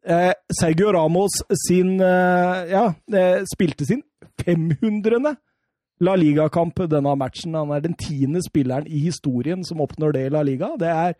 [0.00, 1.36] Eh, Sergio Ramos
[1.66, 4.00] sin eh, Ja, eh, spilte sin
[4.44, 5.34] 500.
[6.00, 7.54] La Liga-kamp denne matchen.
[7.54, 10.72] Han er den tiende spilleren i historien som oppnår det i La Liga.
[10.80, 11.12] Det er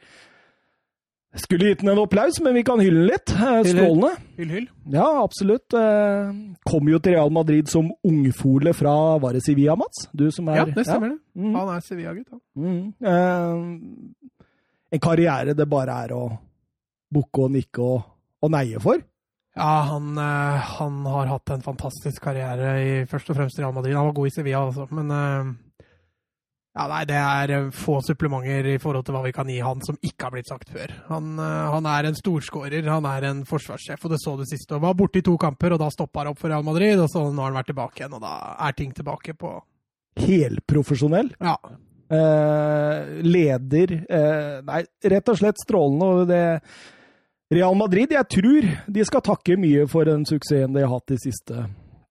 [1.34, 3.32] Skulle gitt den en applaus, men vi kan hylle den litt.
[3.34, 3.72] Eh, Hyll, hyll.
[3.74, 4.10] Strålende.
[4.36, 4.66] hyll, hyll.
[4.94, 5.74] Ja, absolutt.
[5.74, 6.28] Eh,
[6.70, 10.04] kom jo til Real Madrid som ungfole fra Var det Sevilla, Mats?
[10.14, 11.18] Du som er Ja, det stemmer det.
[11.34, 11.54] Mm.
[11.58, 12.40] Han er Sevilla-gutt, han.
[12.54, 12.94] Mm.
[13.02, 16.22] Eh, en karriere det bare er å
[17.14, 18.06] bukke og nikke og,
[18.42, 19.02] og neie for.
[19.56, 23.94] Ja, han, eh, han har hatt en fantastisk karriere i først og fremst Real Madrid.
[23.98, 24.86] Han var god i Sevilla, altså.
[24.94, 25.10] Men
[26.74, 29.82] ja, nei, det er eh, få supplementer i forhold til hva vi kan gi han
[29.86, 30.90] som ikke har blitt sagt før.
[31.06, 34.74] Han, eh, han er en storskårer, han er en forsvarssjef, og det så du sist.
[34.74, 36.98] Og var borte i to kamper, og da stoppa han opp for Real Madrid.
[36.98, 38.34] Og så nå har han vært tilbake igjen, og da
[38.66, 39.54] er ting tilbake på
[40.24, 41.30] Helprofesjonell.
[41.42, 41.54] Ja.
[42.14, 44.82] Eh, leder eh, Nei,
[45.14, 46.10] rett og slett strålende.
[46.10, 46.44] Og det
[47.54, 51.22] Real Madrid, jeg tror de skal takke mye for den suksessen de har hatt de
[51.22, 51.68] siste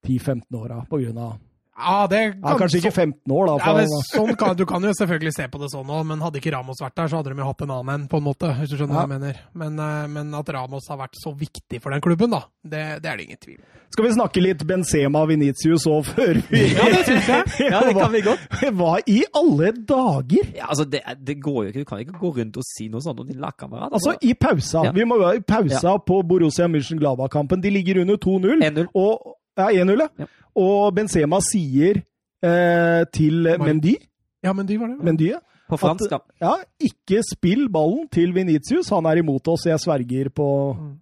[0.08, 1.42] 10-15 åra, av
[1.74, 3.54] Ja, det ja, Kanskje ikke 15 år, da.
[3.58, 6.22] Ja, For, men sånn kan, du kan jo selvfølgelig se på det sånn òg, men
[6.22, 8.28] hadde ikke Ramos vært der, så hadde de jo hatt en annen en, på en
[8.28, 8.52] måte.
[8.60, 9.40] hvis du skjønner hva jeg mener.
[9.58, 13.10] Men, eh, men at Ramos har vært så viktig for den klubben, da, det, det
[13.10, 13.64] er det ingen tvil
[13.94, 17.70] skal vi snakke litt Benzema Venitius òg, før vi Ja, det syns jeg.
[17.70, 18.48] Ja, det kan vi godt.
[18.80, 20.50] Hva i alle dager?
[20.58, 21.84] Ja, altså, det, det går jo ikke.
[21.84, 23.94] Du kan ikke gå rundt og si noe sånt om din lagkamerat.
[23.94, 24.88] Altså, i pausa.
[24.88, 24.96] Ja.
[24.98, 27.62] Vi må være i pausa på Borussia München-Glava-kampen.
[27.62, 28.66] De ligger under 2-0.
[28.66, 28.90] 1-0.
[28.98, 30.10] Og, ja, 1-0, ja.
[30.24, 30.28] Ja.
[30.60, 32.02] Og Benzema sier
[32.44, 33.96] eh, til Mendy,
[34.44, 34.98] Ja, Mendy var det.
[35.08, 35.40] Mendy ja,
[35.70, 36.20] På fransk, da.
[36.44, 38.90] ja, ikke spill ballen til Venitius.
[38.94, 39.66] Han er imot oss.
[39.70, 40.48] Jeg sverger på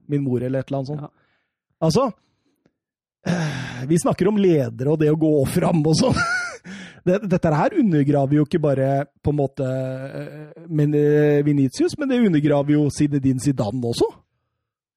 [0.07, 1.02] min mor, eller et eller annet sånt.
[1.02, 1.10] Ja.
[1.82, 2.06] Altså
[3.26, 6.22] eh, Vi snakker om ledere og det å gå fram og sånn.
[7.34, 8.90] Dette her undergraver jo ikke bare
[9.26, 14.06] på en måte eh, men, eh, Venitius, men det undergraver jo Zinedine Zidane også.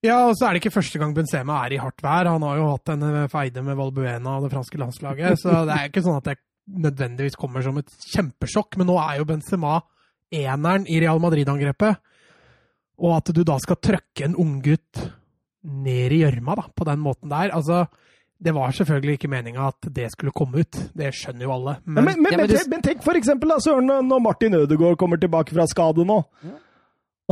[0.04, 2.28] Ja, og så er det ikke første gang Benzema er i hardt vær.
[2.28, 5.78] Han har jo hatt en eh, feide med Valbuena og det franske landslaget, så det
[5.78, 6.38] er ikke sånn at det
[6.84, 8.76] nødvendigvis kommer som et kjempesjokk.
[8.80, 9.78] Men nå er jo Benzema
[10.34, 11.98] eneren i Real Madrid-angrepet.
[13.04, 15.00] Og at du da skal trøkke en unggutt
[15.64, 17.50] ned i gjørma på den måten der.
[17.56, 17.86] Altså,
[18.44, 20.76] Det var selvfølgelig ikke meninga at det skulle komme ut.
[20.94, 21.76] Det skjønner jo alle.
[21.86, 24.54] Men, ja, men, men, Ja, men tenk- men tenk for eksempel da, Søren, når Martin
[24.58, 26.18] Ødegaard kommer tilbake fra skade nå.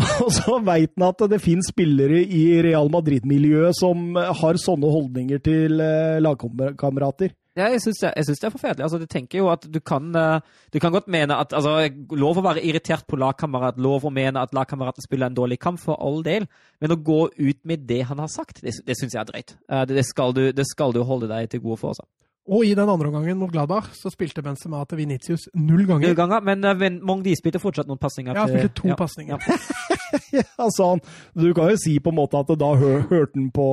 [0.24, 5.42] Og så veit han at det finnes spillere i Real Madrid-miljøet som har sånne holdninger
[5.44, 7.34] til eh, lagkamerater.
[7.52, 8.86] Ja, jeg syns det, er forferdelig.
[8.86, 10.38] Altså, du tenker jo at du kan, eh,
[10.72, 14.40] du kan godt mene at altså, Lov å være irritert på lagkamerat, lov å mene
[14.40, 16.48] at lagkameraten spiller en dårlig kamp, for all del.
[16.80, 19.56] Men å gå ut med det han har sagt, det, det syns jeg er drøyt.
[19.68, 21.92] Eh, Det, skal du, det skal du holde deg til gode for.
[21.92, 22.08] Altså.
[22.42, 26.08] Og i den andre omgangen mot Gladbach så spilte Benzema til Vinicius null ganger.
[26.08, 28.34] Null ganger, men uh, Mongdi spilte fortsatt noen pasninger.
[28.34, 28.96] Ja, han spilte to ja.
[28.98, 29.38] pasninger.
[30.32, 30.42] Ja.
[30.64, 31.04] altså, han,
[31.38, 33.68] du kan jo si på en måte at da hø, hørte han på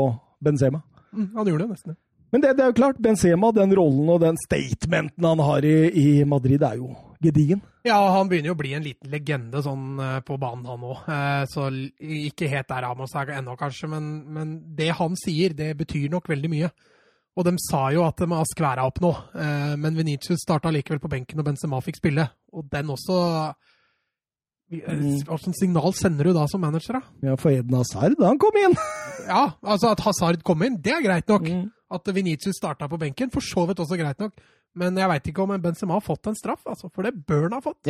[0.45, 0.83] Benzema.
[1.09, 1.97] Mm, han gjorde det nesten.
[2.29, 5.77] Men det, det er jo klart, Benzema, den rollen og den statementen han har i,
[5.89, 6.91] i Madrid, er jo
[7.25, 7.63] gedigen.
[7.87, 11.09] Ja, han begynner jo å bli en liten legende sånn eh, på banen, han òg.
[11.49, 11.65] Så
[11.97, 16.29] ikke helt der Amos er ennå, kanskje, men, men det han sier, det betyr nok
[16.29, 16.69] veldig mye.
[17.39, 20.99] Og de sa jo at de har skværa opp nå, eh, men Venitius starta likevel
[20.99, 22.27] på benken, og Benzema fikk spille.
[22.51, 23.19] Og den også
[24.69, 27.29] Hva slags signal sender du da som manager, da?
[27.31, 28.75] Ja, for Eden Hazard, han kom inn!
[29.29, 31.43] Ja, altså at Hazard kom inn, det er greit nok.
[31.45, 31.65] Mm.
[31.93, 34.39] At Venitius starta på benken, for så vidt også greit nok.
[34.79, 37.57] Men jeg veit ikke om Benzema har fått en straff, altså, for det bør han
[37.57, 37.81] ha fått.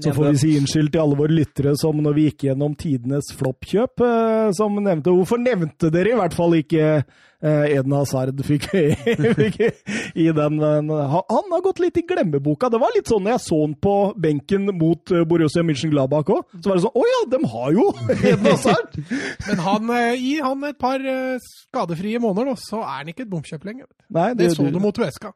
[0.00, 3.28] Så får vi si unnskyld til alle våre lyttere som når vi gikk gjennom tidenes
[3.38, 8.70] floppkjøp, eh, som nevnte Hvorfor nevnte dere i hvert fall ikke eh, Eden Hazard fikk,
[9.42, 9.60] fikk
[10.16, 10.90] i den han,
[11.52, 12.70] har gått litt i glemmeboka.
[12.72, 16.44] Det var litt sånn når jeg så han på benken mot Borussia Borussia Mönchengladbach òg,
[16.60, 17.86] så var det sånn Å ja, de har jo
[18.30, 18.98] Eden Hazard!
[19.48, 23.26] Men han, eh, gi han et par eh, skadefrie måneder, nå, så er han ikke
[23.26, 23.88] et bomkjøp lenger.
[24.12, 25.32] Nei, Det så du mot Huesca.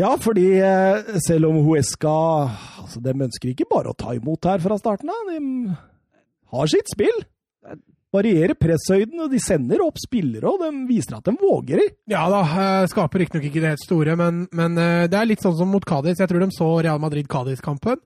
[0.00, 2.12] Ja, fordi eh, selv om Huesca
[2.80, 5.28] altså, De ønsker ikke bare å ta imot her fra starten av.
[5.28, 5.74] De
[6.52, 7.18] har sitt spill.
[8.12, 11.80] Varierer presshøyden, og de sender opp spillere, og de viser at de våger.
[12.12, 15.44] Ja da, eh, skaper riktignok ikke det helt store, men, men eh, det er litt
[15.44, 16.20] sånn som mot Cádiz.
[16.20, 18.00] Jeg tror de så Real Madrid-Cádiz-kampen.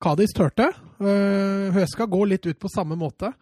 [0.00, 0.70] Cádiz turte.
[0.96, 3.34] Huesca går litt ut på samme måte.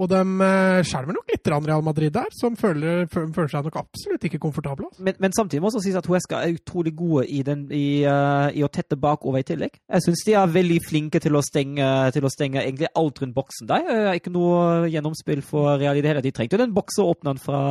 [0.00, 4.24] Og de uh, skjelver nok litt Real Madrid der, som føler, føler seg nok absolutt
[4.24, 4.88] ikke komfortable.
[4.88, 5.04] Altså.
[5.04, 8.48] Men, men samtidig må også sies at Huesca er utrolig gode i, den, i, uh,
[8.56, 9.76] i å tette bakover i tillegg.
[9.92, 13.36] Jeg syns de er veldig flinke til å stenge, til å stenge egentlig alt rundt
[13.36, 13.92] boksen der.
[13.92, 16.24] Eh, ikke noe gjennomspill for Real i det hele.
[16.24, 17.62] De trengte jo den boksen å åpne den fra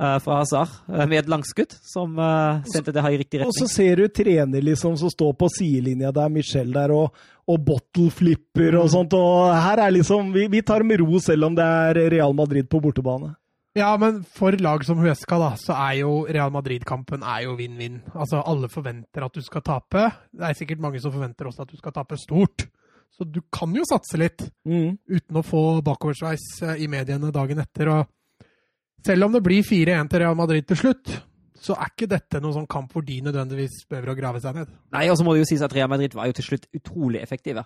[0.00, 0.72] Hazard Hazar
[1.06, 3.52] med et langskudd, som uh, sendte det her i riktig retning.
[3.52, 7.14] Og så ser du trener liksom som står på sidelinja der, Michel der, og,
[7.46, 9.14] og bottle flipper og sånt.
[9.14, 12.66] Og her er liksom Vi, vi tar med ro selv om det er Real Madrid
[12.70, 13.36] på bortebane.
[13.74, 18.04] Ja, men for lag som Huesca, da, så er jo Real Madrid-kampen er jo vinn-vinn.
[18.14, 20.04] Altså, alle forventer at du skal tape.
[20.30, 22.68] Det er sikkert mange som forventer også at du skal tape stort.
[23.14, 24.46] Så du kan jo satse litt.
[24.66, 24.94] Mm.
[25.10, 27.90] uten å få bakoversveis eh, i mediene dagen etter.
[27.90, 28.13] Og
[29.04, 31.12] selv om det blir 4-1 til Real Madrid til slutt,
[31.64, 34.72] så er ikke dette noen sånn kamp hvor de nødvendigvis behøver å grave seg ned.
[34.92, 37.22] Nei, og så må det jo sies at Real Madrid var jo til slutt utrolig
[37.24, 37.64] effektive.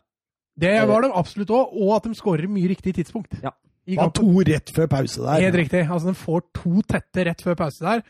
[0.59, 3.39] Det var de absolutt òg, og at de skårer mye riktig tidspunkt.
[3.43, 3.55] Ja.
[3.89, 5.47] I var to rett før pause der.
[5.47, 5.85] Helt riktig.
[5.86, 8.02] Altså, de får to tette rett før pause der.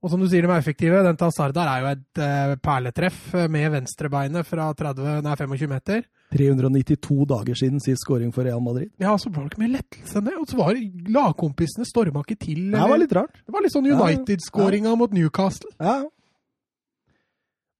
[0.00, 1.02] Og som du sier, de er effektive.
[1.04, 3.20] Den til Hazard der er jo et uh, perletreff
[3.52, 6.02] med venstrebeinet fra 30, nei, 25 meter.
[6.30, 8.90] 392 dager siden sist scoring for Real Madrid.
[9.02, 10.36] Ja, så var det ikke mer lettelse enn det.
[10.38, 10.78] Og så var
[11.18, 12.62] lagkompisene storma ikke til.
[12.70, 13.42] Det var litt rart.
[13.42, 14.06] Det var litt sånn Ja, ja.
[14.06, 15.72] United-skåringa mot Newcastle.
[15.82, 16.00] Ja.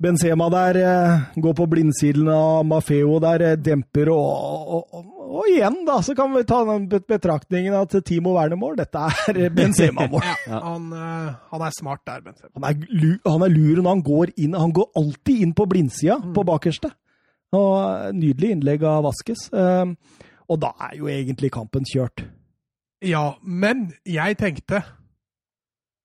[0.01, 5.11] Benzema der eh, går på blindsiden av Mafeo der, eh, demper og, og, og,
[5.43, 10.25] og igjen da, så kan vi ta den betraktningen at Timo Werner-mål, dette er Benzema-mål.
[10.25, 12.55] Ja, han, eh, han er smart der, Benzema.
[12.57, 16.17] Han er, han er lur når han går inn, han går alltid inn på blindsida,
[16.33, 16.95] på bakerste.
[17.57, 19.49] Og nydelig innlegg av Vaskes.
[19.53, 19.93] Eh,
[20.51, 22.25] og da er jo egentlig kampen kjørt.
[23.07, 24.83] Ja, men jeg tenkte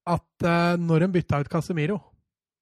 [0.07, 1.99] at eh, når en bytta ut Casemiro,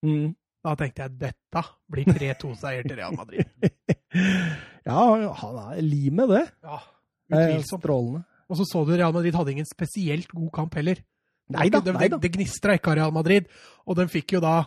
[0.03, 0.33] Mm.
[0.65, 1.61] da tenkte jeg dette
[1.91, 3.45] blir 3-2-seier til Real Madrid.
[4.83, 4.99] Ja,
[5.39, 6.41] han er limet, det.
[6.63, 6.81] Ja,
[7.31, 7.81] Eh, utvilsomt.
[7.85, 8.19] Strålende.
[8.51, 10.99] Og så så du Real Madrid hadde ingen spesielt god kamp heller.
[11.55, 13.47] Nei da, det, nei det, det gnistra ikke av Real Madrid.
[13.87, 14.57] Og den fikk jo da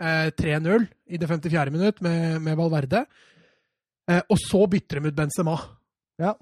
[0.00, 1.70] eh, 3-0 i det 54.
[1.76, 3.04] minutt med, med Valverde.
[4.10, 5.56] Eh, og så bytter de ut Benzema.
[6.22, 6.34] Ja.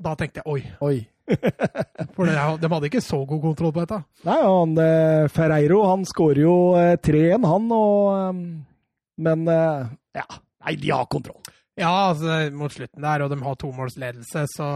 [0.00, 0.98] Da tenkte jeg oi, Oi.
[2.16, 3.98] for de, de hadde ikke så god kontroll på dette.
[4.26, 8.40] Nei, han eh, Ferreiro han skårer jo eh, 3-1, han, og eh,
[9.26, 10.24] Men eh, ja.
[10.64, 11.40] Nei, de har kontroll.
[11.80, 14.66] Ja, altså, mot slutten der, og de har tomålsledelse, så,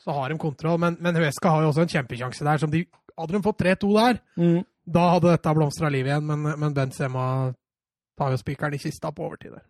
[0.00, 0.80] så har de kontroll.
[0.82, 2.58] Men, men Huesca har jo også en kjempesjanse der.
[2.62, 2.84] som de,
[3.20, 4.62] Hadde de fått 3-2 der, Mm.
[4.88, 6.24] da hadde dette blomstra liv igjen.
[6.26, 7.26] Men, men Benzema
[8.18, 9.62] tar jo spikeren i kista på overtid der.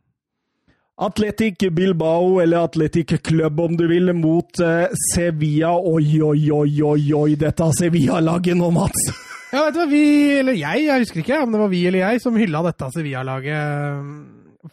[1.00, 5.72] Atletic Bilbao, eller Atletic Club om du vil, mot eh, Sevilla.
[5.72, 9.06] Oi, oi, oi, oi, oi, dette Sevilla-laget nå, Mats!
[9.50, 10.02] Ja, vet du hva, vi,
[10.42, 13.96] eller jeg, jeg husker ikke om det var vi eller jeg, som hylla dette Sevilla-laget
[14.04, 14.20] mm,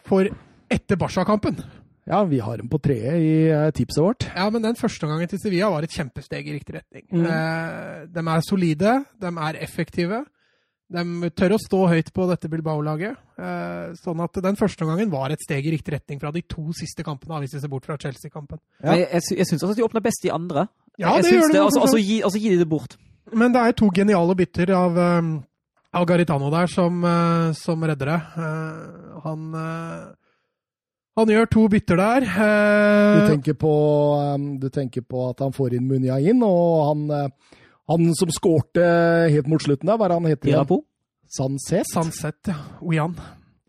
[0.06, 0.28] for
[0.68, 1.62] etter Barca-kampen.
[2.08, 4.28] Ja, vi har dem på treet i eh, tipset vårt.
[4.28, 7.08] Ja, men den første gangen til Sevilla var et kjempesteg i riktig retning.
[7.08, 7.24] Mm.
[7.24, 10.26] Eh, de er solide, de er effektive.
[10.88, 13.18] De tør å stå høyt på dette Bilbao-laget.
[13.36, 16.70] Eh, sånn at den første gangen var et steg i riktig retning fra de to
[16.76, 18.60] siste kampene, hvis vi ser bort fra Chelsea-kampen.
[18.80, 18.94] Ja.
[18.96, 20.64] Jeg, jeg, jeg syns også at de åpner best i andre.
[20.96, 21.52] Ja, jeg det gjør de.
[21.52, 22.96] det, altså, så altså, gi, altså gi de det bort.
[23.36, 25.34] Men det er to geniale bytter av, um,
[25.98, 28.18] Algaritano der som, uh, som redder det.
[28.36, 30.32] Uh, han, uh,
[31.20, 32.26] han gjør to bytter der.
[32.28, 33.74] Du tenker, på,
[34.16, 37.56] um, du tenker på at han får inn Munya inn, og han, eh,
[37.88, 38.84] han som skårte
[39.32, 40.52] helt mot slutten der, hva er han heter?
[40.52, 40.84] igjen?
[41.28, 41.88] Sanset?
[41.92, 42.56] Sanset, ja.
[42.80, 43.16] Ojan.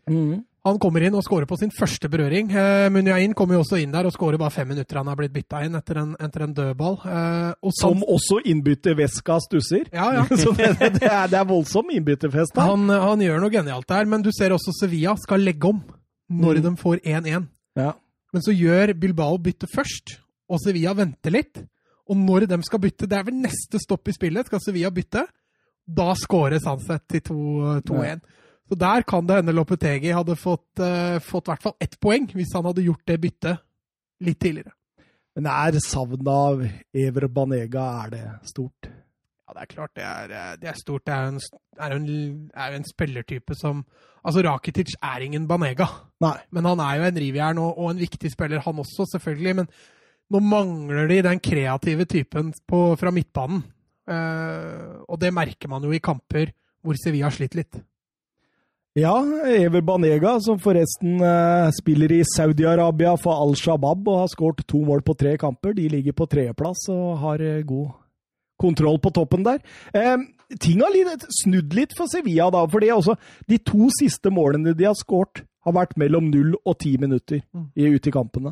[0.10, 0.46] Mm.
[0.68, 2.50] Han kommer inn og skårer på sin første berøring.
[2.52, 5.32] Eh, Munyain kommer jo også inn der og skårer bare fem minutter han har blitt
[5.34, 6.98] bytta inn etter en, etter en dødball.
[7.08, 9.88] Eh, og Som også innbytterveska stusser.
[9.96, 10.26] Ja, ja.
[10.44, 12.68] Så det, det, er, det er voldsom innbytterfest Da.
[12.70, 15.82] Han, han gjør noe genialt der, men du ser også Sevilla skal legge om
[16.30, 16.64] når Mm.
[16.68, 17.46] de får 1-1.
[17.80, 17.92] Ja.
[18.36, 20.20] Men så gjør Bilbao bytte først,
[20.52, 21.64] og Sevilla venter litt.
[22.10, 25.26] Og når de skal bytte, det er vel neste stopp i spillet, skal Sevilla bytte,
[25.90, 27.40] da skårer Sanset til 2
[27.90, 28.22] 2-1.
[28.70, 32.54] Så der kan det hende Lopetegi hadde fått, uh, fått hvert fall ett poeng, hvis
[32.54, 33.64] han hadde gjort det byttet
[34.26, 34.76] litt tidligere.
[35.38, 36.62] Men er savnet av
[36.94, 38.90] Ever Banega er det stort?
[38.90, 41.06] Ja, det er klart det er, eh, det er stort.
[41.08, 41.40] Det er jo en,
[41.80, 42.10] er en,
[42.54, 43.86] er en spillertype som
[44.20, 45.86] Altså, Rakitic er ingen Banega.
[46.20, 46.36] Nei.
[46.52, 49.54] Men han er jo en rivjern og, og en viktig spiller, han også, selvfølgelig.
[49.62, 49.70] Men
[50.30, 53.64] nå mangler de den kreative typen på, fra midtbanen.
[54.10, 56.50] Uh, og det merker man jo i kamper
[56.82, 57.82] hvor Sevilla har slitt litt.
[58.98, 59.14] Ja,
[59.46, 64.82] Ever Banega, som forresten uh, spiller i Saudi-Arabia for Al Shabaab og har skåret to
[64.88, 65.76] mål på tre kamper.
[65.78, 67.94] De ligger på tredjeplass og har uh, god
[68.60, 69.62] kontroll på toppen der.
[70.60, 72.90] Ting har litt, snudd litt for Sevilla, da, fordi
[73.48, 77.70] de to siste målene de har skåret, har vært mellom null og ti minutter mm.
[77.78, 78.52] ute i kampene.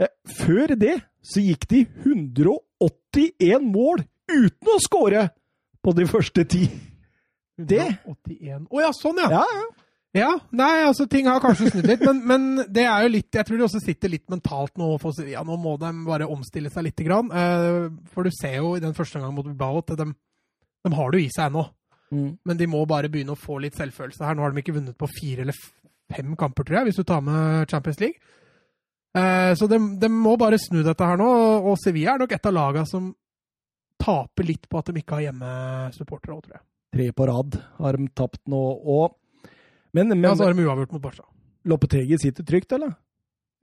[0.00, 0.10] Eh,
[0.40, 5.28] før det så gikk de 181 mål uten å skåre
[5.84, 6.66] på de første ti.
[7.54, 7.84] Det?
[8.04, 8.66] 181.
[8.70, 9.30] oh, ja, sånn ja.
[9.38, 9.84] Ja, ja.
[10.14, 13.48] Ja, nei, altså ting har kanskje snudd litt, men, men det er jo litt Jeg
[13.48, 16.86] tror de også sitter litt mentalt nå for ja, Nå må de bare omstille seg
[16.86, 17.32] lite grann.
[17.34, 20.06] Eh, for du ser jo i den første gangen mot Bilbao at de,
[20.86, 21.64] de har det jo i seg ennå.
[22.14, 22.28] Mm.
[22.46, 24.38] Men de må bare begynne å få litt selvfølelse her.
[24.38, 25.58] Nå har de ikke vunnet på fire eller
[26.14, 28.38] fem kamper, tror jeg, hvis du tar med Champions League.
[29.14, 31.28] Eh, så de, de må bare snu dette her nå,
[31.62, 33.12] og Sevilla er nok et av lagene som
[34.02, 36.64] taper litt på at de ikke har hjemmesupportere òg, tror jeg.
[36.94, 38.64] Tre på rad har de tapt nå.
[38.82, 39.14] òg.
[39.94, 41.24] men men Ja, så har de uavgjort mot Barca.
[41.64, 42.96] Loppetegi sitter trygt, eller?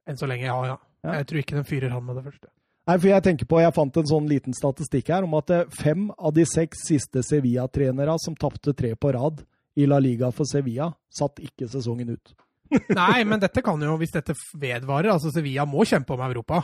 [0.07, 0.77] Enn så lenge, ja, ja.
[1.01, 1.17] Ja.
[1.19, 2.47] Jeg tror ikke de fyrer han med det første.
[2.87, 5.67] Nei, for Jeg tenker på, jeg fant en sånn liten statistikk her om at eh,
[5.69, 9.43] fem av de seks siste Sevilla-trenere som tapte tre på rad
[9.77, 12.33] i La Liga for Sevilla, satt ikke sesongen ut.
[13.01, 16.63] Nei, men dette kan jo, hvis dette vedvarer altså Sevilla må kjempe om Europa.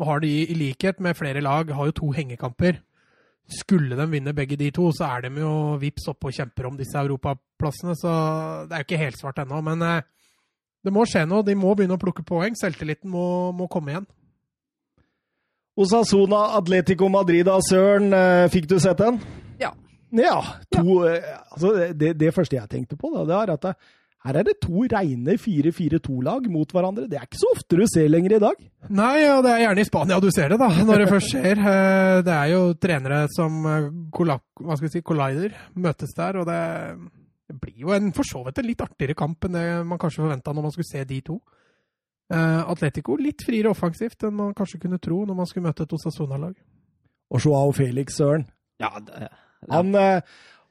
[0.00, 2.80] Og har de, i likhet med flere lag, har jo to hengekamper.
[3.52, 6.78] Skulle de vinne begge de to, så er de jo vips oppe og kjemper om
[6.78, 7.96] disse europaplassene.
[7.98, 8.12] Så
[8.68, 9.60] det er jo ikke helt svart ennå.
[9.64, 10.02] Men eh,
[10.84, 11.44] det må skje noe.
[11.46, 12.56] De må begynne å plukke poeng.
[12.58, 14.08] Selvtilliten må, må komme igjen.
[15.82, 19.20] Osasona Atletico Madrid av Søren, eh, fikk du sett den?
[19.60, 19.72] Ja.
[20.12, 20.36] Ja.
[20.74, 21.38] To, ja.
[21.54, 23.76] altså det, det første jeg tenkte på, da, det er at det,
[24.22, 27.08] her er det to reine 4-4-2-lag mot hverandre.
[27.10, 28.60] Det er ikke så ofte du ser lenger i dag.
[28.94, 31.62] Nei, og det er gjerne i Spania du ser det, da, når det først skjer.
[31.72, 34.38] Eh, Det er jo trenere som eh, hva
[34.76, 36.60] skal vi si, collider, møtes der, og det,
[37.60, 40.54] blir jo en, for så vidt en litt artigere kamp enn det man kanskje forventa
[40.54, 41.40] når man skulle se de to.
[42.32, 45.92] Eh, Atletico litt friere offensivt enn man kanskje kunne tro når man skulle møte et
[45.98, 46.54] Osasona-lag.
[47.32, 48.46] Og Joao Felix, Søren.
[48.80, 49.28] Ja, det,
[49.70, 50.22] Han, eh,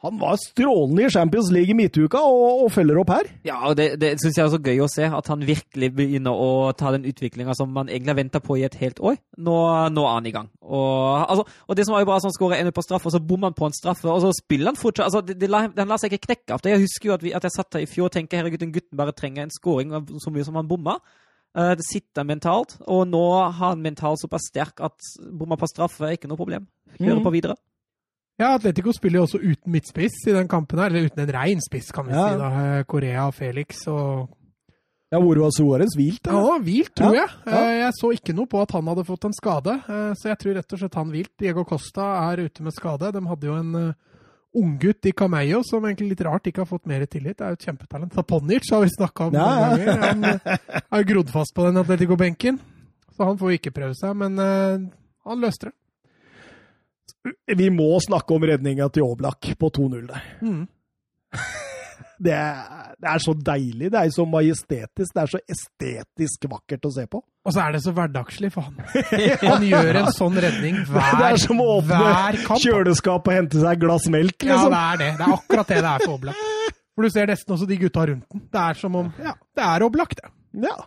[0.02, 3.28] han var strålende i Champions League i midtuka og, og følger opp her.
[3.45, 5.06] Ja, og det, det syns jeg er så gøy å se.
[5.14, 8.64] At han virkelig begynner å ta den utviklinga som man egentlig har venta på i
[8.65, 9.19] et helt år.
[9.38, 9.56] Nå,
[9.94, 10.49] nå er han i gang.
[10.65, 13.15] Og, altså, og det som var jo bra, at han skårer en på straffe, og
[13.15, 15.88] så bommer han på en straffe, og så spiller han fortsatt altså, det, det, Den
[15.94, 16.61] lar seg ikke knekke av.
[16.65, 16.73] det.
[16.76, 18.73] Jeg husker jo at, vi, at jeg satt her i fjor og tenkte herregud, den
[18.73, 20.98] gutten bare trenger en skåring så mye som han bomma.
[21.53, 26.07] Eh, det sitter mentalt, og nå har han mentalt såpass sterk at bomma på straffe
[26.10, 26.65] er ikke noe problem.
[26.98, 27.26] Kjører Mhm.
[27.28, 27.57] på videre.
[28.41, 31.61] Ja, Atletico spiller jo også uten midtspiss i den kampen her, eller uten en rein
[31.61, 32.27] spiss, kan vi Ja.
[32.31, 32.38] si.
[32.41, 32.84] da.
[32.89, 34.30] Korea og Felix og
[35.11, 36.23] Ja, hvor var Suárez hvilt?
[36.26, 36.51] Ja, eller?
[36.55, 37.30] han hvilt, tror Ja, jeg.
[37.45, 37.57] ja.
[37.61, 40.38] Eh, Jeg så ikke noe på at han hadde fått en skade, eh, så jeg
[40.39, 41.31] tror rett og slett han hvilt.
[41.38, 43.11] Diego Costa er ute med skade.
[43.11, 43.95] De hadde jo en
[44.55, 47.38] unggutt i Camello som egentlig litt rart ikke har fått mer tillit.
[47.38, 48.13] Det er jo et kjempetalent.
[48.13, 50.01] Saponic har vi snakka om Ja, mange ganger.
[50.07, 50.57] Han eh,
[50.91, 52.59] er jo grodd fast på den Atletico-benken,
[53.15, 54.89] så han får jo ikke prøve seg, men eh,
[55.27, 55.73] han løste det.
[57.57, 60.23] Vi må snakke om redninga til Oblak på 2-0 der.
[60.41, 60.64] Mm.
[62.22, 62.57] Det er,
[63.02, 63.88] det er så deilig.
[63.89, 65.10] Det er så majestetisk.
[65.15, 67.18] Det er så estetisk vakkert å se på.
[67.49, 68.76] Og så er det så hverdagslig for han.
[69.49, 73.73] Han gjør en sånn redning hver, det er som å åpne kjøleskapet og hente seg
[73.73, 74.76] et glass melk, Ja, liksom.
[74.76, 75.10] det er det.
[75.18, 76.45] Det er akkurat det det er for Oblak.
[76.93, 78.45] For du ser nesten også de gutta rundt den.
[78.53, 80.31] Det er som om Ja, det er Oblak, det.
[80.68, 80.77] Ja.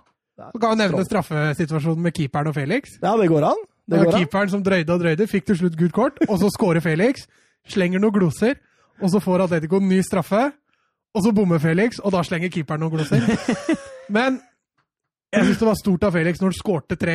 [0.55, 2.95] Så kan jo nevne straffesituasjonen med keeperen og Felix.
[3.03, 3.67] ja, det går an.
[3.87, 6.49] Det Det var keeperen som drøyde og drøyde, fikk til slutt gult kort, og så
[6.51, 7.27] scorer Felix.
[7.69, 8.55] Slenger noen gloser,
[9.01, 10.53] og så får Atletico en ny straffe.
[11.15, 13.21] Og så bommer Felix, og da slenger keeperen noen gloser.
[14.17, 14.41] Men
[15.35, 17.15] jeg syns det var stort av Felix når han skårte 3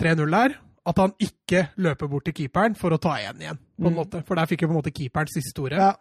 [0.00, 0.54] 3-0 der,
[0.88, 3.58] at han ikke løper bort til keeperen for å ta igjen igjen.
[3.58, 3.98] på en Mm.
[3.98, 4.22] måte.
[4.24, 5.78] For der fikk jo på en måte keeperen siste ordet.
[5.78, 5.92] Ja.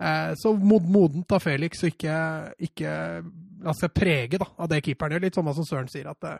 [0.00, 2.92] Eh, så mod modent av Felix å ikke, ikke
[3.64, 5.24] la seg prege da, av det keeperen gjør.
[5.26, 6.38] Litt sånn som Søren sier, at eh,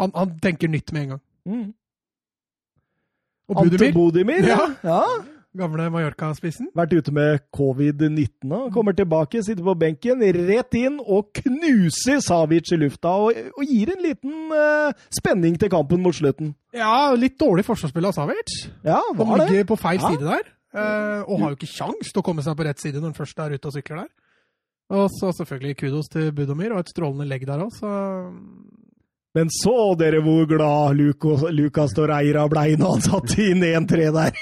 [0.00, 1.22] han, han tenker nytt med en gang.
[1.46, 1.74] Mm.
[3.48, 4.62] Og Ante Budimir, Bodimir, ja.
[4.82, 5.00] Ja.
[5.56, 6.66] gamle Mallorca-spissen.
[6.76, 10.20] Vært ute med covid-19 og kommer tilbake, sitter på benken,
[10.50, 13.08] rett inn og knuser Savic i lufta.
[13.08, 16.52] Og, og gir en liten uh, spenning til kampen mot slutten.
[16.76, 18.56] Ja, litt dårlig forsvarsspill av Savic.
[18.84, 19.48] Ja, Han var det?
[19.54, 20.12] ligger på feil Ja.
[20.12, 22.98] side der, Uh, og har jo ikke sjans til å komme seg på rett side
[23.00, 24.10] når han først er ute og sykler der.
[24.92, 27.88] Og så selvfølgelig kudos til Budomir, og et strålende legg der òg, så
[29.36, 34.38] Men så dere hvor glad Luko- Lucas Torreira blei når han satte inn 1-3 der.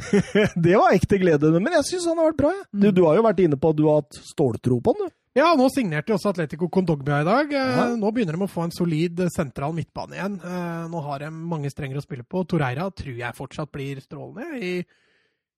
[0.64, 1.50] det var ekte glede.
[1.60, 2.52] Men jeg syns han har vært bra.
[2.56, 2.68] Ja.
[2.84, 5.16] Du, du har jo vært inne på at du har hatt ståltro på han, du.
[5.38, 7.52] Ja, nå signerte jo også Atletico Condogbia i dag.
[7.54, 7.84] Eh, Ja.
[8.00, 10.38] Nå begynner de å få en solid eh, sentral midtbane igjen.
[10.42, 12.42] Eh, Nå har de mange strenger å spille på.
[12.50, 14.72] Torreira tror jeg fortsatt blir strålende i,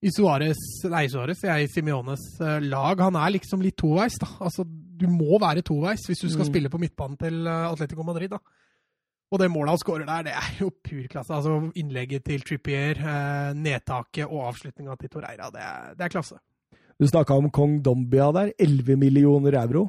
[0.05, 0.61] i Suárez
[0.93, 2.27] nei, Suárez, jeg, i Simiones
[2.67, 3.01] lag.
[3.07, 4.29] Han er liksom litt toveis, da.
[4.45, 6.51] Altså, du må være toveis hvis du skal Mm.
[6.53, 8.43] spille på midtbanen til Atletico Madrid, da.
[9.33, 11.33] Og det målet han skårer der, det er jo pur klasse.
[11.33, 16.37] Altså, innlegget til Trippier, eh, nedtaket og avslutninga til Torreira, det er, det er klasse.
[17.01, 18.53] Du snakka om Kong Dombia der.
[18.61, 19.89] 11 millioner euro.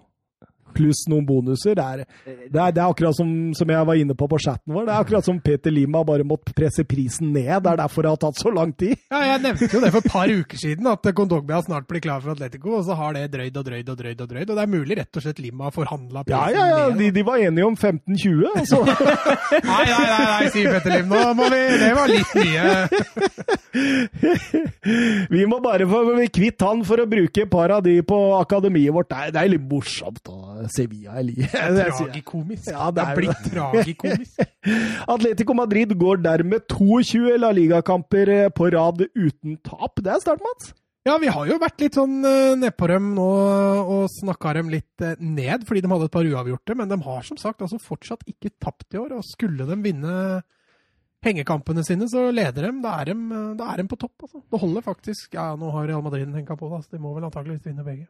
[0.74, 1.76] Pluss noen bonuser.
[1.78, 4.74] Det er, det er, det er akkurat som, som jeg var inne på på chatten
[4.74, 4.88] vår.
[4.88, 7.52] Det er akkurat som Peter Lima bare måtte presse prisen ned.
[7.64, 8.96] Det er derfor det har tatt så lang tid.
[9.14, 12.24] Ja, jeg nevnte jo det for et par uker siden, at Kondogbia snart blir klar
[12.24, 14.24] for Atletico, og så har det drøyd og drøyd og drøyd.
[14.24, 16.82] Og drøyd, og det er mulig rett og slett Lima forhandla Ja, ja, ja.
[16.98, 18.44] De, de var enige om 15-20.
[18.54, 18.80] Altså.
[19.64, 21.08] Nei, nei, nei, nei, sier Petter Lim.
[21.12, 22.64] Nå må vi Det var litt mye.
[25.34, 26.00] Vi må bare få
[26.34, 29.10] kvitt han for å bruke et par av de på akademiet vårt.
[29.10, 30.63] Det er, det er litt morsomt, da.
[30.72, 31.50] Sevilla jeg liker.
[31.58, 32.70] Jeg sier- Tragikomisk.
[32.72, 34.46] Ja, det det er er blitt tragikomisk.
[35.16, 40.00] Atletico Madrid går dermed 22 La Liga-kamper eh, på rad uten tap.
[40.00, 40.74] Det er start, Mats.
[41.04, 45.04] Ja, vi har jo vært litt sånn uh, nedpå dem nå og snakka dem litt
[45.04, 46.78] eh, ned, fordi de hadde et par uavgjorte.
[46.80, 49.18] Men de har som sagt altså fortsatt ikke tapt i år.
[49.18, 50.14] Og skulle de vinne
[51.24, 52.72] hengekampene sine, så leder de.
[52.84, 54.16] Da er de, eh, da er de på topp.
[54.24, 54.40] altså.
[54.48, 55.36] Det holder faktisk.
[55.36, 58.08] Ja, nå har Real Madrid en på, da, så de må vel antakeligvis vinne begge.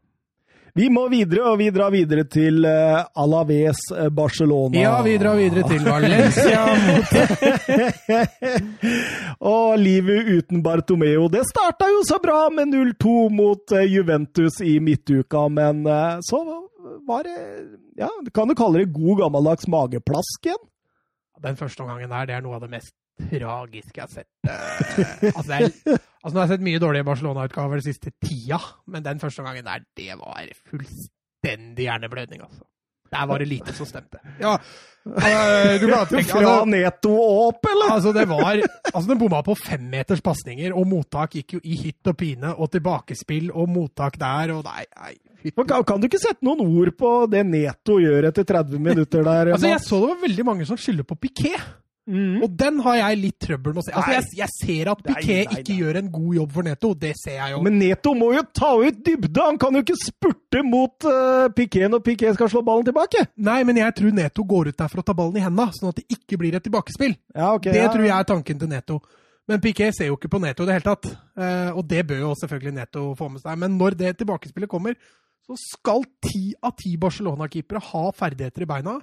[0.73, 4.79] Vi må videre, og vi drar videre til uh, Alaves eh, Barcelona.
[4.81, 6.63] Ja, vi drar videre til Valencia.
[9.53, 11.27] og livet uten Bartomeo.
[11.29, 16.41] Det starta jo så bra med 0-2 mot eh, Juventus i midtuka, men uh, så
[17.05, 17.37] var det
[17.93, 20.63] Ja, kan du kalle det god gammeldags mageplask igjen?
[21.43, 24.29] Den første omgangen der, det er noe av det mest tragiske jeg har sett.
[24.47, 29.05] Eh, altså, er, altså, nå har jeg sett mye dårlige Barcelona-utgaver den siste tida, men
[29.05, 32.63] den første gangen der, det var fullstendig hjerneblødning, altså.
[33.13, 34.17] Der var det lite som stemte.
[34.41, 34.55] Ja,
[35.05, 37.91] eh, du kan tenke Fra altså, Neto og opp, eller?
[37.93, 38.63] altså, det var
[38.93, 42.71] Altså, den bomma på femmeters pasninger, og mottak gikk jo i hytt og pine, og
[42.73, 47.13] tilbakespill og mottak der, og nei, nei Kan, kan du ikke sette noen ord på
[47.29, 49.53] det Neto gjør etter 30 minutter der?
[49.53, 51.71] Altså, jeg så det var veldig mange som skylder på Piquet.
[52.03, 52.41] Mm.
[52.43, 53.93] Og den har jeg litt trøbbel med å se.
[53.95, 55.77] Altså, jeg, jeg ser at Nei, Piquet nei, ikke nei.
[55.79, 56.91] gjør en god jobb for Neto.
[56.99, 57.61] Det ser jeg jo.
[57.63, 59.45] Men Neto må jo ta ut dybde!
[59.47, 63.23] Han kan jo ikke spurte mot uh, Piquet når Piquet skal slå ballen tilbake!
[63.47, 65.93] Nei, men jeg tror Neto går ut der for å ta ballen i henda, sånn
[65.93, 67.15] at det ikke blir et tilbakespill.
[67.31, 67.93] Ja, okay, det ja.
[67.95, 68.99] tror jeg er tanken til Neto.
[69.47, 71.07] Men Piquet ser jo ikke på Neto i det hele tatt.
[71.39, 73.59] Uh, og det bør jo selvfølgelig Neto få med seg.
[73.63, 74.99] Men når det tilbakespillet kommer,
[75.43, 78.99] så skal ti av ti Barcelona-keepere ha ferdigheter i beina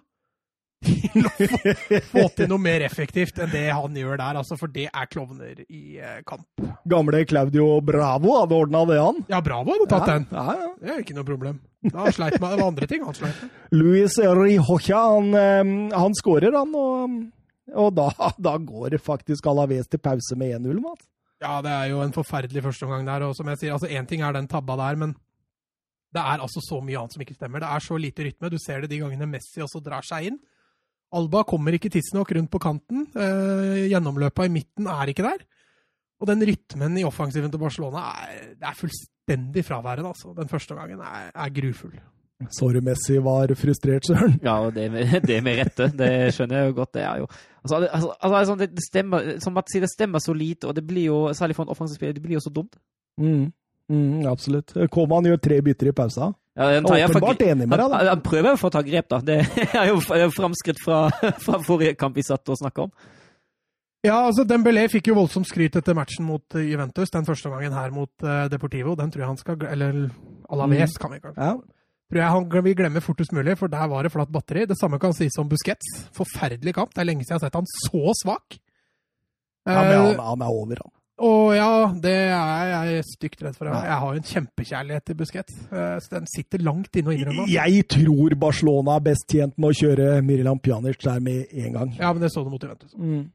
[0.84, 4.38] til å få, få til noe mer effektivt enn det han gjør der.
[4.40, 6.46] Altså, for det er klovner i eh, kamp.
[6.88, 9.20] Gamle Claudio Bravo hadde ordna det, han.
[9.32, 10.26] Ja, Bravo hadde tatt ja, den.
[10.32, 10.70] Ja, ja.
[10.80, 11.60] Det er ikke noe problem.
[11.90, 13.54] Da sleit med, det var andre ting han sleit med.
[13.76, 16.76] Luis Rihocha, han, eh, han skårer, han.
[16.76, 17.16] Og,
[17.86, 18.10] og da,
[18.50, 21.08] da går faktisk Alaves til pause med 1-0, Mats.
[21.40, 23.24] Ja, det er jo en forferdelig førsteomgang der.
[23.28, 25.14] Og som jeg sier, altså én ting er den tabba der, men
[26.12, 27.62] det er altså så mye annet som ikke stemmer.
[27.62, 28.50] Det er så lite rytme.
[28.50, 30.40] Du ser det de gangene Messi også drar seg inn.
[31.16, 33.06] Alba kommer ikke tidsnok rundt på kanten.
[33.18, 35.42] Eh, gjennomløpa i midten er ikke der.
[36.20, 40.12] Og den rytmen i offensiven til Barcelona er, det er fullstendig fraværende.
[40.12, 40.34] altså.
[40.36, 41.96] Den første gangen er, er grufull.
[42.56, 44.38] Sorry, Messi var frustrert, Søren.
[44.42, 45.90] Ja, og det med, det med rette.
[45.96, 46.94] Det skjønner jeg jo godt.
[46.94, 47.30] Det er jo
[47.60, 50.86] Altså, altså, altså det, det stemmer Som Mats sier, det stemmer så lite, og det
[50.86, 52.78] blir jo, særlig for en offensiv spiller, det blir jo så dumt.
[53.20, 53.50] Mm.
[53.90, 54.72] Mm, absolutt.
[54.90, 56.30] Koman gjør tre bytter i pausa.
[56.60, 58.12] Ja, tar Åpenbart enig med deg, han, da.
[58.12, 59.20] han prøver å få ta grep, da.
[59.24, 59.38] Det
[59.80, 59.94] er
[60.26, 61.06] jo framskritt fra,
[61.44, 62.92] fra forrige kamp vi satt og snakka om.
[64.04, 67.74] Ja, altså Dembélé fikk jo voldsomt skryt etter matchen mot eh, Juventus, den første gangen
[67.76, 68.94] her mot eh, Deportivo.
[68.96, 69.98] Den tror jeg han skal Eller
[70.52, 71.58] Alaves, kan vi kanskje Ja.
[72.10, 74.64] Tror jeg han vil glemme fortest mulig, for der var det flatt batteri.
[74.66, 75.92] Det samme kan sies om Busquets.
[76.16, 76.90] Forferdelig kamp.
[76.96, 78.56] Det er lenge siden jeg har sett han så svak.
[79.68, 80.94] Ja, men Eh, han, han er over, han.
[81.20, 81.70] Og ja,
[82.00, 83.68] det er jeg stygt redd for.
[83.68, 85.58] Jeg har jo en kjempekjærlighet til Busquets.
[85.68, 87.44] eh, Så den sitter langt inne å innrømme.
[87.52, 91.92] Jeg tror Barcelona er best tjent med å kjøre Miriam Pjanic der med en gang.
[91.98, 92.94] Ja, men det så du mot Juventus.
[92.96, 93.28] Mm.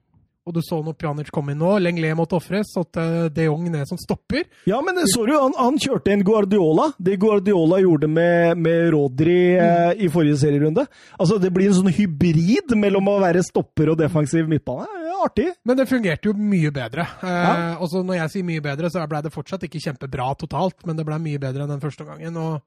[0.46, 1.72] Og du så når Pjanic kom inn nå.
[1.82, 4.44] Lenglet måtte ofres, satte de Jong ned som stopper.
[4.70, 6.92] Ja, men så du, han, han kjørte en Guardiola.
[7.02, 10.86] Det Guardiola gjorde med, med Rodri eh, i forrige serierunde.
[11.18, 14.86] Altså, Det blir en sånn hybrid mellom å være stopper og defensiv midtbane.
[15.26, 15.48] Artig.
[15.66, 17.08] Men det fungerte jo mye bedre.
[17.24, 17.76] Eh, Ja.
[17.80, 20.96] og så når jeg sier mye bedre, så ble det fortsatt ikke kjempebra totalt, men
[21.00, 22.38] det ble mye bedre enn den første gangen.
[22.38, 22.62] og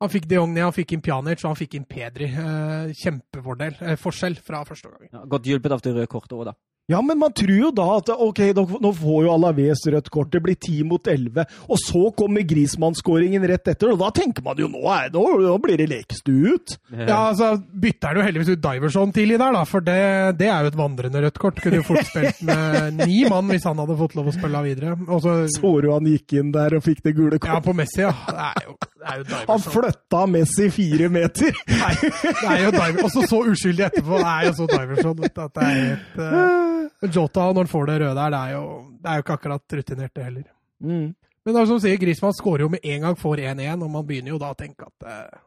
[0.00, 2.26] han fikk de Jong ned, han fikk inn Pjanic og han fikk inn Pedri.
[2.28, 3.76] Eh, kjempefordel.
[3.80, 5.08] Eh, forskjell fra første gangen.
[5.12, 6.52] Ja, godt hjulpet av det røde kortet òg, da.
[6.86, 10.38] Ja, men man tror jo da at ok, nå får jo Alaves rødt kort, det
[10.44, 14.68] blir 10 mot 11, og så kommer Grismann-skåringen rett etter, og da tenker man jo
[14.70, 16.76] nå, er, nå, nå blir det lekestue ut.
[16.94, 19.98] Ja, altså bytter han jo heldigvis ut Diverson tidlig der, da, for det,
[20.38, 21.58] det er jo et vandrende rødt kort.
[21.64, 24.94] Kunne jo fort spilt med ni mann hvis han hadde fått lov å spille videre.
[25.08, 27.50] Og så Så du han gikk inn der og fikk det gule kortet?
[27.50, 28.14] Ja, på Messi, ja.
[28.30, 31.60] Det er jo, det er jo Han flytta Messi fire meter!
[31.72, 33.04] Nei, det er jo Diverson.
[33.06, 34.22] Og så så uskyldig etterpå.
[34.22, 35.20] Det er jo så Diverson.
[35.24, 36.75] vet du, At det er helt eh,
[37.06, 38.66] Jota, når han får det røde der, det er jo,
[39.02, 40.46] det er jo ikke akkurat rutinert, det heller.
[40.82, 41.08] Mm.
[41.46, 44.06] Men det er som sier, Griezmann skårer jo med en gang, for 1-1, og man
[44.06, 45.38] begynner jo da å tenke at eh,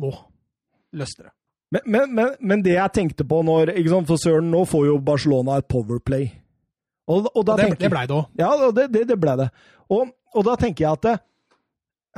[0.00, 0.12] nå
[0.96, 1.34] løsner det.
[1.70, 4.88] Men, men, men, men det jeg tenkte på når ikke sant, For Søren, nå får
[4.88, 6.24] jo Barcelona et powerplay.
[7.10, 8.24] Og, og det, tenker, det blei det òg.
[8.38, 9.48] Ja, det, det, det ble det.
[9.90, 11.14] Og, og da tenker jeg at det,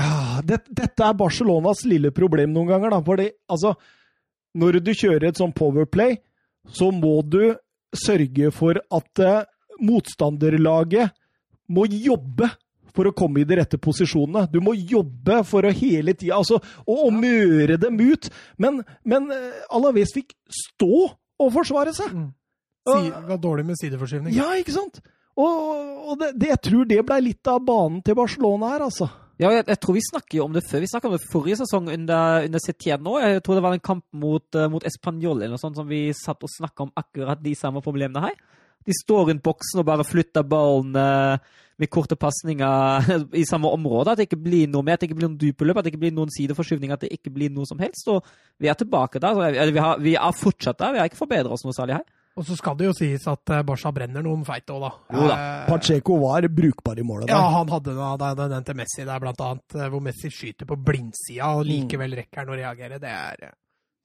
[0.01, 2.95] ah, det, dette er Barcelonas lille problem noen ganger.
[2.95, 3.75] da, fordi altså,
[4.57, 6.17] Når du kjører et sånt powerplay,
[6.69, 7.55] så må du
[7.97, 9.49] sørge for at eh,
[9.83, 11.13] motstanderlaget
[11.73, 12.51] må jobbe
[12.93, 14.47] for å komme i de rette posisjonene.
[14.53, 18.29] Du må jobbe for å hele tida altså, å, å møre dem ut.
[18.61, 20.93] Men, men eh, Alaves fikk stå
[21.43, 22.13] og forsvare seg.
[22.83, 24.35] Si, var dårlig med sideforskyvning.
[24.37, 25.01] Ja, ikke sant?
[25.39, 25.61] Og,
[26.13, 29.09] og det, det, jeg tror det ble litt av banen til Barcelona her, altså.
[29.43, 30.83] Ja, jeg, jeg tror vi snakker jo om det før.
[30.85, 33.17] Vi snakket om det forrige sesong under, under Setien nå.
[33.19, 36.05] Jeg tror det var en kamp mot, uh, mot Español eller noe sånt som vi
[36.15, 38.39] satt og snakka om akkurat de samme problemene her.
[38.87, 43.11] De står rundt boksen og bare flytter ballen uh, med korte pasninger
[43.43, 44.15] i samme område.
[44.15, 45.95] At det ikke blir noe mer, at det ikke blir noen dype løp, at det
[45.95, 48.07] ikke blir noen sideforskyvning, at det ikke blir noe som helst.
[48.15, 48.23] Og
[48.63, 49.43] vi er tilbake der.
[49.75, 50.95] Vi, har, vi er fortsatt der.
[50.95, 52.07] Vi har ikke forbedret oss noe særlig her.
[52.33, 54.91] Og så skal det jo sies at eh, Barca brenner noen feite òg, da.
[55.13, 55.35] Jo da.
[55.37, 59.05] Eh, Pacheco var brukbar i målet Ja, han hadde da, da, da, den til Messi
[59.05, 63.01] der, blant annet, eh, hvor Messi skyter på blindsida og likevel rekker han å reagere.
[63.03, 63.53] Det er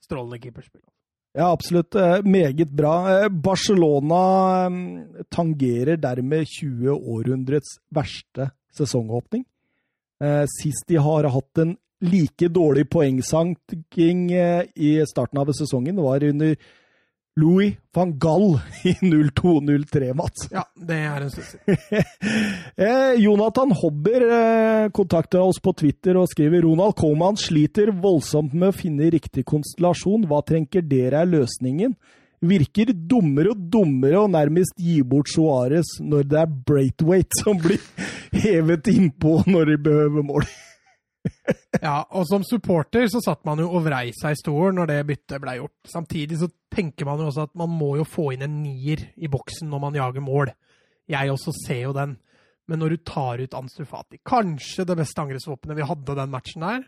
[0.03, 0.83] strålende keeperspill.
[1.37, 1.95] Ja, absolutt.
[2.25, 2.95] Meget bra.
[3.29, 4.21] Barcelona
[4.67, 9.45] eh, tangerer dermed 20 århundrets verste sesongåpning.
[10.23, 16.53] Eh, Sist de har hatt en like dårlig poengsanking i starten av sesongen, var under
[17.37, 20.47] Louis van Gall i 02-03, Mats.
[20.51, 21.77] Ja, det er en stund siden.
[22.77, 24.21] Eh, Jonathan Hobber
[24.93, 29.45] kontakter kontakta oss på Twitter og skriver Ronald Coman sliter voldsomt med å finne riktig
[29.49, 30.27] konstellasjon.
[30.29, 31.95] Hva tenker dere er løsningen?
[32.45, 37.81] Virker dummere og dummere og nærmest gi bort Suárez når det er Braithwaite som blir
[38.45, 40.45] hevet innpå når de behøver mål.
[41.83, 45.01] Ja, og som supporter så satt man jo og vrei seg i stolen når det
[45.11, 45.75] byttet ble gjort.
[45.91, 49.29] Samtidig så tenker man jo også at man må jo få inn en nier i
[49.29, 50.53] boksen når man jager mål.
[51.07, 52.17] Jeg også ser jo den.
[52.67, 56.87] Men når du tar ut Anstrufati, kanskje det beste angrepsvåpenet vi hadde den matchen der,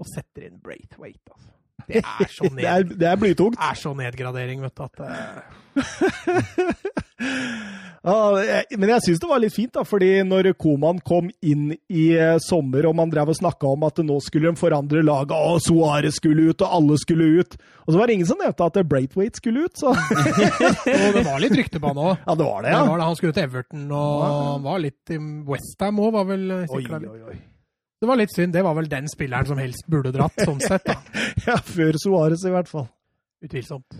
[0.00, 1.52] og setter inn Braithwaite, altså.
[1.86, 3.58] Det er så, Det er, det er blytungt.
[3.60, 5.59] er så nedgradering, vet du, at uh,
[8.80, 12.38] men jeg syns det var litt fint, da, fordi når Koman kom inn i eh,
[12.42, 16.14] sommer og man drev og snakka om at nå skulle de forandre laget, og Suárez
[16.18, 17.52] skulle ut, og alle skulle ut
[17.84, 21.38] Og så var det ingen som nevnte at Braithwaite skulle ut, så Og det var
[21.44, 22.14] litt rykte på han òg.
[22.24, 23.06] Ja, det var det, Det var det.
[23.10, 25.16] Han skulle til Everton, og han var litt i
[25.50, 27.12] Westham òg, var vel eh, Oi, sikra litt.
[27.12, 27.38] oi, oi.
[28.00, 28.54] Det var litt synd.
[28.56, 30.86] Det var vel den spilleren som helst burde dratt, sånn sett.
[30.88, 30.96] da.
[31.50, 32.86] Ja, før Suárez, i hvert fall.
[33.44, 33.98] Utvilsomt.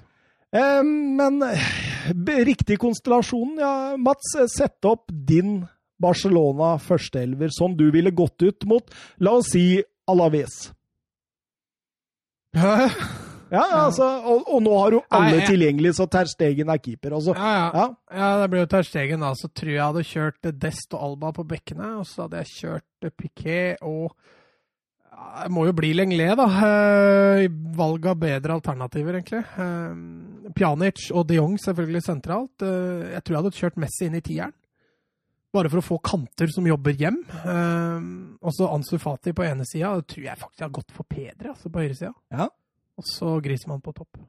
[0.57, 1.69] Eh, men eh,
[2.49, 3.73] riktig konstellasjonen, ja.
[4.01, 5.61] Mats, sett opp din
[6.01, 10.71] Barcelona førsteelver som du ville gått ut mot, la oss si Alaves.
[12.57, 12.91] Ja,
[13.51, 17.17] Ja, altså, og, og nå har du alle Nei, tilgjengelig, så Ter Stegen er keeper.
[17.19, 17.35] Altså.
[17.35, 17.71] ja.
[17.75, 17.87] Ja.
[18.15, 19.33] Ja, det blir jo Ter Stegen, da.
[19.35, 21.97] Så tror jeg hadde kjørt Dest og Alba på bekkene.
[21.99, 24.40] Og så hadde jeg kjørt Piquet og ja,
[25.41, 26.47] Det må jo bli Lenglet, da.
[26.67, 29.41] Eh, Valg av bedre alternativer, egentlig.
[29.57, 32.65] Eh, Pjanic og de Jong selvfølgelig sentralt.
[32.67, 34.53] Eh, Jeg tror jeg hadde kjørt Messi inn i tieren.
[35.53, 37.17] Bare for å få kanter som jobber hjem.
[38.41, 39.97] Og så Ansu Fati på ene sida.
[39.99, 42.13] Det tror jeg faktisk jeg har gått for Pedre altså på høyresida.
[42.31, 42.47] Ja.
[42.97, 44.21] Og så Griezmann på topp.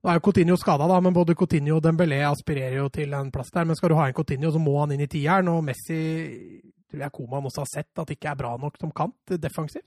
[0.00, 3.28] Nå er jo Coutinho skada, da, men både Coutinho og Dembélé aspirerer jo til en
[3.30, 3.66] plass der.
[3.68, 5.50] Men skal du ha en Coutinho, så må han inn i tieren.
[5.52, 6.00] Og Messi
[6.88, 9.84] tror jeg Koman også har sett at ikke er bra nok som kant defensivt.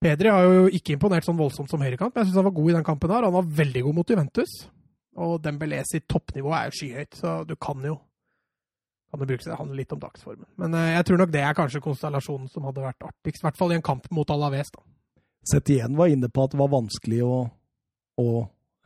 [0.00, 2.70] Pedri har jo ikke imponert sånn voldsomt som høyrekant, men jeg syns han var god
[2.70, 3.10] i den kampen.
[3.12, 3.26] her.
[3.28, 4.54] Han var veldig god mot Juventus.
[5.20, 7.98] Og Dembélé sitt toppnivå er jo skyhøyt, så du kan jo
[9.10, 9.38] kan det.
[9.58, 10.46] Handler litt om dagsformen.
[10.60, 13.42] Men eh, jeg tror nok det er kanskje konstellasjonen som hadde vært artigst.
[13.42, 14.70] I hvert fall i en kamp mot Alaves.
[14.70, 14.84] da.
[15.50, 17.38] Setien var inne på at det var vanskelig å,
[18.22, 18.28] å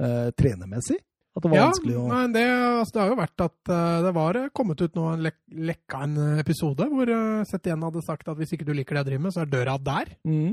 [0.00, 0.96] eh, trene messig.
[1.34, 4.02] At det var Ja, vanskelig å nei, det, altså, det har jo vært at uh,
[4.06, 8.02] det var eh, kommet ut nå en lek lekka en episode hvor uh, Setien hadde
[8.06, 10.12] sagt at hvis ikke du liker det jeg driver med, så er døra der.
[10.22, 10.52] mm.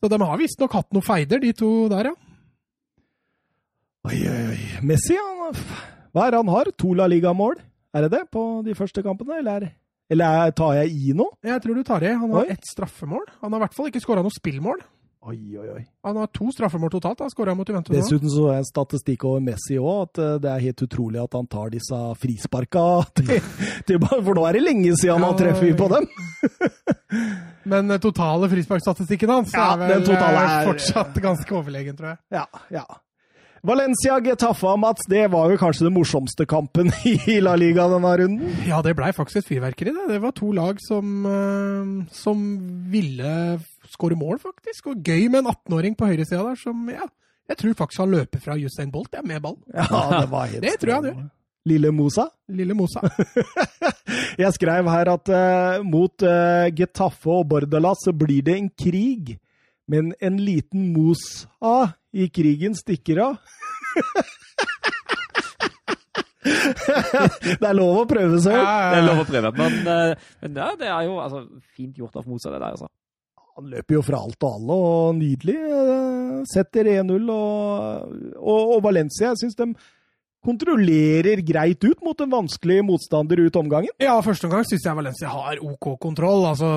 [0.00, 2.14] Så de har visstnok hatt noen feider, de to der, ja.
[4.08, 4.60] Oi, oi, oi.
[4.88, 5.52] Messi, han,
[6.14, 6.70] hva er det han har?
[6.80, 7.58] To La Liga-mål?
[7.92, 9.74] Er det det på de første kampene, eller, er-
[10.10, 11.26] eller er- tar jeg i nå?
[11.44, 12.14] Jeg tror du tar i.
[12.14, 12.54] Han har Oi.
[12.56, 13.26] ett straffemål.
[13.42, 14.80] Han har i hvert fall ikke skåra noe spillmål.
[15.28, 15.82] Oi, oi, oi.
[16.08, 17.20] Han har to straffemål totalt.
[17.20, 17.92] Han skåra mot Juventus.
[17.92, 21.36] Dessuten så er en statistikk over Messi òg, at eh, det er helt utrolig at
[21.36, 22.86] han tar disse frisparka
[23.20, 23.36] til,
[23.84, 26.08] til For nå er det lenge siden han har treffet på dem!
[27.68, 32.18] Men den totale frisparkstatistikken hans Ja, er vel eh, er- fortsatt ganske overlegen, tror jeg.
[32.32, 32.84] Ja, ja.
[33.62, 36.88] Valencia Getafa, Mats, det var jo kanskje den morsomste kampen
[37.28, 38.54] i La Liga denne runden.
[38.64, 40.06] Ja, det blei faktisk et fyrverkeri, det.
[40.14, 42.40] Det var to lag som, eh, som
[42.90, 43.58] ville
[43.92, 44.88] skåre mål, faktisk.
[44.94, 47.04] Og gøy med en 18-åring på høyresida der som ja,
[47.50, 49.58] jeg tror faktisk han løper fra Usain Bolt jeg, med ball.
[49.74, 49.84] Ja,
[50.22, 51.28] det var helt Det tror jeg han gjør.
[51.68, 52.24] Lille Mosa.
[52.48, 53.00] Lille Mosa.
[54.40, 59.38] Jeg skrev her at uh, mot uh, Getafe og Bordalas så blir det en krig,
[59.90, 63.36] men en liten Mosa i krigen stikker av.
[67.60, 68.56] det er lov å prøve seg.
[68.56, 69.52] Det er lov å prøve.
[69.60, 71.44] Men, uh, men ja, det er jo altså,
[71.76, 72.72] fint gjort av Mosa, det der.
[72.72, 72.88] altså.
[73.60, 75.58] Han løper jo fra alt og alle, og nydelig.
[76.48, 77.28] Setter 1-0.
[77.34, 79.74] Og, og, og Valencia, jeg syns de
[80.44, 83.92] kontrollerer greit ut mot en vanskelig motstander ut omgangen.
[84.00, 86.46] Ja, første omgang syns jeg Valencia har OK kontroll.
[86.48, 86.70] Altså,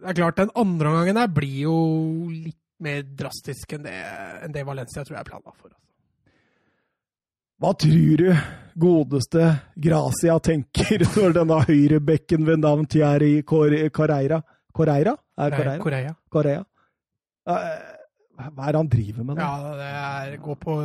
[0.00, 1.76] det er klart, den andre omgangen der blir jo
[2.32, 3.96] litt mer drastisk enn det,
[4.44, 5.70] enn det Valencia tror jeg planla for.
[5.72, 5.82] Altså.
[7.56, 8.26] Hva tror du
[8.76, 9.44] godeste
[9.80, 14.42] Gracia tenker når denne høyrebekken ved navn Thierry Correira
[14.76, 15.14] Correira?
[15.40, 16.12] Er Correia.
[16.32, 16.60] Correia.
[17.48, 17.64] Eh,
[18.36, 19.36] Hva er det han driver med?
[19.36, 19.40] nå?
[19.40, 19.88] Ja, det
[20.32, 20.76] er gå på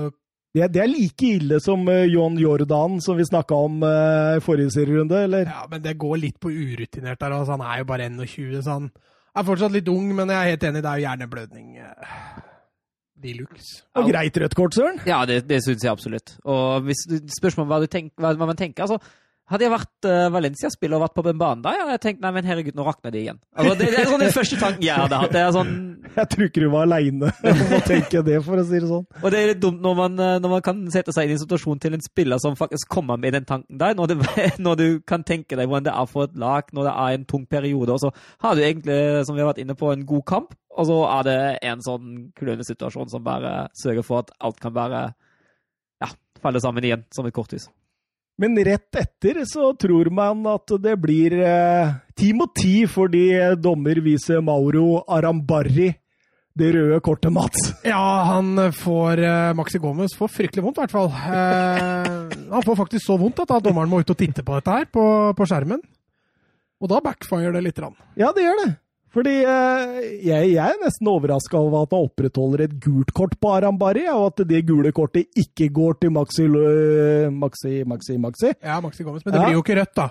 [0.52, 3.96] Det, det er like ille som uh, John Jordan, som vi snakka om i
[4.36, 5.48] i forrige serierunde, eller?
[5.48, 7.32] Ja, men det går litt på urutinert der.
[7.38, 8.92] Altså, han er jo bare 21, så han
[9.36, 12.42] er fortsatt litt ung, men jeg er helt enig, det er jo hjerneblødning Uh,
[13.22, 13.84] de luxe.
[13.98, 15.00] Og greit rødt kort, Søren.
[15.08, 16.36] Ja, det, det syns jeg absolutt.
[16.44, 18.98] Og hvis du spørsmål hva, du tenk, hva, hva man tenker altså,
[19.52, 22.32] Hadde jeg vært uh, Valencia-spiller og vært på den banen da, hadde jeg tenkt nei,
[22.36, 23.40] men herregud, nå rakner det igjen.
[23.52, 25.34] Altså, det, det er sånn den første tanken jeg hadde hatt.
[25.34, 25.74] Det er sånn,
[26.18, 29.06] Jeg tror ikke du var aleine om å tenke det, for å si det sånn.
[29.22, 31.38] og det er litt dumt når man, eh, når man kan sette seg inn i
[31.38, 34.32] en situasjon til en spiller som faktisk kommer med den tanken der, når, det,
[34.66, 37.28] når du kan tenke deg hvordan det er for et lag når det er en
[37.34, 37.96] tung periode.
[37.96, 38.14] Og så
[38.46, 41.28] har du egentlig, som vi har vært inne på, en god kamp, og så er
[41.28, 42.08] det en sånn
[42.38, 45.04] klønende situasjon som bare sørger for at alt kan bare
[46.02, 46.10] ja,
[46.44, 47.68] falle sammen igjen som et korthus.
[48.42, 53.28] Men rett etter så tror man at det blir eh, ti mot ti fordi
[53.62, 55.92] dommer viser Mauro Arambarri
[56.58, 57.70] det røde kortet, Mats.
[57.88, 61.08] Ja, han får eh, Maxi Gomez får fryktelig vondt, i hvert fall.
[61.08, 64.76] Eh, han får faktisk så vondt at da dommeren må ut og titte på dette
[64.76, 65.06] her på,
[65.38, 65.80] på skjermen.
[66.82, 67.80] Og da backfirer det litt.
[67.80, 67.96] grann.
[68.20, 68.72] Ja, det gjør det.
[69.12, 73.50] Fordi eh, jeg, jeg er nesten overraska over at han opprettholder et gult kort på
[73.58, 78.54] Arambari, og at det gule kortet ikke går til Maxi øh, Maxi, Maxi, Maxi.
[78.64, 79.46] Ja, Maxi Gomez, Men det Ja.
[79.50, 80.08] blir jo ikke rødt, da.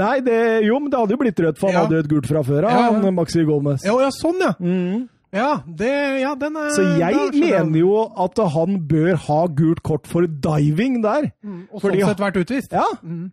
[0.00, 0.36] Nei, det,
[0.66, 1.80] jo, men det hadde jo blitt rødt, for han Ja.
[1.86, 3.10] hadde jo et gult fra før av, Ja, ja.
[3.10, 3.84] Maxi Gomez.
[3.86, 4.52] Ja, ja, sånn, ja.
[4.60, 5.08] Mm.
[5.32, 5.90] Ja, det,
[6.22, 10.26] ja den er Så jeg da mener jo at han bør ha gult kort for
[10.26, 11.30] diving der.
[11.46, 12.72] Mm, Og sånn sett vært utvist.
[12.72, 13.30] Ja, Mm.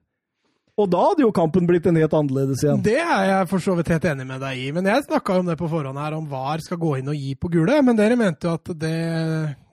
[0.78, 2.82] Og da hadde jo kampen blitt en helt annerledes igjen.
[2.86, 4.68] Det er jeg for så vidt helt enig med deg i.
[4.76, 7.18] Men jeg snakka jo om det på forhånd her, om VAR skal gå inn og
[7.18, 7.80] gi på gule.
[7.88, 8.91] Men dere mente jo at det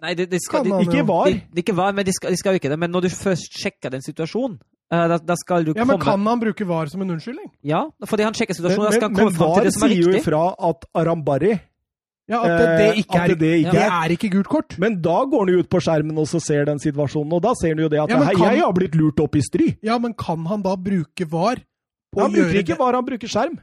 [0.05, 1.29] Nei, det, det skal, de, Ikke var.
[1.29, 2.81] de, de, ikke var, men de skal, de skal jo ikke det.
[2.81, 4.57] Men når du først sjekker den situasjonen,
[4.93, 7.53] eh, da, da skal du Ja, men kan han bruke VAR som en unnskyldning?
[7.69, 8.89] Ja, fordi han sjekker Men, situasjonen.
[8.89, 10.89] da skal men, men komme fram til VAR det som er sier jo ifra at
[10.97, 11.55] Arambari
[12.29, 14.49] Ja, at det, det Eh, ikke at er, det ikke det er- er ikke gult
[14.49, 14.79] kort.
[14.79, 17.53] Men da går han jo ut på skjermen og så ser den situasjonen, og da
[17.55, 19.41] ser han jo det at Ja, men «Hei, kan- jeg har blitt lurt opp i
[19.41, 19.77] stry.
[19.83, 21.57] Ja, men kan han da bruke VAR?
[22.15, 22.79] på Han å gjøre bruker ikke det?
[22.79, 23.59] VAR, han bruker skjerm.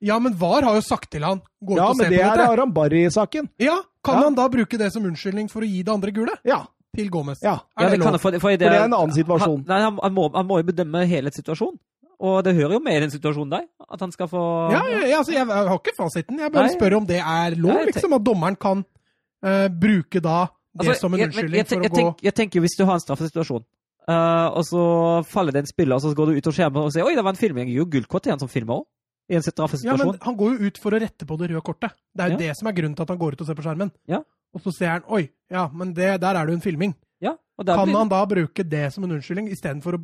[0.00, 2.20] Ja, men VAR har jo sagt til han gå ut Ja, og se men det
[2.20, 2.50] er dette.
[2.56, 3.48] Arambari-saken.
[3.58, 4.22] Ja, Kan Ja.
[4.24, 6.66] han da bruke det som unnskyldning for å gi det andre gule Ja.
[6.94, 7.38] til Gomez?
[7.42, 7.60] ja.
[7.78, 9.64] Ja, det det kan han, for, for det, For det er en annen situasjon.
[9.64, 11.78] Han, nei, han, han, må, han må jo bedømme hele situasjonen.
[12.20, 13.64] Og det hører jo med i den situasjonen der.
[13.92, 14.42] At han skal få
[14.72, 16.38] Ja, ja, ja, altså, jeg, jeg har ikke fasiten.
[16.38, 16.74] Jeg bare Nei.
[16.76, 18.12] spør om det er lov, Nei, liksom.
[18.12, 18.84] At dommeren kan
[19.44, 22.22] uh, bruke da det Altså, som en jeg- unnskyldning jeg, for jeg, å gå tenk,
[22.22, 23.64] jeg tenker hvis du har en straffesituasjon,
[24.08, 24.82] uh, og så
[25.30, 27.22] faller det en spiller, og så går du ut og skjermen og sier oi, det
[27.24, 27.68] var en filming.
[27.68, 28.86] Jeg gir jo gullkort til han som filmer òg.
[29.30, 29.98] I en straffesituasjon.
[29.98, 31.94] Ja, men han går jo ut for å rette på det røde kortet.
[32.14, 32.42] Det er jo Ja.
[32.42, 33.90] det som er grunnen til at han går ut og ser på skjermen.
[34.06, 34.18] Ja.
[34.54, 36.94] Og så ser han oi, ja, men det, der er det jo en filming.
[37.24, 40.00] Ja, og Kan blir- han da bruke det som en unnskyldning istedenfor å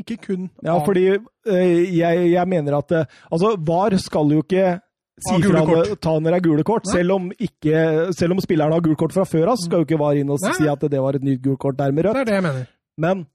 [0.00, 4.80] ikke kun Ja, fordi øh, jeg, jeg mener at eh, Altså, VAR skal jo ikke
[5.20, 6.86] si fra når, ta når det er gule kort.
[6.88, 9.84] Selv om, ikke, selv om spilleren har gult kort fra før av, så skal jo
[9.88, 10.54] ikke VAR inn og Nei.
[10.56, 12.20] si at det var et nytt gult kort, dermed Det rødt.
[12.22, 12.66] er det jeg mener.
[12.96, 13.26] Men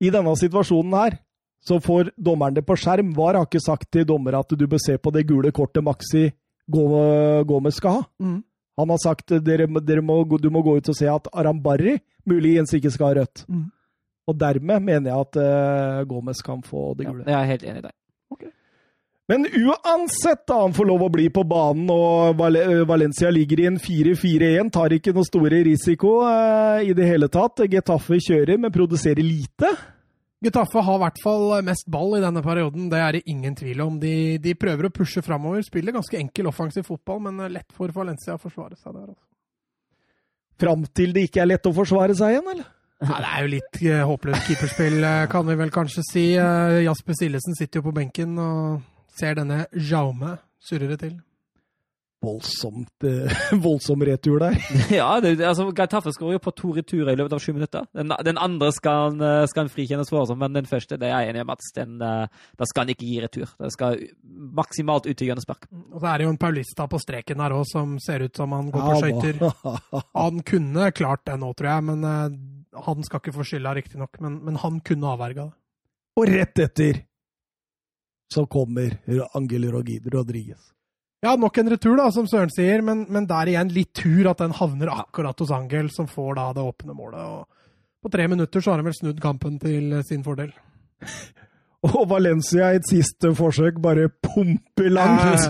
[0.00, 1.18] i denne situasjonen her,
[1.66, 3.10] så får dommeren det på skjerm.
[3.14, 6.28] VAR har ikke sagt til dommer at du bør se på det gule kortet Maxi
[6.70, 8.02] Gå- Gomez skal ha.
[8.22, 8.38] Mm.
[8.78, 12.74] Han har sagt dere, dere må, du må gå ut og se at Arambari muligens
[12.76, 13.44] ikke skal ha rødt.
[13.48, 13.70] Mm.
[14.30, 17.24] Og dermed mener jeg at uh, Gomez kan få det ja, gule.
[17.26, 17.98] Jeg er helt enig i deg.
[19.30, 22.58] Men uansett, da, han får lov å bli på banen, og Val
[22.88, 24.72] Valencia ligger i en 4-4-1.
[24.74, 27.64] Tar ikke noe store risiko uh, i det hele tatt.
[27.70, 29.72] Getafe kjører, men produserer lite.
[30.42, 33.84] Getafe har i hvert fall mest ball i denne perioden, det er det ingen tvil
[33.84, 33.98] om.
[34.02, 38.34] De, de prøver å pushe framover, spiller ganske enkel offensiv fotball, men lett for Valencia
[38.34, 39.12] å forsvare seg der.
[39.12, 39.31] Altså.
[40.60, 42.70] Fram til det ikke er lett å forsvare seg igjen, eller?
[43.02, 46.26] Ja, det er jo litt eh, håpløst keeperspill, eh, kan vi vel kanskje si.
[46.38, 48.84] Eh, Jasper Sillesen sitter jo på benken og
[49.18, 51.16] ser denne Jaume surre til.
[52.22, 53.32] Voldsomt, eh,
[53.64, 54.54] voldsom retur der.
[55.00, 57.88] Ja, det, altså, Gaitaffe skårer jo på to returer i løpet av sju minutter.
[57.96, 61.08] Den, den andre skal han, eh, skal han frikjennes for, altså, men den første det
[61.08, 61.72] er jeg enig i, Mats.
[61.74, 63.54] Den, eh, da skal han ikke gi retur.
[63.58, 63.98] Det skal
[64.62, 65.66] maksimalt ut til hjørnespark.
[65.90, 68.54] Og så er det jo en Paulista på streken her òg, som ser ut som
[68.54, 69.40] han går på skøyter.
[70.22, 72.04] Han kunne klart det nå, tror jeg, men
[72.86, 74.20] han skal ikke få skylda, riktignok.
[74.22, 75.56] Men, men han kunne avverga det.
[76.20, 77.00] Og rett etter
[78.32, 78.94] så kommer
[79.36, 80.72] Angel Rogide Rodriguez.
[81.22, 84.40] Ja, nok en retur, da, som Søren sier, men, men der igjen litt tur at
[84.42, 87.22] den havner akkurat hos Angel, som får da det åpne målet.
[87.22, 90.50] Og på tre minutter så har han vel snudd kampen til eh, sin fordel.
[91.82, 95.48] Og Valencia i et siste forsøk bare pumper langt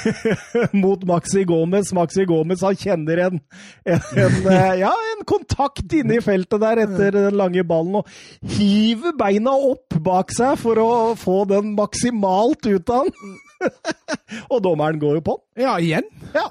[0.82, 1.92] mot Maxi Gomez.
[1.96, 3.42] Maxi Gomez han kjenner en,
[3.84, 8.08] en, en, eh, ja, en kontakt inne i feltet der etter den lange ballen og
[8.56, 10.90] hiver beina opp bak seg for å
[11.20, 13.38] få den maksimalt ut av han.
[14.52, 15.36] og dommeren går jo på.
[15.60, 16.06] Ja, igjen.
[16.34, 16.46] Ja.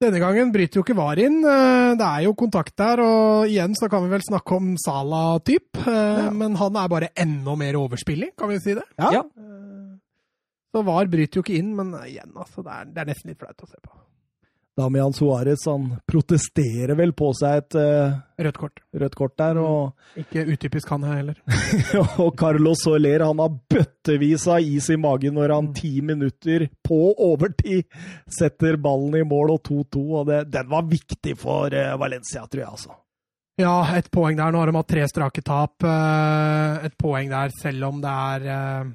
[0.00, 1.42] Denne gangen bryter jo ikke VAR inn.
[1.44, 5.76] Eh, Det er jo kontakt der, og igjen så kan vi vel snakke om Sala-typ.
[5.86, 6.30] eh, Ja.
[6.32, 8.86] Men han er bare enda mer overspilling, kan vi si det?
[8.98, 9.10] Ja.
[9.18, 9.22] Ja.
[9.36, 9.98] Eh,
[10.72, 12.62] Så VAR bryter jo ikke inn, men igjen, altså.
[12.64, 13.90] Det er, det er nesten litt flaut å se på.
[14.78, 18.78] Damian Suárez han protesterer vel på seg et uh, Rødt kort.
[18.96, 19.58] rødt kort der.
[19.60, 21.40] og Ikke utypisk han her heller.
[22.24, 27.00] Og Carlos Soler han har bøttevis av is i magen når han ti minutter på
[27.26, 27.84] overtid
[28.32, 30.06] setter ballen i mål og 2-2.
[30.22, 32.70] og det, Den var viktig for uh, Valencia, tror jeg.
[32.70, 32.96] altså.
[33.60, 34.54] Ja, et poeng der.
[34.54, 35.74] Nå har de hatt tre strake tap.
[35.84, 38.94] Uh, Et poeng der, selv om det er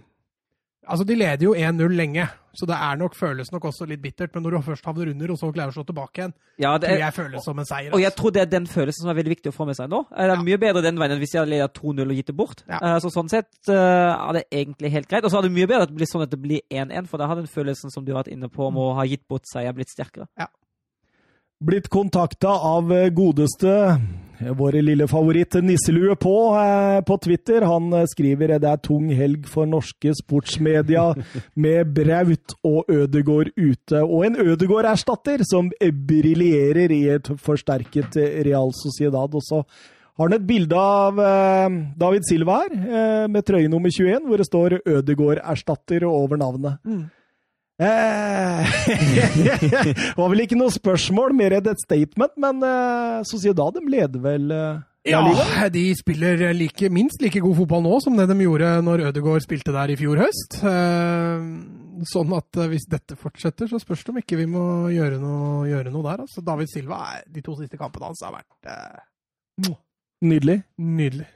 [0.85, 2.25] Altså, de leder jo 1-0 lenge,
[2.55, 4.33] så det er nok, føles nok også litt bittert.
[4.33, 6.87] Men når du først havner under, og så klarer å slå tilbake igjen, Ja, det
[6.89, 7.91] tror er, jeg føles som en seier.
[7.93, 8.21] og jeg altså.
[8.21, 10.01] tror det er den følelsen som er veldig viktig å få med seg nå.
[10.09, 12.35] Det er mye bedre den veien enn hvis jeg hadde ledet 2-0 og gitt det
[12.39, 12.63] bort.
[12.69, 12.79] Ja.
[12.81, 15.23] Eh, Så sånn sett eh, er det egentlig helt greit.
[15.27, 17.17] Og så er det mye bedre at det blir sånn at det blir 1-1, for
[17.21, 19.45] da har den følelsen som du har vært inne på om å ha gitt bort
[19.51, 20.27] seier, blitt sterkere.
[21.63, 23.71] Blitt kontakta av eh, godeste
[24.39, 27.63] eh, vår lille favoritt Nisselue på, eh, på Twitter.
[27.63, 31.07] Han eh, skriver det er tung helg for norske sportsmedia
[31.65, 39.31] med Braut og Ødegård ute, og en Ødegård-erstatter som briljerer i et forsterket Real Sociedad.
[39.31, 39.63] Og så
[40.15, 44.39] har han et bilde av eh, David Silva her, eh, med trøye nummer 21, hvor
[44.39, 46.79] det står Ødegård-erstatter over navnet.
[46.83, 47.05] Mm.
[47.75, 48.75] Eh,
[49.35, 54.53] det var vel ikke noe spørsmål, mer et statement, men eh, Sociedad de leder vel
[54.55, 54.77] eh,
[55.11, 55.19] Ja,
[55.69, 59.75] de spiller like, minst like god fotball nå som det de gjorde når Ødegaard spilte
[59.75, 60.55] der i fjor høst.
[60.63, 61.43] Eh,
[62.13, 64.63] sånn at eh, hvis dette fortsetter, så spørs det om ikke vi må
[64.95, 66.23] gjøre noe, gjøre noe der.
[66.25, 69.75] Altså, David Silva, de to siste kampene hans har vært eh,
[70.25, 70.61] Nydelig.
[70.79, 71.27] nydelig.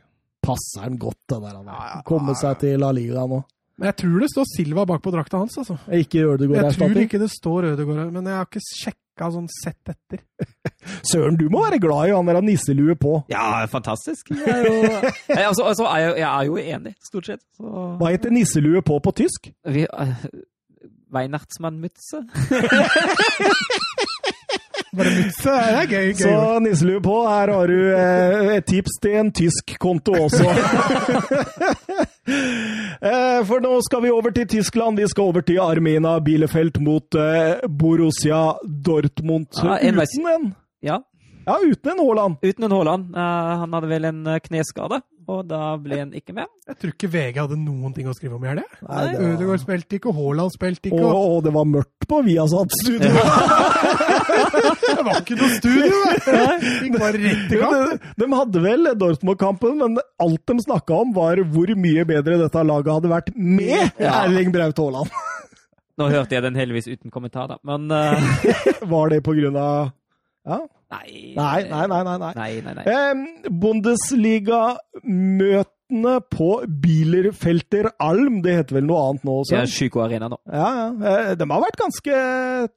[0.41, 1.56] Passer han godt, det der.
[1.60, 1.68] Han.
[1.68, 3.44] Ja, ja, Komme ja, seg til La Liga nå.
[3.80, 5.77] Men jeg tror det står Silva bak på drakta hans, altså.
[5.95, 9.93] Ikke Jeg tror ikke det står Ødegaard her, men jeg har ikke sjekka sånn sett
[9.93, 10.19] etter.
[11.10, 13.22] Søren, du må være glad i han der nisselue på.
[13.31, 14.34] Ja, fantastisk.
[14.35, 17.43] Jeg er jo, jeg, altså, altså, er jeg, jeg er jo enig, stort sett.
[17.56, 19.51] Så, Hva heter nisselue på på tysk?
[19.64, 20.27] vi, uh,
[21.15, 22.26] Weihnachtsmannmütze?
[24.97, 26.14] Bare mutse, det er gøy.
[26.18, 26.60] Så gøy.
[26.65, 30.49] nisselue på, her har du eh, et tips til en tysk konto også.
[33.01, 34.97] Eh, for nå skal vi over til Tyskland.
[34.99, 39.47] Vi skal over til Armina Bielefeld mot eh, Borussia Dortmund.
[39.63, 40.49] Ja, uten en.
[40.81, 40.99] Ja,
[41.49, 42.35] Ja, uten en Haaland.
[42.43, 43.15] uten en Haaland.
[43.15, 46.49] Eh, han hadde vel en kneskade, og da ble han ikke med.
[46.69, 48.65] Jeg tror ikke VG hadde noen ting å skrive om i helga.
[48.81, 51.01] Var- Ødegaard spilte ikke, Haaland spilte ikke.
[51.06, 51.19] Og...
[51.35, 53.11] og det var mørkt på Viasat studio.
[54.30, 55.97] Det var ikke noe studio!
[56.26, 56.43] det.
[56.84, 57.73] Gikk bare rett i gang.
[57.91, 62.64] de, de hadde vel Dortmund-kampen, men alt de snakka om, var hvor mye bedre dette
[62.68, 64.23] laget hadde vært med Ja.
[64.23, 65.14] Erling Braut Haaland.
[65.99, 67.57] Nå hørte jeg den heldigvis uten kommentar, da.
[67.68, 68.19] Men uh...
[68.93, 69.89] Var det på grunn av
[70.47, 70.61] Ja?
[70.91, 71.34] Nei.
[71.36, 72.03] Nei, nei, nei.
[72.03, 72.34] nei, nei.
[72.36, 72.86] Nei, nei, nei.
[72.94, 73.28] Em,
[73.61, 76.49] Bundesliga-møtene på
[76.84, 79.56] Bielerfelter Alm, det heter vel noe annet nå Det også?
[79.61, 80.38] er Syko Arena nå.
[80.52, 80.88] Ja, ja.
[81.32, 82.16] Eh, De har vært ganske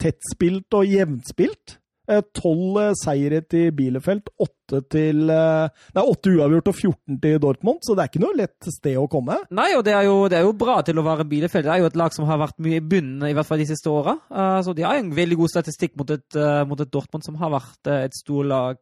[0.01, 1.66] tettspilt og jevnspilt.
[2.12, 7.40] Eh, Tolv eh, seire til Bielefeld, åtte til eh, Nei, åtte uavgjort og 14 til
[7.43, 9.39] Dortmund, så det er ikke noe lett sted å komme.
[9.55, 11.68] Nei, og det er, jo, det er jo bra til å være Bielefeld.
[11.68, 13.68] Det er jo et lag som har vært mye i bunnen, i hvert fall de
[13.68, 14.16] siste åra.
[14.64, 17.93] så de har en veldig god statistikk mot et, mot et Dortmund som har vært
[17.93, 18.80] et storlag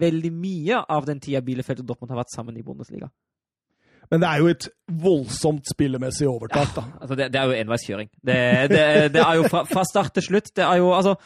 [0.00, 3.08] veldig mye av den tida Bielefeld og Dortmund har vært sammen i Bundesliga.
[4.10, 4.68] Men det er jo et
[5.02, 6.84] voldsomt spillemessig overtak, da.
[7.00, 8.10] Altså, det, det er jo enveiskjøring.
[8.20, 8.36] Det,
[8.70, 8.84] det,
[9.16, 10.52] det er jo fra, fra start til slutt.
[10.54, 11.16] Det er jo, altså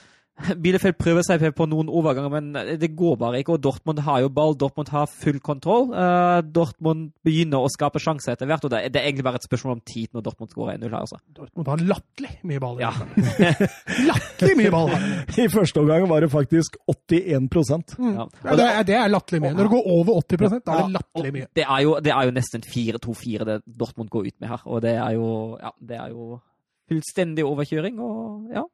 [0.57, 3.57] Bielefeld prøver seg på noen overganger, men det går bare ikke.
[3.59, 5.91] Og Dortmund har jo ball, Dortmund har full kontroll.
[5.93, 9.41] Eh, Dortmund begynner å skape sjanser etter hvert, og det, er- det er egentlig bare
[9.41, 11.21] et spørsmål om tid når Dortmund skårer 1-0 her, altså.
[11.37, 12.81] Dortmund har latterlig mye ball.
[12.81, 12.93] Ja.
[13.17, 13.53] det.
[14.11, 14.95] latterlig mye ball.
[15.37, 17.51] I første omgang var det faktisk 81
[18.01, 18.27] Ja.
[18.45, 19.55] Ja, det, er, det er latterlig mye.
[19.59, 21.49] Når det går over 80 da er det latterlig mye.
[21.61, 24.83] Det er jo, det er jo nesten 4-2-4 det Dortmund går ut med her, og
[24.85, 25.31] det er jo,
[25.61, 26.41] ja, det er jo
[26.91, 28.65] fullstendig overkjøring, og ja.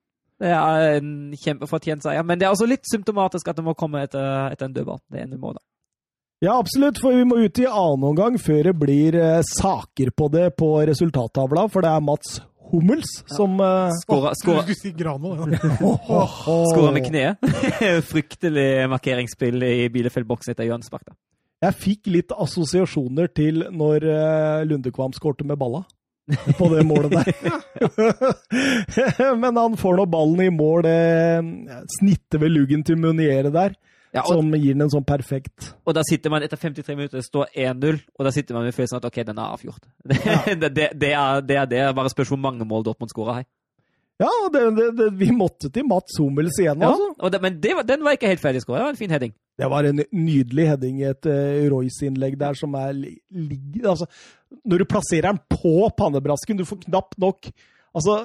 [0.43, 4.03] Det er en kjempefortjent seier, men det er også litt symptomatisk at det må komme
[4.05, 5.01] etter, etter en dødball.
[5.13, 5.63] Det ene målet.
[6.45, 10.29] Ja, absolutt, for vi må ut i annen omgang før det blir eh, saker på
[10.35, 12.37] det på resultattavla, for det er Mats
[12.73, 15.15] Hummels som eh, Skåra, Du skulle si ja.
[16.75, 17.41] skåra med kneet.
[18.11, 21.09] Fryktelig markeringsspill i Bielefeld-boksen etter hjørnespark.
[21.09, 21.17] da.
[21.65, 25.87] Jeg fikk litt assosiasjoner til når eh, Lundekvam skårte med balla.
[26.59, 27.27] På det målet der.
[29.43, 30.97] Men han får nå ballen i mål, det
[32.01, 33.77] snitter ved luggen til Muniere der,
[34.15, 37.20] Ja, og, som gir den en sånn perfekt og da sitter man etter 53 minutter,
[37.20, 39.86] det står 1-0, og da sitter man med følelsen at ok, den er avgjort.
[40.07, 41.85] Det, det, det, er, det er det.
[41.98, 43.47] Bare spørs hvor mange mål Dortmund skårer her.
[44.16, 47.28] Ja, det, det, det, vi måtte til Mats Hummels igjen, Ja, altså.
[47.35, 48.78] det, men det, var- den var ikke helt ferdig skåra.
[48.81, 49.35] Det var en fin heading.
[49.61, 54.09] Det var en nydelig heading i et uh, Royce-innlegg der som er li- ligger Altså,
[54.64, 57.51] når du plasserer den på pannebrasken, du får knapt nok
[57.97, 58.18] Altså,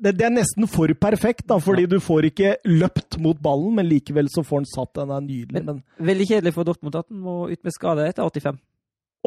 [0.00, 3.88] det, det er nesten for perfekt, da, fordi du får ikke løpt mot ballen, men
[3.90, 4.94] likevel så får den satt.
[4.96, 5.60] Den er nydelig.
[5.66, 8.56] Men, Veldig kjedelig for Dortmund at den må ut med skade etter 85.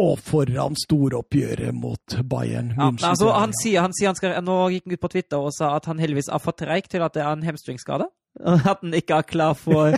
[0.01, 4.87] og foran storoppgjøret mot Bayern Ja, altså, han sier, han sier han skal, Nå gikk
[4.87, 7.21] han ut på Twitter og sa at han heldigvis er for treig til at det
[7.21, 8.09] er en hamstringskade.
[8.41, 9.93] At han ikke er klar for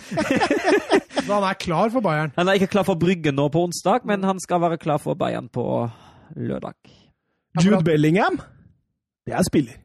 [1.25, 2.33] Så han er klar for Bayern.
[2.35, 5.15] Han er ikke klar for Brygge nå på onsdag, men han skal være klar for
[5.15, 5.63] Bayern på
[6.35, 6.75] lørdag.
[7.63, 8.39] Jude Bellingham,
[9.25, 9.77] det er spiller.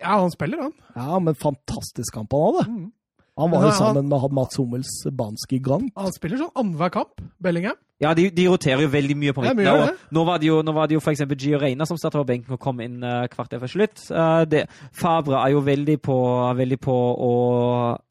[0.00, 0.72] Ja, han spiller, han.
[0.96, 2.66] Ja, men fantastisk kamp han hadde.
[2.70, 2.92] Mm.
[3.36, 5.90] Han var jo sammen med Mats Hummels banske gang.
[5.96, 7.76] Han spiller sånn annenhver kamp, Bellingham.
[8.02, 9.64] Ja, de, de roterer jo veldig mye på Ja, midten.
[9.64, 11.86] mye gjør og nå var det jo, nå var det jo for eksempel Gio Reina
[11.88, 14.02] som startet på benken og kom inn uh, kvarter før slutt.
[14.12, 16.16] Uh, det, Fabre er jo veldig på,
[16.58, 16.96] veldig på
[17.28, 17.30] å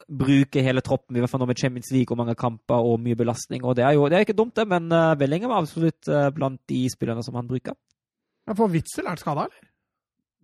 [0.09, 3.17] bruke hele troppen, i hvert fall nå med Champions League og mange kamper og mye
[3.19, 3.61] belastning.
[3.65, 6.31] Og det er jo det er ikke dumt, det, men uh, Bellingham er absolutt uh,
[6.33, 7.77] blant de spillerne som han bruker.
[8.49, 9.69] Ja, For Witzel er han skada, eller?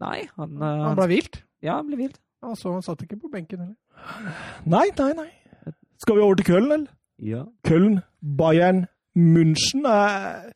[0.01, 1.41] Nei, han, uh, Han ble hvilt.
[1.65, 2.21] Ja, han ble vilt.
[2.41, 4.37] Ja, så han satt ikke på benken heller.
[4.65, 5.29] Nei, nei, nei.
[6.01, 6.89] Skal vi over til Köln, eller?
[7.21, 7.43] Ja.
[7.67, 7.99] Köln,
[8.37, 10.51] Bayern, München er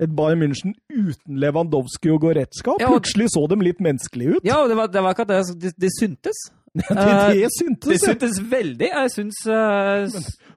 [0.00, 2.76] et Bayern München uten Lewandowski og Goretzka.
[2.80, 4.44] Ja, og- Plutselig så dem litt menneskelige ut.
[4.48, 5.30] Ja, og det var, det var det.
[5.42, 6.36] altså, Det, det syntes.
[6.70, 8.00] Det, Eh, det syntes Det jeg.
[8.00, 8.88] syntes veldig.
[8.94, 10.06] Jeg syns uh...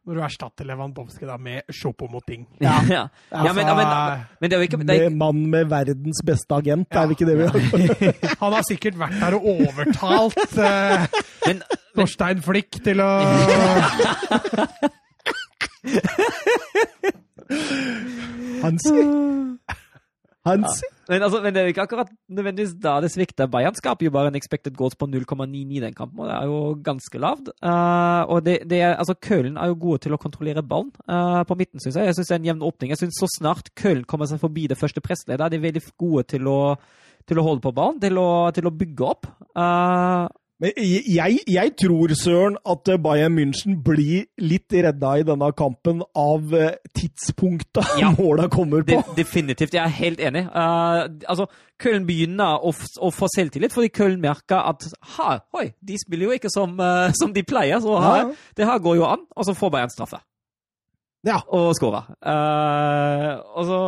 [0.05, 2.43] Når du erstatter Lewandowski da med Choupo-Moting.
[2.61, 2.76] ja.
[2.88, 3.07] ja.
[3.34, 6.88] Altså, men, men, men det er jo ikke det er, mann med verdens beste agent,
[6.91, 7.57] er det ikke det vi har?
[8.43, 11.07] Han har sikkert vært der og overtalt eh,
[11.47, 11.64] men,
[11.97, 13.10] Torstein Flick til å
[18.63, 18.93] Hansi?
[20.47, 20.88] Hansi?
[21.07, 23.47] men, altså, men det er ikke akkurat nødvendigvis da det svikter.
[23.51, 26.49] Bayern skaper jo bare en expected goals på 0,99 i den kampen, og det er
[26.51, 27.51] jo ganske lavt.
[27.63, 31.43] Uh, og det, det er, altså, Kølen er jo gode til å kontrollere ballen uh,
[31.47, 32.11] på midten, syns jeg.
[32.11, 32.91] Jeg syns det er en jevn åpning.
[32.91, 36.27] Jeg synes Så snart Kølen kommer seg forbi det første pressledet, er de veldig gode
[36.35, 36.59] til å,
[37.27, 39.31] til å holde på ballen, til å, til å bygge opp.
[39.55, 40.27] Eh,
[40.64, 46.53] Men jeg, jeg tror, Søren, at Bayern München blir litt redda i denne kampen av
[46.56, 48.14] eh, tidspunktet Ja.
[48.19, 48.95] måla kommer på.
[48.95, 50.45] De, definitivt, jeg er helt enig.
[50.56, 51.49] Uh, altså,
[51.84, 54.88] Köln begynner å, å få selvtillit, fordi Köln merker at
[55.18, 58.30] ha, oi, de spiller jo ikke som, uh, som de pleier, så Ja.
[58.56, 59.27] det her går jo an.
[59.35, 60.22] Og så får Bayern straffe
[61.27, 61.41] Ja.
[61.52, 62.07] og skårer.
[62.23, 63.81] Uh, og, så,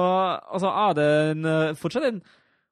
[0.52, 2.22] og så er det en, eh, fortsatt en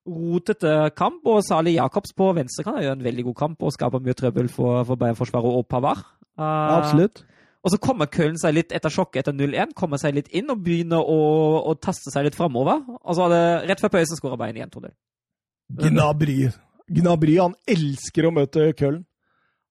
[0.08, 4.02] rotete kamp, og Sali Jacobs på venstre kan gjøre en veldig god kamp og skape
[4.04, 6.04] mye trøbbel for, for Bayern-forsvaret og Pavard.
[6.34, 7.24] Uh, Ja, absolutt.
[7.64, 10.64] og så kommer Köln seg litt etter sjokket etter 0-1, kommer seg litt inn og
[10.66, 11.20] begynner å,
[11.70, 12.82] å taste seg litt framover.
[13.00, 14.94] Og så er det rett før pausen skårer Bayern igjen 2-0.
[15.86, 16.38] Gnabry.
[16.92, 19.06] Gnabry han elsker å møte Köln.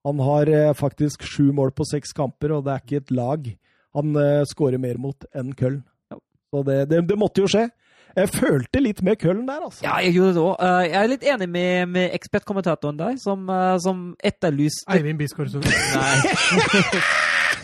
[0.06, 3.44] Han har eh, faktisk sju mål på seks kamper, og det er ikke et lag
[3.92, 5.82] han eh, skårer mer mot enn Köln.
[6.10, 6.18] Ja.
[6.50, 7.68] Så det, det, det måtte jo skje.
[8.16, 9.80] Jeg følte litt med køllen der, altså.
[9.86, 10.56] Ja, jeg gjorde det òg.
[10.84, 15.72] Jeg er litt enig med, med ekspertkommentatoren der, som, eh, som etterlyste Eivind Bisgaard Sunde.
[15.96, 16.16] Nei.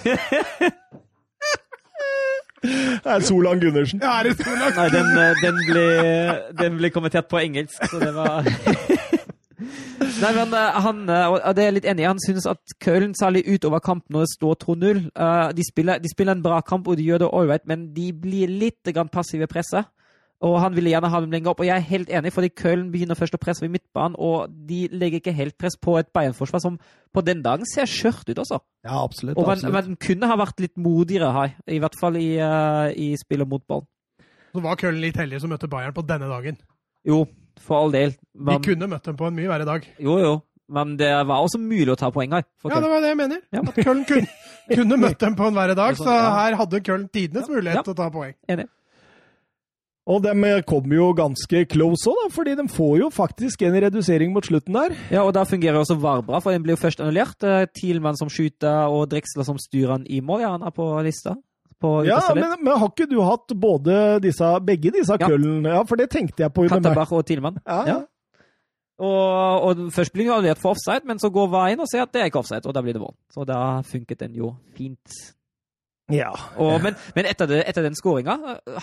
[2.58, 4.00] Det er Solan Gundersen.
[4.02, 4.50] Ja, er det så?
[4.50, 5.84] Nei, den, eh, den, ble,
[6.58, 8.42] den ble kommentert på engelsk, så det var
[10.18, 12.74] Nei, men eh, han, eh, og det er jeg litt enig i, han synes at
[12.82, 15.66] Köln, særlig utover kampen når det står 2-0 eh, de,
[16.02, 19.10] de spiller en bra kamp, og de gjør det ålreit, men de blir litt grann
[19.12, 19.90] passive i presset.
[20.46, 22.92] Og han ville gjerne ha dem lenger opp, og jeg er helt enig, fordi Köln
[22.92, 26.62] begynner først å presse ved midtbanen, og de legger ikke helt press på et Bayern-forsvar
[26.62, 26.76] som
[27.14, 28.60] på den dagen ser skjørt ut også.
[28.86, 29.34] Ja, absolutt.
[29.34, 29.74] Og man, absolutt.
[29.90, 33.64] man kunne ha vært litt modigere her, i hvert fall i, uh, i spillet mot
[33.66, 33.88] ballen.
[34.54, 36.60] Så var Köln litt heldige som møtte Bayern på denne dagen.
[37.08, 37.24] Jo,
[37.58, 38.14] for all del.
[38.38, 39.90] De kunne møtt dem på en mye verre dag.
[39.98, 40.36] jo, jo.
[40.68, 42.44] Men det var også mulig å ta poeng her.
[42.60, 43.38] For Ja, det var det jeg mener.
[43.56, 43.62] Ja.
[43.64, 44.28] At Köln kunne,
[44.76, 46.26] kunne møtt dem på en verre dag, så ja.
[46.42, 47.84] her hadde Köln tidenes mulighet Ja.
[47.86, 48.34] til å ta poeng.
[48.52, 48.68] Enig.
[50.08, 50.32] Og de
[50.64, 54.94] kommer jo ganske close òg, fordi de får jo faktisk en redusering mot slutten der.
[55.12, 57.36] Ja, og da fungerer også VAR bra, for den blir jo først annullert.
[57.44, 60.40] Eh, Thielmann som skyter, og Drexler som styrer han i mål.
[60.46, 61.36] Ja, han er på lista.
[61.78, 65.28] På Ja, men, men har ikke du hatt både disse, begge disse Ja.
[65.28, 65.76] køllene?
[65.76, 67.60] Ja, for det tenkte jeg på Katteberg og Thielmann.
[67.68, 67.98] Ja, ja.
[68.98, 72.02] Og, og først blir jo annullert for offside, men så går VAR inn og ser
[72.02, 73.14] at det er ikke offside, og da blir det mål.
[73.30, 75.20] Så da funket den jo fint.
[76.12, 76.30] Ja.
[76.56, 78.38] Og, men, men etter, det, etter den skåringa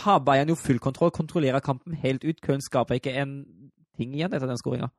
[0.05, 2.37] har Bayern jo full kontroll, kontrollerer kampen helt ut.
[2.43, 3.39] Köln skaper ikke en
[3.97, 4.91] ting igjen etter den skåringa.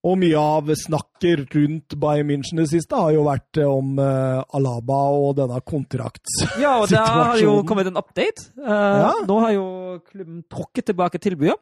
[0.00, 4.40] Og mye av snakket rundt Bayern München det siste har jo vært eh, om uh,
[4.56, 6.62] Alaba og denne kontraktsituasjonen.
[6.64, 8.46] Ja, og der har jo kommet en update.
[8.56, 9.10] Uh, Ja.
[9.28, 9.66] Nå har jo
[10.08, 11.58] klubben tråkket tilbake tilbudet.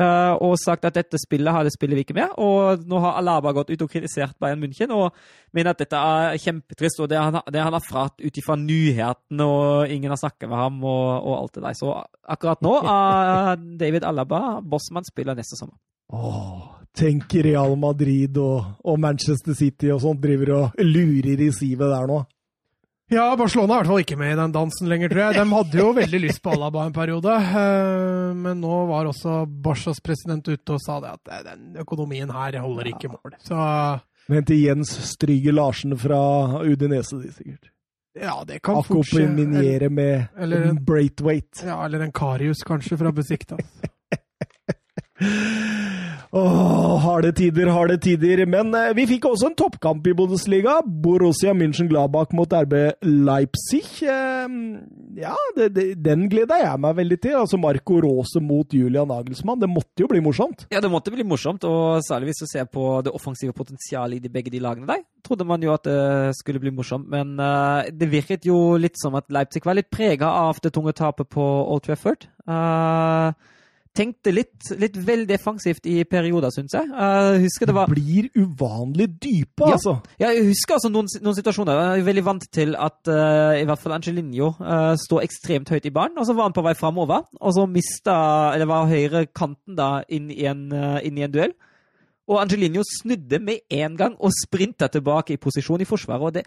[0.00, 2.32] Eh, og sagt at dette spillet har det spiller vi ikke med.
[2.42, 5.16] Og nå har Alaba gått ut og kritisert Bayern München og
[5.56, 7.02] mener at dette er kjempetrist.
[7.04, 10.58] Og det han, det han har fratt ut ifra nyhetene, og ingen har snakket med
[10.60, 11.78] ham og, og alt det der.
[11.78, 11.92] Så
[12.36, 15.76] akkurat nå er David Alaba bossmann spiller neste sommer.
[16.08, 16.64] Åh,
[16.96, 22.08] tenk Real Madrid og, og Manchester City og sånt driver og lurer i sivet der
[22.08, 22.22] nå.
[23.08, 25.36] Ja, Barcelona er i hvert fall ikke med i den dansen lenger, tror jeg.
[25.38, 30.02] De hadde jo veldig lyst på Alaba en periode, eh, men nå var også Barcas
[30.04, 33.38] president ute og sa det at eh, den økonomien her holder ikke mål.
[33.48, 33.56] Så
[34.28, 36.20] Vent til Jens Stryge Larsen fra
[36.60, 37.70] Udinese, de sikkert.
[38.20, 39.24] ja, det kan fort skje.
[39.24, 41.64] Akkompagnere med eller- en Braithwaite.
[41.64, 43.64] Ja, eller en Karius, kanskje, fra Besiktas.
[46.30, 48.42] Åh, harde tider, harde tider.
[48.46, 50.78] Men eh, vi fikk også en toppkamp i Bundesliga.
[50.84, 52.74] Borussia München-Gladbach mot RB
[53.08, 53.86] Leipzig.
[54.04, 54.44] Eh,
[55.22, 57.38] ja, det, det, den gleda jeg meg veldig til.
[57.40, 59.60] Altså Marco Rose mot Julian Nagelsmann.
[59.62, 60.66] Det måtte jo bli morsomt.
[60.74, 64.26] Ja, det måtte bli morsomt, og særlig hvis du ser på det offensive potensialet i
[64.28, 65.06] de begge de lagene der.
[65.24, 69.16] Trodde man jo at det skulle bli morsomt, men eh, det virket jo litt som
[69.16, 72.28] at Leipzig var litt prega av det tunge tapet på Old Trafford.
[72.48, 73.32] Uh,
[73.98, 76.86] tenkte litt, litt vel defensivt i perioder, syns jeg.
[76.88, 79.74] jeg husker det var Blir uvanlig dype, Ja.
[79.74, 79.96] altså.
[80.20, 81.82] ja, jeg husker altså noen, noen situasjoner.
[81.82, 85.88] Jeg er veldig vant til at uh, i hvert fall Angelinho uh, står ekstremt høyt
[85.90, 87.26] i banen, og så var han på vei framover.
[87.42, 88.18] Og så mista
[88.54, 91.56] Eller var høyre kanten da inn i en, uh, inn i en duell.
[92.28, 96.26] Og Angelinho snudde med en gang og sprinta tilbake i posisjon i forsvaret.
[96.28, 96.44] og det,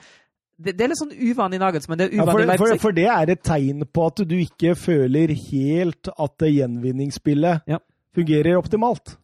[0.63, 2.97] det, det er litt sånn uvanlig Nagels, men Det er uvanlig ja, for, for, for
[2.97, 7.79] det er et tegn på at du ikke føler helt at det gjenvinningsspillet Ja.
[8.15, 9.17] fungerer optimalt.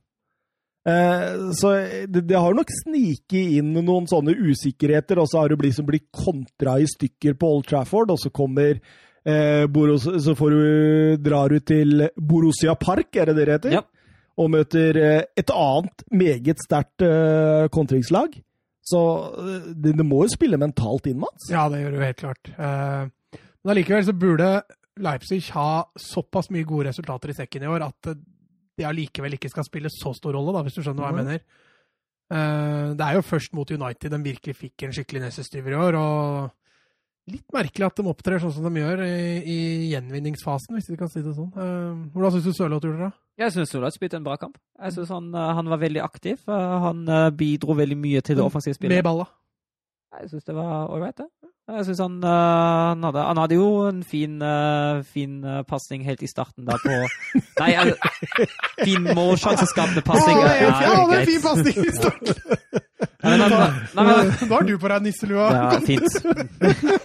[0.87, 1.73] Eh, så
[2.07, 6.07] det, det har nok sniket inn noen sånne usikkerheter, og så har du blitt blitt
[6.15, 8.79] kontra i stykker på Old Trafford, og så kommer
[9.27, 13.77] eh, Boros, Så får du, drar du til Borussia Park, er det det det heter?
[13.81, 13.83] Ja.
[14.37, 18.37] Og møter eh, et annet meget sterkt eh, kontringslag.
[18.87, 18.99] Så
[19.41, 21.49] eh, det, det må jo spille mentalt inn, Mats?
[21.51, 22.51] Ja, det gjør det jo helt klart.
[22.55, 24.49] Eh, Men allikevel så burde
[25.03, 28.11] Leipzig ha såpass mye gode resultater i sekken i år at
[28.77, 31.41] de allikevel ikke skal spille så stor rolle, da, hvis du skjønner hva jeg mener.
[32.33, 35.97] Eh, Det er jo først mot United de virkelig fikk en skikkelig nesestyver i år.
[35.99, 36.51] og
[37.27, 39.57] Litt merkelig at de opptrer sånn som de gjør i, i
[39.91, 41.49] gjenvinningsfasen, hvis vi kan si det sånn.
[41.57, 43.09] Uh, Hvordan syns du Sørloth gjorde det?
[43.43, 44.55] Jeg syns Sørloth spilte en bra kamp.
[44.79, 46.39] Jeg synes han, eh, han var veldig aktiv.
[46.49, 47.03] Eh, Han
[47.37, 48.95] bidro veldig mye til det offensive spillet.
[48.95, 49.27] Med balla.
[50.17, 51.46] Jeg syns det var ålreit, det.
[51.67, 56.05] Jeg synes han, eh, han, hadde, han hadde jo en fin, uh, fin uh, pasning
[56.07, 56.93] helt i starten da på
[57.61, 57.91] Nei, uh,
[58.85, 60.39] fin målsjanseskapende pasning.
[60.39, 62.39] Ja, ja, ja, det er en fin pasning i starten!
[63.27, 65.47] Nei, men han, nei, men, Nå har du på deg nisselua.
[65.53, 66.17] ja, fint.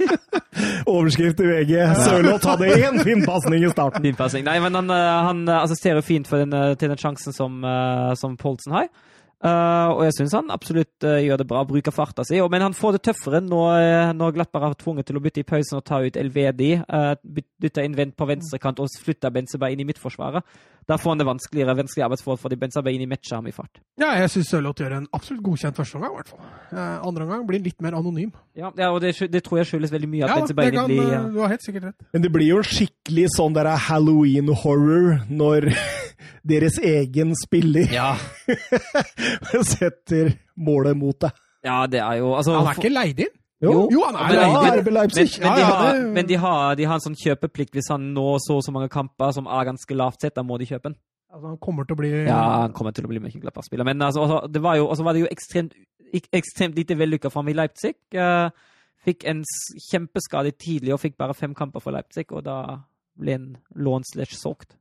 [0.92, 1.72] Overskrift i VG.
[1.98, 4.04] Sørloth hadde én fin pasning i starten.
[4.04, 4.44] Fin passning.
[4.46, 7.58] Nei, men han, eh, han eh, assisterer fint for den, eh, til den sjansen som,
[7.64, 8.88] eh, som Poulsen har.
[9.42, 12.38] Eh, og jeg syns han absolutt uh, gjør det bra, bruker farta si.
[12.52, 15.48] Men han får det tøffere når, uh, når Glattberg har tvunget til å bytte i
[15.48, 16.76] pausen og ta ut Elvedi.
[16.86, 17.16] Uh,
[17.62, 20.46] bytte inn på venstrekant og flytte Benzema inn i midtforsvaret.
[20.86, 23.82] Da får han det vanskeligere, vanskelig arbeidsforhold fordi Benzema inn i matcher ham i fart.
[24.00, 26.46] Ja, jeg syns Sørloth gjør en absolutt godkjent førsteomgang, i hvert fall.
[26.72, 28.32] Eh, andre omgang blir litt mer anonym.
[28.58, 31.12] Ja, ja og det, det tror jeg skyldes veldig mye at Ja, Benzema inn blir
[31.14, 32.08] Ja, du har helt sikkert rett.
[32.14, 35.70] Men det blir jo en skikkelig sånn der halloween-horror når
[36.44, 38.14] deres egen spiller Ja.
[39.74, 41.30] setter målet mot deg.
[41.64, 43.32] ja, det er jo altså, Han er ikke leid inn.
[43.62, 44.94] Jo, Jo, han er men- leid inn.
[44.94, 47.72] Men, Men, men, de, har, men de, har, de har en sånn kjøpeplikt.
[47.76, 50.58] Hvis han når så og så mange kamper som er ganske lavt sett, da må
[50.58, 50.96] de kjøpe den.
[51.32, 53.84] Altså, han kommer til å bli Ja, han kommer til å bli mye glad spiller
[53.88, 55.72] Men altså, altså, det var jo, altså var det jo ekstremt,
[56.12, 57.94] ekstremt lite vellykka for ham i Leipzig.
[58.12, 58.50] Eh,
[59.06, 59.40] fikk en
[59.90, 62.58] kjempeskade tidlig og fikk bare fem kamper for Leipzig, og da
[63.18, 63.46] ble han
[63.76, 64.74] lånt slash solgt.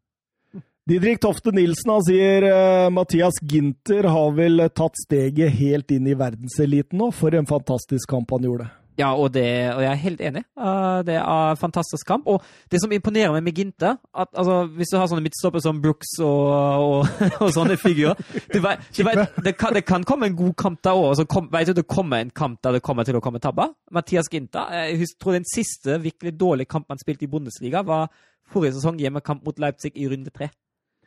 [0.92, 6.16] Didrik Tofte Nilsen han sier uh, Mathias Ginter har vel tatt steget helt inn i
[6.20, 7.06] verdenseliten nå.
[7.16, 8.66] For en fantastisk kamp han gjorde.
[9.00, 10.42] Ja, og, det, og jeg er helt enig.
[10.60, 12.28] Eh, det er en fantastisk kamp.
[12.28, 15.80] Og det som imponerer meg med Ginte, at altså, hvis du har sånne midtstopper som
[15.80, 16.52] Brooks og,
[16.84, 18.20] og, og sånne figurer
[18.52, 21.24] du vet, du vet, det, kan, det kan komme en god kamp der òg.
[21.56, 23.72] Vet du det kommer en kamp der det kommer til å komme tabber?
[23.96, 28.12] Mathias Ginter, Jeg tror den siste virkelig dårlige kampen han spilte i Bundesliga, var
[28.52, 30.52] forrige sesong hjemmekamp mot Leipzig i runde tre.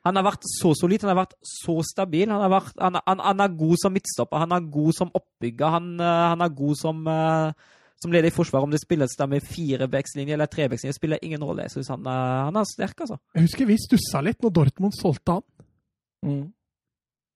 [0.04, 2.28] Han har vært så solid, han har vært så stabil.
[2.28, 5.70] Han, har vært, han, han, han er god som midtstopper, han er god som oppbygger,
[5.78, 7.52] han, eh, han er god som, eh,
[8.02, 8.64] som leder i forsvaret.
[8.68, 11.62] Om det spilles der med fire backslinjer eller tre Det spiller ingen rolle.
[11.62, 13.16] Jeg synes han, er- han er sterk, altså.
[13.34, 15.42] Jeg husker vi stussa litt når Dortmund solgte han.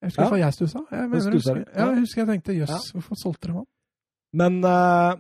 [0.01, 0.45] Jeg husker Ja.
[0.47, 0.79] jeg stussa.
[0.91, 2.79] Jeg, mener, jeg, husker, jeg husker jeg tenkte jøss, Ja.
[3.01, 3.67] hvorfor solgte de han?
[4.33, 5.15] Men eh,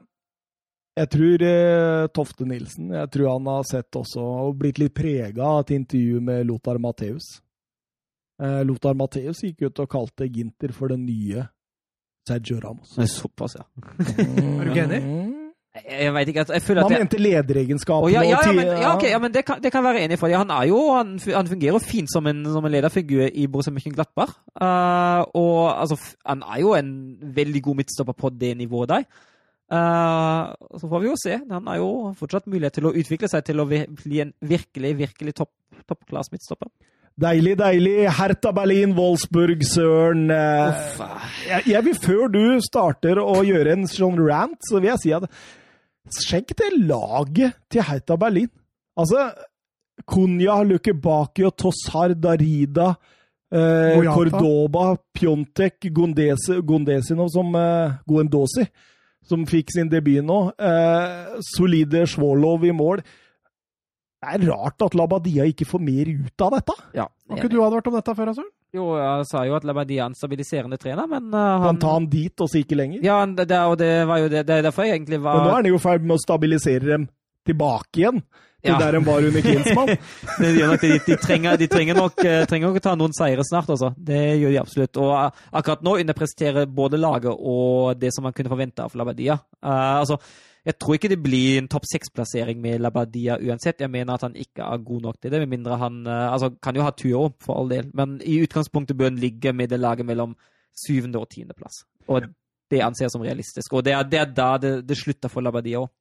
[0.98, 5.44] jeg tror eh, Tofte Nilsen jeg tror han har sett også og blitt litt prega
[5.46, 7.38] av et intervju med Lothar Matheus.
[8.42, 11.48] Eh, Lothar Matheus gikk ut og kalte Ginter for den nye
[12.28, 12.96] Sergio Ramos.
[13.08, 13.64] Såpass, ja.
[14.18, 15.02] Er du ikke enig?
[15.78, 18.88] Jeg, vet ikke, jeg føler at Man mente lederegenskapene oh, ja, ja, ja, men, ja,
[18.96, 21.12] okay, ja, men det, kan, det kan være enig for For han, er jo, han,
[21.22, 24.32] han fungerer fint som en, som en lederfigur i Borussia Mönchengladbach.
[24.58, 26.90] Uh, og altså, han er jo en
[27.36, 29.06] veldig god midtstopper på det nivået der.
[29.68, 31.38] Uh, så får vi jo se.
[31.50, 35.34] Han har jo fortsatt mulighet til å utvikle seg til å bli en virkelig, virkelig
[35.42, 35.52] topp
[35.88, 36.70] toppklasse midtstopper.
[37.18, 38.06] Deilig, deilig.
[38.14, 40.30] Hertha Berlin, Wolfsburg, Søren.
[40.30, 40.82] eh,
[41.48, 45.14] jeg, jeg vil Før du starter å gjøre en sånn rant, så vil jeg si
[45.16, 45.26] at
[46.14, 48.50] skjenk det laget til Hertha Berlin.
[48.98, 49.32] Altså
[50.06, 52.92] Kunya, Lukebakio, Tossar, Darida,
[53.50, 58.68] eh, Cordoba, Pjontek, Gondesi, Gondesinov som eh, Goendosi,
[59.28, 60.38] som fikk sin debut nå.
[60.58, 63.02] Eh, solide Svålov i mål.
[64.18, 66.74] Det er rart at Labadia ikke får mer ut av dette.
[66.96, 68.50] Ja, Har ikke du advart om dette før, Søren?
[68.74, 72.08] Jo, jeg sa jo at Labadia er en stabiliserende trener, men uh, Han tar han
[72.10, 73.04] dit, og så ikke lenger.
[73.06, 75.54] Ja, det, og det var jo det, det er derfor jeg egentlig var Men nå
[75.54, 77.06] er han jo i ferd med å stabilisere dem
[77.48, 78.20] tilbake igjen
[78.62, 78.78] Ja.
[78.78, 79.88] der de var under Klinsmann.
[80.38, 80.80] Det det.
[80.82, 83.92] De, de, trenger, de trenger, nok, eh, trenger nok å ta noen seire snart, altså.
[83.94, 84.98] Det gjør de absolutt.
[84.98, 89.38] Og eh, akkurat nå underpresterer både laget og det som man kunne forvente av Labadia.
[89.62, 90.18] Uh, altså,
[90.66, 93.84] jeg tror ikke det blir en topp seks-plassering med Labadia uansett.
[93.84, 96.50] Jeg mener at han ikke er god nok til det, med mindre han uh, Altså,
[96.62, 99.70] kan jo ha tur opp, for all del, men i utgangspunktet bør han ligge med
[99.70, 100.34] det laget mellom
[100.74, 101.84] syvende- og tiendeplass.
[102.10, 102.26] Og
[102.70, 103.72] det anser jeg som realistisk.
[103.72, 105.94] Og det er, det er da det, det slutter for Labadia òg.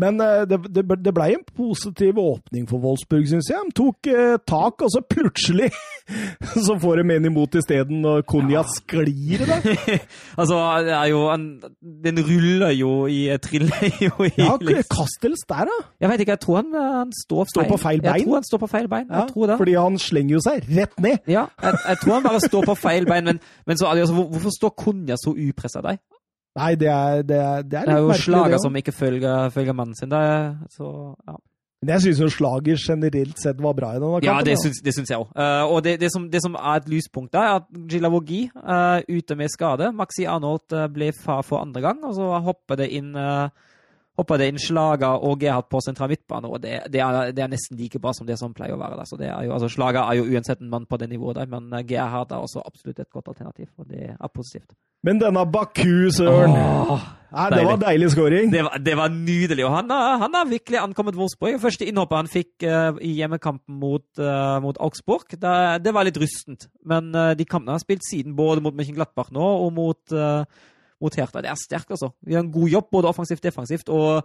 [0.00, 3.68] Men eh, det, det, det blei en positiv åpning for Wolfsburg, syns jeg.
[3.68, 5.68] De tok eh, tak, og så plutselig
[6.66, 9.60] så får de en imot isteden, og Konja sklir det.
[10.40, 11.46] altså, det er jo en,
[12.06, 14.88] Den ruller jo i Triller jo i Ja, liksom.
[14.94, 15.78] Kastels der, da.
[16.00, 18.14] Jeg vet ikke, jeg tror han, han står, Står på feil bein?
[18.14, 19.08] Jeg tror han står på feil bein.
[19.10, 19.58] Ja, jeg tror det.
[19.60, 21.18] fordi han slenger jo seg rett ned.
[21.28, 24.56] Ja, jeg, jeg tror han bare står på feil bein, men, men så altså, hvorfor
[24.56, 26.00] står Konja så upressa deg?
[26.58, 28.92] Nei, det er, det er, det er Det er jo merkelig, slager det som ikke
[28.92, 30.12] følger, følger mannen sin.
[30.12, 30.88] Er, så,
[31.28, 31.36] ja.
[31.80, 34.26] Men jeg syns jo slager generelt sett var bra i denne kampen.
[34.28, 34.60] Ja, det da.
[34.60, 35.30] syns, det syns jeg òg.
[35.72, 39.36] og det, det, som, det som er et lyspunkt da, er at Gilavogi uh, ute
[39.38, 39.88] med skade.
[39.96, 43.48] Maxi Arnold eh, ble far for andre gang, og så hopper det inn uh,
[44.20, 47.50] hopper det inn Slager og Gerhard på sentral midtbane, og det, det, er, det er
[47.52, 49.08] nesten like bra som det som pleier å være der.
[49.08, 51.50] Så det er jo, altså Slager er jo uansett en mann på det nivået der,
[51.50, 54.76] men eh, Gerhard er også absolutt et godt alternativ, og det er positivt.
[55.06, 58.50] Men denne Baku, søren Åh, Nei, Det var deilig scoring.
[58.52, 59.92] det, var, det var nydelig, og han,
[60.34, 61.60] har- virkelig ankommet Wolfsburg.
[61.62, 65.54] Første innhoppet han fikk uh, i hjemmekampen mot, uh, mot Augsburg, det,
[65.86, 66.66] det var litt rustent.
[66.84, 70.16] Men uh, de kampene han har spilt siden, både mot Mönchengladbach nå og mot,
[71.00, 72.12] mot Hertha, det er sterkt, altså.
[72.26, 73.88] Vi har en god jobb, både offensivt og defensivt.
[73.88, 74.22] og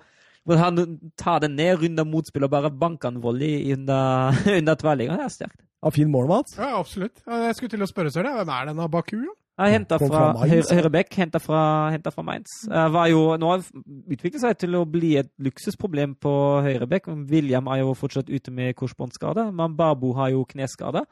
[0.60, 5.18] han tar den ned, runder motspill og bare banker en volley under, under tverrligger.
[5.18, 5.62] Det er sterkt.
[5.86, 6.58] Ja, fin mål, Mats.
[6.58, 7.22] Ja, absolutt.
[7.26, 9.18] Jeg skulle til å spørre Søren, hvem er denne Baku?
[9.22, 9.34] Ja?
[9.56, 10.48] Jeg henta fra, fra.
[10.52, 11.60] Høyrebekk, henta fra,
[11.94, 12.56] hentet fra Mainz.
[12.68, 13.62] Eh, var jo, nå har
[14.12, 16.34] utviklet seg til å bli et luksusproblem på
[16.66, 17.08] høyrebekk.
[17.30, 19.48] William er jo fortsatt ute med korsbåndskade.
[19.56, 21.06] Mambabu har jo kneskade.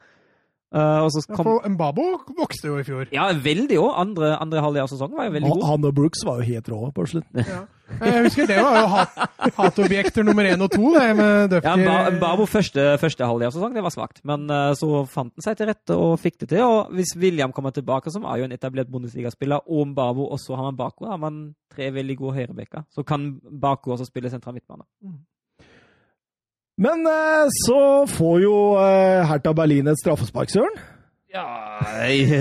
[0.74, 3.06] Eh, og så Ja, for Mbabo vokste jo i fjor.
[3.14, 3.92] Ja, veldig òg.
[4.00, 5.66] Andre, andre halvdel av sesongen var jo veldig god.
[5.70, 7.44] han og Brooks var jo helt rå på slutten.
[7.46, 7.62] Ja.
[8.00, 9.18] Jeg husker det var jo hat,
[9.58, 11.74] hatobjekter nummer én og to, det Ja,
[12.16, 14.22] Mbabo første, første halvdel av sesongen, det var svakt.
[14.26, 16.64] Men uh, så fant han seg til rette og fikk det til.
[16.64, 20.72] Og hvis William kommer tilbake, som er jo en etablert Bundesliga-spiller, og Mbabo også har
[20.72, 22.88] man Bako, har man tre veldig gode høyrebekker.
[22.90, 24.88] Så kan Bako også spille sentral midtbane.
[26.80, 27.80] Men eh, så
[28.10, 30.74] får jo eh, Hertha Berlin et straffespark, søren.
[31.34, 31.44] Ja,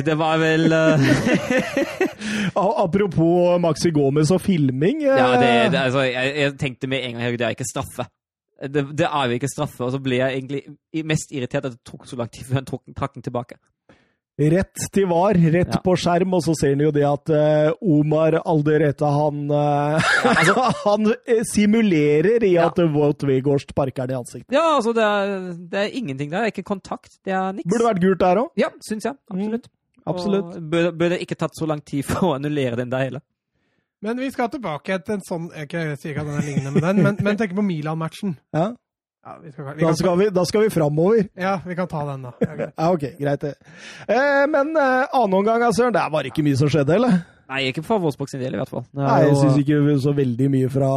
[0.06, 1.06] det var vel eh,
[2.84, 5.02] Apropos Maxi Gomez og filming.
[5.06, 8.06] Ja, det, det, altså, jeg, jeg tenkte med en gang det er ikke straffe.
[8.64, 11.82] Det, det er jo ikke straffe, og så ble jeg egentlig mest irritert at det
[11.86, 13.58] tok så lang tid før han trakk den tilbake.
[14.34, 15.80] Rett til var, rett Ja.
[15.86, 20.08] på skjerm, og så ser han jo det at uh, Omar Alderete, han eh,
[20.88, 22.66] Han eh, simulerer i Ja.
[22.72, 24.56] at Wout Weghorst parker det i ansiktet.
[24.58, 26.42] Ja, altså, det er, det er ingenting der.
[26.42, 27.20] Det er ikke kontakt.
[27.24, 27.70] Det er niks.
[27.70, 28.50] Burde vært gult der òg.
[28.58, 29.20] Ja, syns jeg.
[29.30, 29.70] Absolutt.
[30.10, 30.50] Absolutt.
[30.58, 33.22] Bør, burde, burde ikke tatt så lang tid for å annullere den der heller.
[34.04, 35.70] Men vi skal tilbake til en sånn jeg
[36.02, 38.34] sier ikke at den er lignende med den, men, men tenk på Milan-matchen.
[38.52, 38.72] Ja.
[39.26, 41.28] Ja, vi skal, vi Da skal skal vi, da skal vi framover.
[41.40, 42.32] ja, vi kan ta den, da.
[42.42, 42.74] Ja, greit.
[42.78, 43.54] Ja, ok, greit det.
[44.08, 45.94] Eh, men eh, annen omgang, Søren.
[45.96, 47.22] der var det ikke mye som skjedde, eller?
[47.50, 48.84] Nei, ikke fra Wolfsburg sin del, i hvert fall.
[48.92, 50.92] Det Nei, jeg jo- syns ikke så veldig mye fra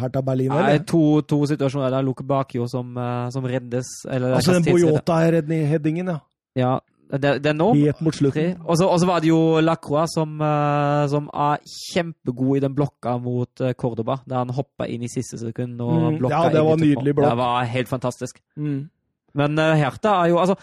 [0.00, 0.84] Hertha Berlin, Nei, eller?
[0.88, 3.86] to, to situasjoner der Luke Bakio som, eh, som reddes.
[4.10, 4.72] Eller Altså den det.
[4.74, 6.18] Boyota-headingen, ja.
[6.56, 6.72] Ja,
[7.10, 7.70] det, det er nå.
[7.74, 8.20] Helt mot Tre.
[8.22, 8.58] slutten.
[8.62, 13.64] Og så var det jo Lacroix som, eh, som er kjempegod i den blokka mot
[13.64, 16.78] uh, Cordoba, der han hoppa inn i siste sekund og Mm, blokka ja, det var
[16.78, 17.32] nydelig blokk.
[17.32, 18.38] Det var helt fantastisk.
[18.56, 18.78] Mm.
[19.34, 20.56] Men uh, Hertha er jo Altså,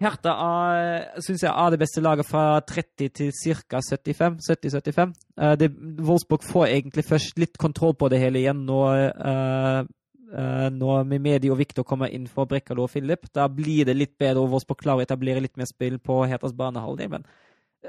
[0.00, 3.80] Hertha er, syns jeg er det beste laget fra 30 til ca.
[3.80, 4.38] 75.
[4.48, 5.16] 70-75.
[5.40, 9.88] Uh, Wolfsburg får egentlig først litt kontroll på det hele igjen når uh,
[10.30, 13.26] når Mimedi og Viktor kommer inn for Brekkalo og Philip.
[13.34, 16.20] Da blir det litt bedre, over oss på klar å etablere litt mer spill på
[16.30, 17.10] Herthas banehalvdel.
[17.16, 17.26] Men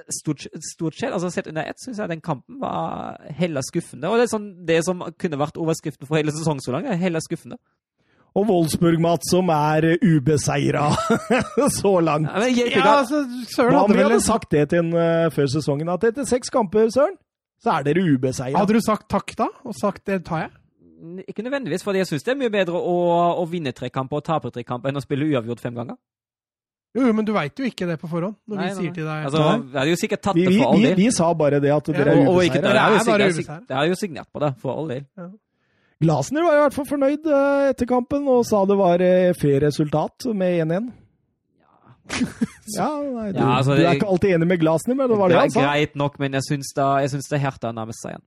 [0.09, 4.09] stort, stort sett, altså sett under ett, syns jeg den kampen var heller skuffende.
[4.09, 6.99] Og det er sånn, det som kunne vært overskriften for hele sesongen så langt, er
[7.01, 7.59] heller skuffende.
[8.31, 10.85] Og Wolfsburg, Mats, som er ubeseira
[11.81, 12.29] så langt.
[12.29, 14.93] Ja, men det Ja, altså, Søren Hva hadde vel hadde en sagt det til en
[14.95, 17.17] uh, før sesongen, at etter seks kamper, Søren,
[17.61, 18.55] så er dere ubeseira?
[18.55, 20.53] Hadde du sagt takk da, og sagt det tar jeg?
[21.27, 22.95] Ikke nødvendigvis, for jeg syns det er mye bedre å,
[23.41, 25.97] å vinne tre kamper og tape tre kamper enn å spille uavgjort fem ganger.
[26.91, 28.95] Jo, jo, men du veit jo ikke det på forhånd, når Nei, vi nei, sier
[28.97, 30.97] til deg Altså, det hadde jo sikkert tatt Vi, det for all vi, del.
[30.99, 33.05] vi sa bare det at dere Ja, er ikke, det, er er
[33.37, 35.05] signert, det er jo signert på det, for all del.
[36.03, 39.63] Glasner var i hvert fall fornøyd eh, etter kampen og sa det var eh, fair
[39.63, 40.91] resultat med 1-1.
[42.75, 45.31] Ja, nei, du, Ja, altså, du er ikke alltid enig med Glasner, men det var
[45.31, 45.63] det Det han er sa.
[45.69, 48.23] greit nok, men jeg syns da, jeg syns det er Hertha nærmest seieren.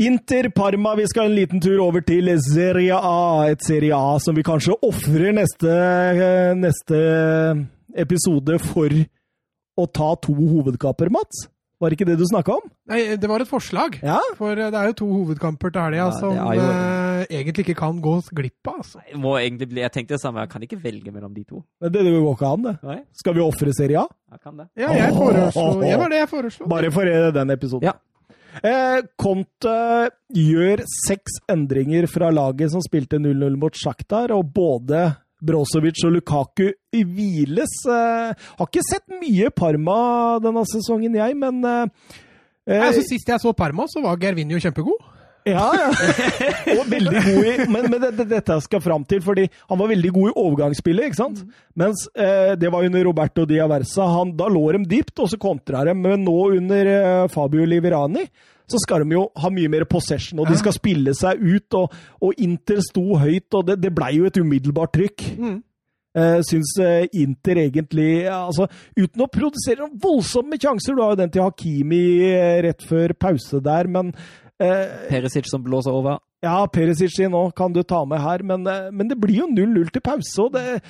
[0.00, 3.44] Inter Parma, vi skal en liten tur over til Serie A.
[3.52, 7.00] Et Serie A som vi kanskje ofrer neste, eh, neste
[8.00, 8.88] episode for
[9.80, 11.48] å ta to hovedkamper, Mats?
[11.80, 12.64] Var det ikke det du snakka om?
[12.92, 13.94] Nei, det var et forslag.
[14.04, 14.18] Ja?
[14.36, 17.64] For eh, det er jo to hovedkamper til helga Ja, som det jo- eh, egentlig
[17.68, 18.80] ikke kan gå glipp av.
[18.82, 19.00] Altså.
[19.08, 21.62] Jeg må egentlig bli, jeg tenkte det samme, jeg kan ikke velge mellom de to.
[21.80, 22.76] Men det, det går ikke an, det.
[22.82, 24.06] Nei, Skal vi ofre Serie A?
[24.32, 24.68] jeg kan det.
[24.76, 26.68] Ja, jeg foreslo Det var det jeg foreslo.
[26.68, 27.82] Bare for eh, den episoden.
[27.88, 27.92] Ja.
[28.58, 29.00] Eh,
[30.34, 35.04] gjør seks endringer fra laget som spilte 0-0 mot Sjaktar, og både
[35.40, 36.66] Brozovic og Lukaku
[37.06, 37.76] hviles.
[37.88, 40.00] Eh, har ikke sett mye Parma
[40.42, 41.86] denne sesongen, jeg, men eh,
[42.68, 45.00] eh, Altså, sist jeg så Parma, så var Gervinho kjempegod.
[45.48, 45.88] Ja, ja.
[46.78, 49.80] Og veldig god i Men, men det, det, dette jeg skal fram til, fordi han
[49.80, 51.42] var veldig god i overgangsspillet, ikke sant?
[51.80, 54.08] Mens eh, det var under Roberto Diaversa.
[54.18, 55.96] Han, da lå de dypt, og så kontra de.
[55.96, 58.26] Men nå under eh, Fabio Liverani
[58.70, 61.78] så skal de jo ha mye mer possession, og de skal spille seg ut.
[61.80, 65.24] Og, og Inter sto høyt, og det, det blei jo et umiddelbart trykk.
[66.10, 68.64] Eh, syns eh, Inter egentlig altså,
[68.98, 73.14] Uten å produsere noen voldsomme sjanser, du har jo den til Hakimi eh, rett før
[73.14, 74.10] pause der, men
[74.60, 76.20] eh, Perisic som blåser over.
[76.44, 79.48] ja, Perisic sin òg kan du ta med her, men, eh, men det blir jo
[79.50, 80.80] 0-0 til pause, og det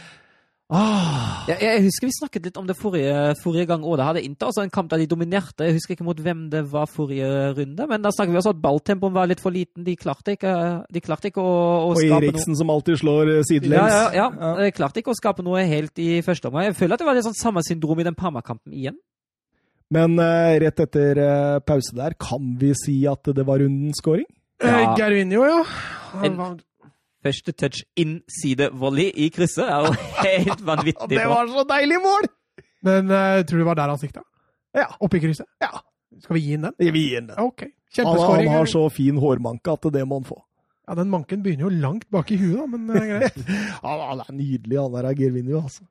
[0.70, 3.96] ah, Jeg, jeg husker vi snakket litt om det forrige, forrige gang òg.
[3.98, 5.66] Da hadde Inter også en kamp der de dominerte.
[5.66, 7.26] Jeg husker ikke mot hvem det var forrige
[7.58, 9.82] runde, men da snakket vi også at balltempoen var litt for liten.
[9.86, 10.54] De klarte ikke,
[10.86, 12.30] de klarte ikke å, å Og skape noe.
[12.30, 13.82] Eriksen som alltid slår sidelengs.
[13.82, 14.54] Ja, ja, ja, ja.
[14.62, 16.70] De klarte ikke å skape noe helt i første omgang.
[16.70, 19.00] Jeg føler at det var litt sånn samme syndrom i den Parma-kampen igjen.
[19.90, 24.26] Men uh, rett etter uh, pause der, kan vi si at det var rundens scoring?
[24.62, 24.74] Ja.
[24.84, 25.62] Eh, Gervinho, ja.
[26.16, 26.58] Han En- var-
[27.20, 29.90] Første touch innsidevolley i krysset er jo
[30.46, 31.08] helt vanvittig.
[31.18, 32.24] Det var så deilig mål!
[32.86, 34.22] Men uh, tror du det var der han sikta?
[34.72, 34.86] Ja.
[35.04, 35.48] Oppe i krysset?
[35.60, 35.82] ja.
[36.20, 36.74] Skal vi gi inn den?
[36.80, 37.36] Vi gir inn den.
[37.36, 37.62] Ja, OK.
[38.00, 40.38] Han, han har så fin hårmanke at det må han få.
[40.88, 43.36] Ja, Den manken begynner jo langt bak i huet, da, men eh, greit.
[43.84, 45.84] Han, han er nydelig, han der Gervinho, altså.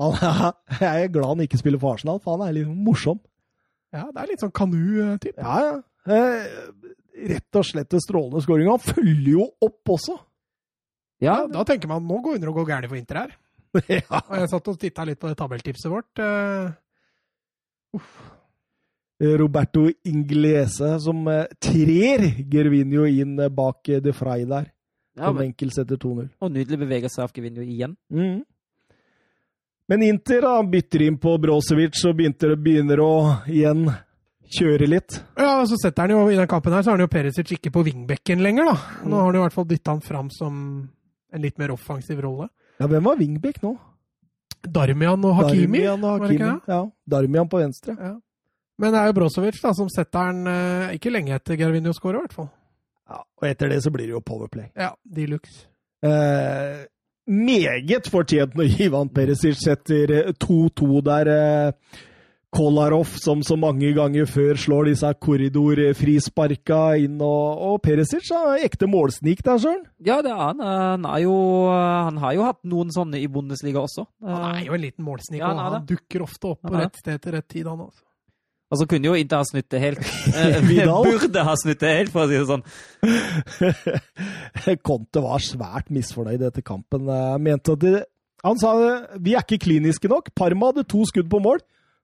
[0.00, 0.54] Han er,
[0.86, 3.20] jeg er glad han ikke spiller for Arsenal, for han er litt morsom.
[3.92, 5.40] Ja, Det er litt sånn kanu-type.
[5.40, 5.76] Ja, ja.
[6.08, 6.46] Eh,
[7.28, 8.68] rett og slett en strålende skåring.
[8.70, 10.16] Han følger jo opp også.
[11.24, 13.36] Ja, Da tenker man nå går under og går gærent for Inter her.
[13.88, 14.20] ja.
[14.28, 16.22] Og jeg satt og titta litt på det tabelltipset vårt.
[16.24, 16.70] eh,
[19.18, 24.68] Roberto Inglese som eh, trer Gervinho inn bak De Frey der.
[25.18, 26.28] ja Som enkelt setter 2-0.
[26.40, 27.96] og nydelig bevegelse av Gervinho igjen.
[28.14, 28.44] Mm.
[29.88, 33.12] Men Inter da, bytter inn på Brosevic og begynner, begynner å
[33.48, 33.86] igjen
[34.58, 35.18] kjøre litt.
[35.36, 37.54] Ja, og så setter han jo I den kampen her så har han jo Perisic
[37.56, 38.76] ikke på wingbekken lenger, da.
[39.08, 40.58] Nå har han i hvert fall dytta han fram som
[41.32, 42.48] en litt mer offensiv rolle.
[42.78, 43.74] Ja, hvem var wingback nå?
[44.64, 45.82] Darmian og Hakimi.
[45.84, 46.52] Darmian og Hakimi.
[46.68, 47.96] Ja, Darmian på venstre.
[47.96, 48.14] Ja.
[48.78, 52.20] Men det er jo Brozovic da, som setter den eh, ikke lenge etter Gervinho skårer,
[52.20, 52.50] i hvert fall.
[53.08, 54.68] Ja, og etter det så blir det jo powerplay.
[54.78, 55.64] Ja, de luxe.
[56.04, 56.84] Eh,
[57.28, 61.32] meget fortjent når Ivan Perisic setter eh, 2-2 der.
[61.34, 62.04] Eh,
[62.48, 68.88] Kolarov, som så mange ganger før slår disse korridorfrisparka inn, og, og Perisic er ekte
[68.88, 69.82] målsnik der, søren.
[70.00, 70.62] Ja, det er han.
[70.64, 71.36] Han, er jo,
[71.68, 74.06] han har jo hatt noen sånne i Bundesliga også.
[74.24, 76.96] Han er jo en liten målsnik, Ja, han og han dukker ofte opp på rett
[76.96, 78.07] sted til rett tid, han også.
[78.68, 80.04] Og så kunne jo ikke ha snudd det helt.
[80.38, 81.06] Eh, Vidal?
[81.08, 82.64] Burde ha snudd det helt, for å si det sånn.
[84.88, 87.08] Conte var svært misfornøyd etter kampen.
[87.08, 87.94] Eh, det,
[88.44, 88.74] han sa
[89.16, 90.32] vi er ikke kliniske nok.
[90.36, 91.62] Parma hadde to skudd på mål,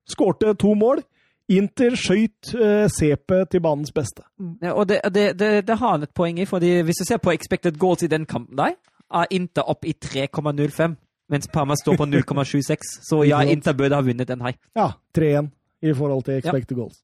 [0.08, 1.04] skårte to mål.
[1.52, 4.24] Inter skøyt eh, CP til banens beste.
[4.64, 7.20] Ja, og det, det, det, det har han et poeng i, fordi hvis du ser
[7.20, 8.78] på expected goals i den kampen der,
[9.12, 10.96] er Inter opp i 3,05,
[11.28, 12.88] mens Parma står på 0,76.
[13.04, 14.56] Så ja, Inter burde ha vunnet den her.
[14.72, 15.52] Ja, 3-1
[15.84, 17.02] i forhold til expected goals.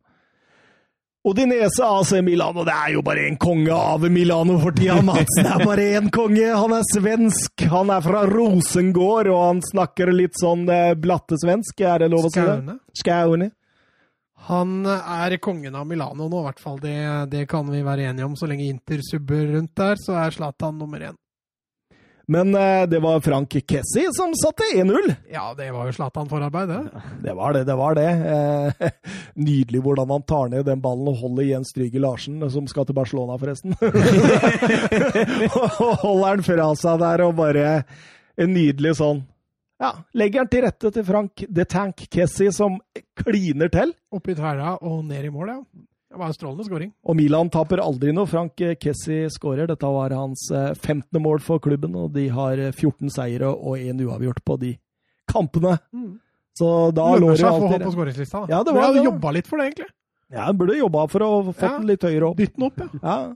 [1.21, 5.37] Odinese AC Milano, det er jo bare en konge av Milano for tida, Mats.
[5.37, 6.47] Det er bare én konge.
[6.49, 7.67] Han er svensk.
[7.69, 12.33] Han er fra Rosengård, og han snakker litt sånn blatte blattesvensk, er det lov å
[12.33, 12.55] si det?
[12.57, 12.79] Skaune.
[13.03, 13.51] Skaune.
[14.49, 16.81] Han er kongen av Milano nå, i hvert fall.
[16.81, 16.97] Det,
[17.37, 18.39] det kan vi være enige om.
[18.41, 21.19] Så lenge Inter subber rundt der, så er Zlatan nummer én.
[22.31, 25.15] Men eh, det var Frank Kessi som satte 1-0.
[25.33, 27.01] Ja, det var jo Zlatan-forarbeid, det.
[27.25, 28.07] Det var det, det var det.
[28.07, 28.91] Eh,
[29.35, 32.95] nydelig hvordan han tar ned den ballen og holder Jens Trygge Larsen, som skal til
[32.95, 33.75] Barcelona, forresten.
[35.59, 37.67] og holder den fra seg der og bare
[38.39, 39.25] en nydelig sånn
[39.83, 42.79] Ja, legger den til rette til Frank The Tank Kessi, som
[43.25, 43.91] kliner til.
[44.15, 45.61] Oppi tverra og ned i mål, ja.
[46.11, 46.91] Det var en strålende skåring.
[47.07, 48.27] Og Milan taper aldri noe.
[48.27, 49.69] Frank Kessi skårer.
[49.71, 51.21] Dette var hans eh, 15.
[51.23, 54.73] mål for klubben, og de har 14 seire og én uavgjort på de
[55.31, 55.77] kampene.
[56.59, 58.43] Så da lå det Lønner det seg å få på skåringslista.
[58.51, 59.05] Ja, det var det.
[59.07, 59.89] jobba litt for det, egentlig.
[60.31, 61.77] Ja, han burde jobba for å få Ja.
[61.79, 62.37] den litt høyere opp.
[62.43, 62.89] Dytt den opp, ja.
[63.03, 63.35] Ja.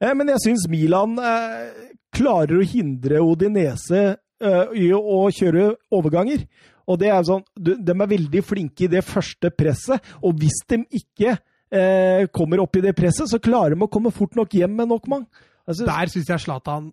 [0.00, 1.70] Eh, Men jeg syns Milan eh,
[2.14, 6.46] klarer å hindre Odinese eh, i å kjøre overganger.
[6.86, 10.84] Og det er sånn, De er veldig flinke i det første presset, og hvis de
[11.02, 11.36] ikke
[11.72, 14.88] eh, kommer opp i det presset, så klarer de å komme fort nok hjem med
[14.92, 15.26] nok mann.
[15.66, 16.92] Altså, Der syns jeg Zlatan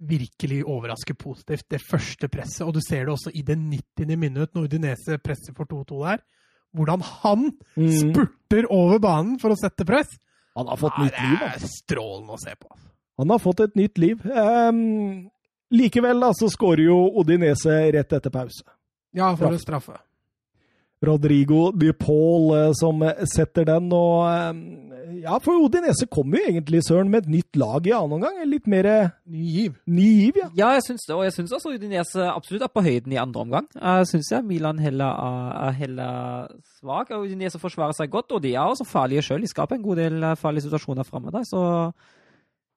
[0.00, 1.64] virkelig overrasker positivt.
[1.70, 4.16] Det første presset, og du ser det også i det 90.
[4.16, 6.22] minutt når Udinese presser for 2-2 der.
[6.76, 7.90] Hvordan han Mm.
[8.12, 10.08] spurter over banen for å sette press.
[10.56, 11.38] Han har fått Nei, nytt liv.
[11.38, 11.64] det altså.
[11.64, 12.66] er strålende å se på.
[12.70, 12.88] altså.
[13.18, 14.20] Han har fått et nytt liv.
[14.26, 15.30] Um,
[15.72, 18.62] likevel da, så skårer jo Odinese rett etter pause.
[19.14, 19.96] Ja, for å straffe.
[21.04, 24.60] Rodrigo de Paul eh, som eh, setter den, og ehm,
[25.22, 28.36] Ja, for Odinese kommer jo egentlig, Søren, med et nytt lag i annen omgang.
[28.46, 29.72] Litt mer eh, Ny giv.
[29.88, 30.48] ny giv, ja.
[30.58, 31.14] Ja, jeg syns det.
[31.16, 33.66] Og jeg syns også Udinese absolutt er på høyden i andre omgang.
[33.74, 37.10] Jeg syns jeg Milan heller er, er heller svak.
[37.16, 39.42] og Udinese forsvarer seg godt, og de er også farlige sjøl.
[39.42, 41.64] De skaper en god del eh, farlige situasjoner framme der, så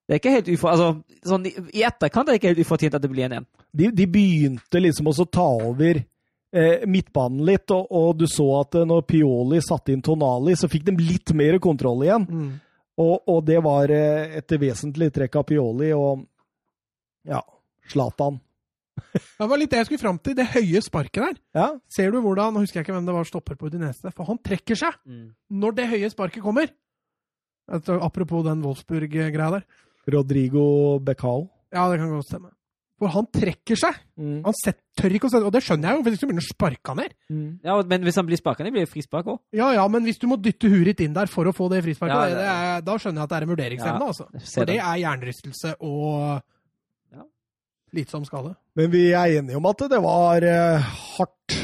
[0.08, 0.72] det er ikke helt ufor...
[0.74, 3.46] Altså, sånn, i- etterkant er det ikke helt ufortjent at det blir en 1.
[3.78, 6.08] De, de begynte liksom også å ta over eh,
[6.52, 10.90] midtbanen litt, og, og du så at eh, når Pioli satte inn Tonali, så fikk
[10.90, 12.28] de litt mer kontroll igjen.
[12.28, 12.52] Mm.
[13.02, 16.26] Og, og det var eh, et vesentlig trekk av Pioli og
[17.28, 17.42] ja,
[17.92, 18.42] Zlatan.
[19.40, 20.36] Det var litt det jeg skulle fram til.
[20.38, 21.38] Det høye sparket der.
[21.56, 24.28] Ja, Ser du hvordan Nå husker jeg ikke hvem det var stopper på Udinese, for
[24.28, 24.98] han trekker seg
[25.50, 26.70] når det høye sparket kommer.
[27.72, 29.64] Altså, apropos den Wolfsburg-greia der.
[30.12, 31.48] Rodrigo Becao.
[31.72, 32.52] Ja, det kan godt stemme.
[33.02, 33.96] For han trekker seg.
[34.22, 34.44] Mm.
[34.46, 36.50] Han set, tør ikke å sette Og det skjønner jeg jo, hvis du begynner å
[36.54, 37.48] sparke han her Mm.
[37.66, 39.40] Ja, men hvis han blir sparka ned, blir det frispark òg.
[39.58, 42.14] Ja ja, men hvis du må dytte Hurit inn der for å få det frisparket,
[42.14, 44.28] Ja, det, det- det er, da skjønner jeg at det er en vurderingsevne, Ja, altså.
[44.54, 46.42] For det er hjernerystelse og
[47.18, 47.24] Ja.
[47.94, 48.56] slitsom skade.
[48.76, 50.80] Men vi er enige om at det var uh,
[51.18, 51.58] hardt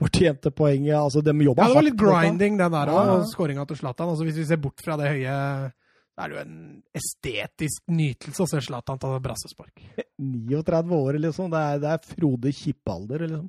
[0.00, 0.96] fortjente poenget.
[0.98, 3.12] Altså, de jobba Ja, det var litt grinding, den der, Ja, ja.
[3.18, 4.08] og skåringa til Zlatan.
[4.10, 5.72] Altså, hvis vi ser bort fra det høye
[6.14, 6.58] så er det jo en
[6.94, 9.82] estetisk nytelse å se Zlatan ta brassespark.
[10.22, 11.50] 39 år, liksom.
[11.50, 13.48] Det er, det er Frode Kippe-alder, liksom.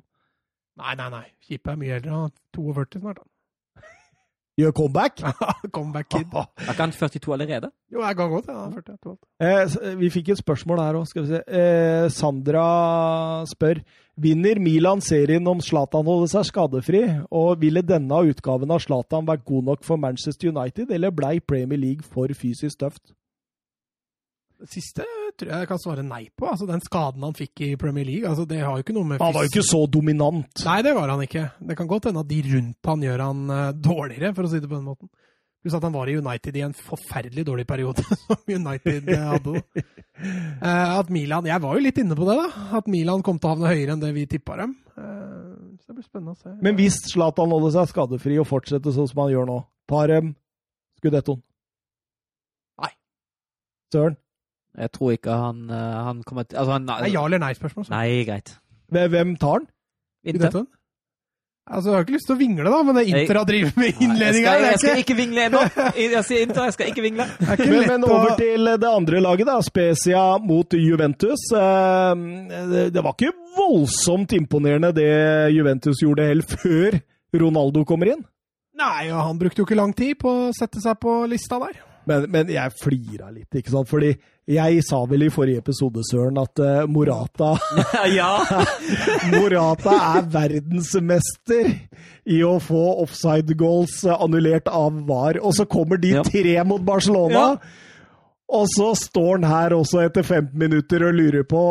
[0.82, 1.24] Nei, nei, nei.
[1.46, 2.12] Kippe er mye eldre.
[2.12, 3.22] Han er 42 snart.
[3.22, 3.86] han.
[4.60, 5.22] Gjør comeback.
[5.76, 6.34] Comeback kid.
[6.34, 7.70] Er ikke han 42 allerede?
[7.92, 8.66] Jo, jeg kan godt, ja.
[8.66, 9.14] er 42.
[9.46, 11.42] Eh, vi fikk et spørsmål her òg, skal vi se.
[11.46, 12.66] Eh, Sandra
[13.48, 13.80] spør
[14.16, 19.44] Vinner Milan serien om Zlatan holder seg skadefri, og ville denne utgaven av Zlatan vært
[19.44, 23.12] god nok for Manchester United, eller blei Premier League for fysisk tøft?
[24.56, 25.04] Det siste
[25.36, 26.46] tror jeg jeg kan svare nei på.
[26.48, 29.20] Altså, Den skaden han fikk i Premier League, altså, det har jo ikke noe med
[29.20, 30.64] Han var jo ikke så dominant.
[30.64, 31.44] Nei, det var han ikke.
[31.60, 34.62] Det kan godt hende at de rundt han gjør han eh, dårligere, for å si
[34.62, 35.12] det på den måten.
[35.66, 39.62] Pluss at han var i United i en forferdelig dårlig periode, som United eh, hadde.
[39.74, 42.66] Eh, at Milan Jeg var jo litt inne på det, da.
[42.78, 44.76] At Milan kom til å havne høyere enn det vi tippa dem.
[44.94, 46.54] Eh, så det blir spennende å se.
[46.62, 49.58] Men hvis Zlatan holder seg skadefri og fortsetter sånn som han gjør nå,
[49.90, 50.20] tar de
[51.00, 51.42] skudettoen?
[52.86, 52.92] Nei.
[53.90, 54.20] Søren?
[54.76, 57.90] Jeg tror ikke han, han kommer til Altså, han er ja eller nei-spørsmål.
[57.90, 58.54] Nei, greit.
[58.92, 59.70] Hvem- tar den?
[60.30, 60.66] Inter.
[61.66, 63.78] Altså, Du har ikke lyst til å vingle, da, men det er Inter har drevet
[63.80, 64.52] med innledninga.
[64.54, 65.62] jeg, jeg skal ikke, vingle ennå.
[65.98, 67.26] Jeg sier Inter, jeg skal ikke vingle.
[67.42, 69.56] ikke Men, men å over til det andre laget, da.
[69.66, 71.42] Spezia mot Juventus.
[71.58, 72.22] Eh,
[72.70, 75.10] Det det var ikke voldsomt imponerende det
[75.56, 77.00] Juventus gjorde helt før
[77.34, 78.22] Ronaldo kommer inn.
[78.76, 81.78] Nei, og han brukte jo ikke lang tid på å sette seg på lista der.
[82.06, 83.88] Men, men jeg flira litt, ikke sant?
[83.90, 84.12] Fordi
[84.46, 87.56] jeg sa vel i forrige episode, Søren, at eh, Morata
[88.18, 88.30] ja.
[89.34, 91.72] Morata er verdensmester
[92.30, 95.40] i å få offside goals annullert av VAR.
[95.42, 97.56] Og så kommer de tre mot Barcelona,
[98.46, 101.62] og så står han her også etter 15 minutter og lurer på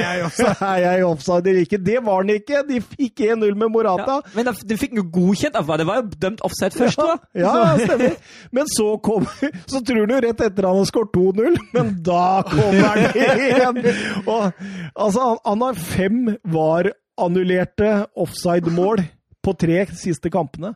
[0.00, 1.80] jeg er jeg offside eller ikke.
[1.84, 2.62] Det var han ikke!
[2.68, 4.14] De fikk 1-0 med Morata.
[4.22, 7.18] Ja, men de fikk den jo godkjent av Det var jo dømt offside først, da.
[7.36, 8.16] ja, ja, stemmer.
[8.50, 12.88] Men så kommer Så tror du rett etter han har skåret 2-0, men da kommer
[12.88, 13.82] han igjen!
[14.24, 14.64] Og,
[14.96, 16.18] altså, han, han har fem
[16.54, 19.04] VAR-annullerte offside-mål
[19.44, 20.72] på tre siste kampene.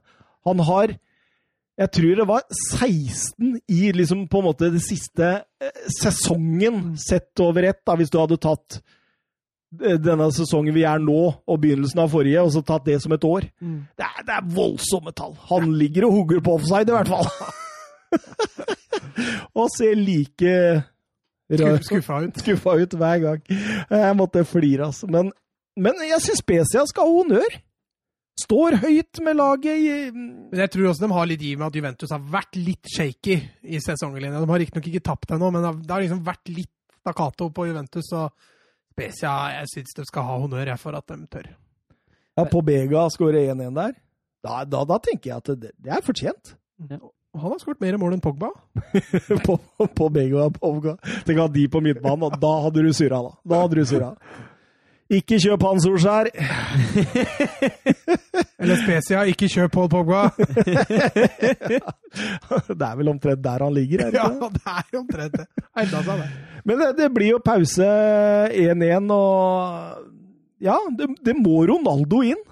[0.46, 0.98] Han har
[1.76, 5.26] jeg tror det var 16 i liksom på en måte det siste
[5.60, 8.78] eh, sesongen sett over ett, da, hvis du hadde tatt
[9.82, 13.12] eh, denne sesongen vi er nå, og begynnelsen av forrige, og så tatt det som
[13.12, 13.48] et år.
[13.60, 15.36] Det er, det er voldsomme tall.
[15.50, 17.28] Han ligger og hugger på offside, i hvert fall.
[19.58, 20.56] og ser like
[21.86, 22.40] Skuffa ut.
[22.40, 23.42] skuffa ut hver gang.
[23.90, 25.06] Jeg måtte flire, altså.
[25.06, 25.28] Men,
[25.78, 27.60] men jeg syns Specia skal ha honnør.
[28.36, 31.78] Står høyt med laget i Men jeg tror også de har litt giv med at
[31.78, 34.42] Juventus har vært litt shaky i sesonglinja.
[34.42, 38.10] De har riktignok ikke tapt ennå, men det har liksom vært litt stakkato på Juventus.
[38.12, 38.34] Og
[38.92, 41.48] Spezia, jeg syns de skal ha honnør for at de tør.
[42.36, 43.96] Ja, på Bega skårer 1-1 der.
[44.44, 46.56] Da, da, da tenker jeg at det, det er fortjent.
[46.90, 47.00] Ja.
[47.36, 48.48] Han har skåret mer mål enn Pogba.
[49.46, 49.56] på,
[49.96, 50.96] på Bega og Pogba.
[51.24, 53.32] Tenk at de på midtbanen, og da hadde du surra, da.
[53.48, 54.12] Da hadde du surra.
[55.06, 56.26] Ikke kjøp Hans Solskjær!
[58.60, 60.22] Eller Specia, ikke kjøp Paul Pogba.
[62.66, 64.48] Det er vel omtrent der han ligger, er det Ja, ikke?
[64.48, 64.62] det?
[64.64, 65.46] det er omtrent det.
[65.82, 66.28] Enda seg det.
[66.66, 67.86] Men det, det blir jo pause
[68.56, 72.42] 1-1, og Ja, det, det må Ronaldo inn.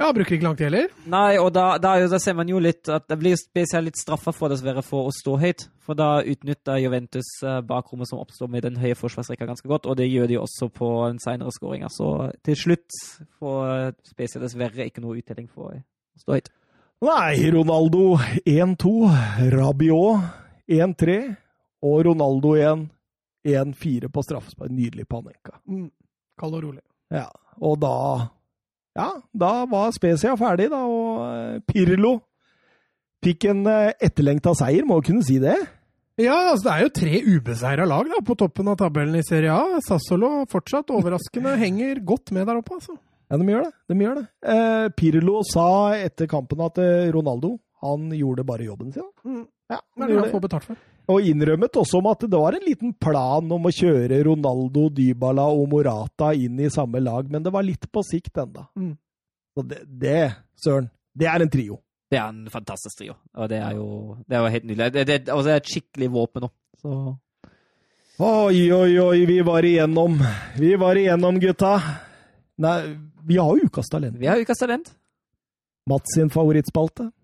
[0.00, 0.88] Ja, han bruker ikke lang tid heller.
[1.12, 4.32] Nei, og da, da, da ser man jo litt at det blir spesielt litt straffa
[4.34, 5.68] for dessverre for å stå høyt.
[5.82, 9.98] For da utnytter Juventus eh, bakrommet som oppstår med den høye forsvarsrekka ganske godt, og
[9.98, 11.82] det gjør de også på en senere skåring.
[11.90, 12.98] Så til slutt
[13.40, 16.52] får Spezia dessverre ikke noe uttelling for å stå høyt.
[17.02, 18.12] Nei, Ronaldo
[18.46, 18.92] 1-2,
[19.50, 21.16] Rabiot 1-3,
[21.82, 22.84] og Ronaldo igjen
[23.42, 24.70] 1-4 på straffespark.
[24.70, 25.58] Nydelig Panenka.
[25.66, 25.88] Mm.
[26.38, 26.84] Kald og rolig.
[27.10, 27.26] Ja,
[27.58, 27.96] og da
[28.94, 32.18] Ja, da var Spezia ferdig, da, og eh, Pirlo
[33.24, 35.56] fikk en eh, etterlengta seier, må kunne si det.
[36.20, 39.54] Ja, altså det er jo tre ubeseira lag da, på toppen av tabellen i Serie
[39.54, 39.80] A.
[39.86, 42.98] Sassolo fortsatt overraskende henger godt med der oppe, altså.
[43.32, 43.72] Ja, de gjør det.
[43.88, 44.26] De gjør det.
[44.52, 45.66] Eh, Pirlo sa
[45.96, 49.06] etter kampen at eh, Ronaldo han gjorde bare jobben sin.
[49.24, 49.46] Mm.
[49.72, 50.80] Ja, Det er det han får betalt for.
[51.12, 55.48] Og innrømmet også om at det var en liten plan om å kjøre Ronaldo, Dybala
[55.50, 58.68] og Morata inn i samme lag, men det var litt på sikt ennå.
[58.78, 58.92] Mm.
[59.56, 60.20] Så det, det,
[60.60, 61.80] Søren, det er en trio.
[62.12, 63.86] Det er en fantastisk trio, og det er jo,
[64.28, 64.88] det er jo helt nydelig.
[64.92, 66.50] Det, det, og det er et skikkelig våpen nå.
[66.82, 66.96] Så
[68.22, 70.18] Oi, oi, oi, vi var igjennom.
[70.60, 71.72] Vi var igjennom, gutta.
[72.60, 72.74] Nei,
[73.24, 74.18] vi har jo Ukas talent.
[74.20, 74.92] vi har ukas talent.
[75.88, 77.08] Mats sin favorittspalte.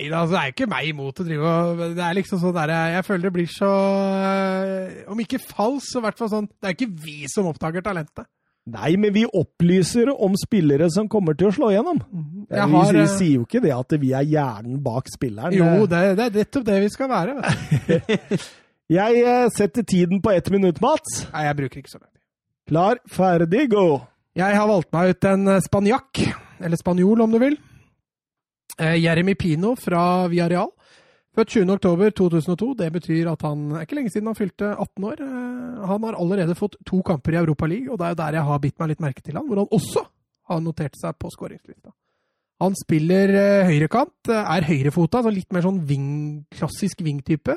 [0.00, 2.40] Nei, da, altså, det er jo ikke meg imot å drive og Det er liksom
[2.40, 6.20] sånn der jeg, jeg føler det blir så øh, Om ikke falsk, så i hvert
[6.20, 8.28] fall sånn Det er ikke vi som oppdager talentet.
[8.70, 12.02] Nei, men vi opplyser om spillere som kommer til å slå igjennom.
[12.50, 15.56] Vi, har, vi øh, sier jo ikke det at vi er hjernen bak spilleren.
[15.56, 17.38] Jo, det, det er nettopp det vi skal være.
[18.90, 21.20] Jeg eh, setter tiden på ett minutt, Mats.
[21.30, 22.22] Nei, jeg bruker ikke så lang tid.
[22.72, 24.00] Klar, ferdig, go!
[24.34, 26.22] Jeg har valgt meg ut en eh, spanjakk,
[26.58, 27.54] eller spanjol om du vil.
[28.80, 30.72] Eh, Jeremy Pino fra Villarreal.
[31.36, 32.70] Født 20.10.2002.
[32.80, 35.20] Det betyr at han er ikke lenge siden han fylte 18 år.
[35.22, 38.34] Eh, Han har allerede fått to kamper i Europa League, og det er jo der
[38.36, 40.02] jeg har bitt meg litt merke til han, hvor han også
[40.50, 41.92] har notert seg på skåringslista.
[42.60, 46.10] Han spiller eh, høyrekant, eh, er høyrefota, så litt mer sånn wing,
[46.52, 47.54] klassisk wing-type.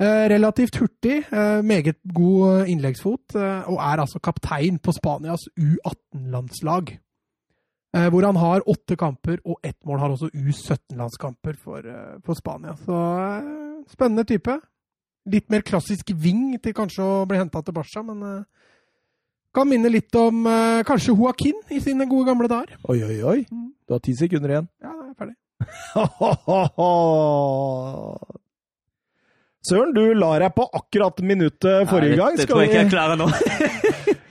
[0.00, 1.22] Eh, Relativt hurtig,
[1.64, 6.98] meget god innleggsfot, og er altså kaptein på Spanias U18-landslag.
[7.96, 12.34] Eh, Hvor han har åtte kamper, og ett mål har også U17-landskamper for, eh, for
[12.38, 12.74] Spania.
[12.86, 13.42] Så eh,
[13.90, 14.60] spennende type.
[15.26, 18.44] Litt mer klassisk wing til kanskje å bli henta til Barca, men
[19.52, 20.44] kan minne litt om
[20.86, 22.76] kanskje Joaquin i sine gode gamle dager.
[22.88, 23.46] Oi, oi, oi.
[23.50, 23.72] Mm.
[23.86, 24.68] Du har ti sekunder igjen.
[24.80, 25.36] Ja, da er jeg ferdig.
[29.68, 32.32] Søren, du la deg på akkurat minuttet forrige gang.
[32.38, 33.28] Det, det Skal tror jeg ikke jeg klarer nå.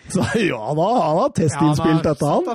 [0.13, 2.45] Så, ja da, han har testinnspilt dette, han.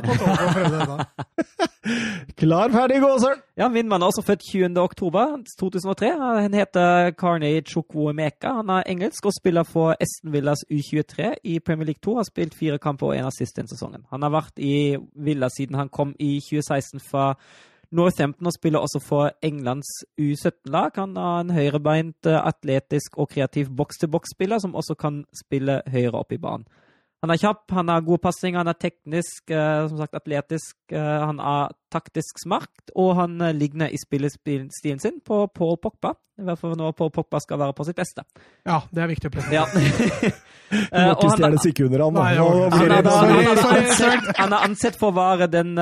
[2.41, 3.39] Klar, ferdig, gå, Søren!
[3.57, 4.81] Ja, Min mann er også født 20.
[4.81, 6.11] oktober 2003.
[6.19, 8.49] Han heter Carney Chukwuemeka.
[8.59, 12.17] Han er engelsk og spiller for Esten Villas U23 i Premier League 2.
[12.17, 14.03] Har spilt fire kamper og en assist den sesongen.
[14.11, 17.35] Han har vært i Villa siden han kom i 2016 fra
[17.95, 19.87] Northampton og spiller også for Englands
[20.21, 20.91] U17-lag.
[20.97, 26.33] Han er en høyrebeint, eh, atletisk og kreativ boks-til-boks-spiller som også kan spille høyre opp
[26.33, 26.67] i banen.
[27.25, 31.23] Han er kjapp, han har god passing, han er teknisk, eh, som sagt atletisk, eh,
[31.25, 36.13] han har taktisk smart, og han eh, ligner i spillestilen sin på Paul Pogba.
[36.37, 38.27] I hvert fall når Paul Pogba skal være på sitt beste.
[38.69, 39.57] Ja, det er viktig å presisere.
[39.57, 39.65] Ja.
[40.75, 42.23] Du må ikke han- stjele sekunder, blir
[44.43, 45.77] han er, ansett, for å være den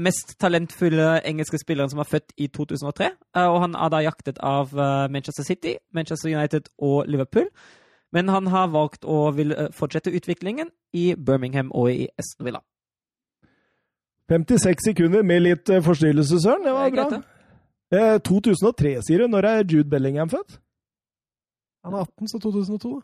[0.00, 3.10] mest talentfulle engelske spilleren som er født i 2003.
[3.36, 4.72] eh, og han er da jaktet av
[5.12, 7.50] Manchester City, Manchester United og Liverpool.
[8.12, 12.62] Men han har valgt å vil eh, fortsette utviklingen i Birmingham og i Aston Villa.
[14.30, 16.64] 56 sekunder med litt eh, forstyrrelse, Søren.
[16.66, 17.20] Det var bra.
[17.94, 19.28] Eh, 2003, sier du.
[19.30, 20.58] Når er Jude Bellingham født?
[21.86, 22.94] Han er 18, så 2002.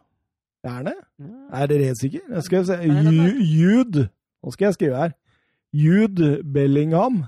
[0.62, 0.94] Det Er han det?
[1.52, 2.20] Er dere helt sikre?
[2.30, 2.78] Jeg skal se.
[2.82, 4.08] Jude
[4.42, 5.12] Nå skal jeg skrive her.
[5.72, 7.24] Jude Bellingham.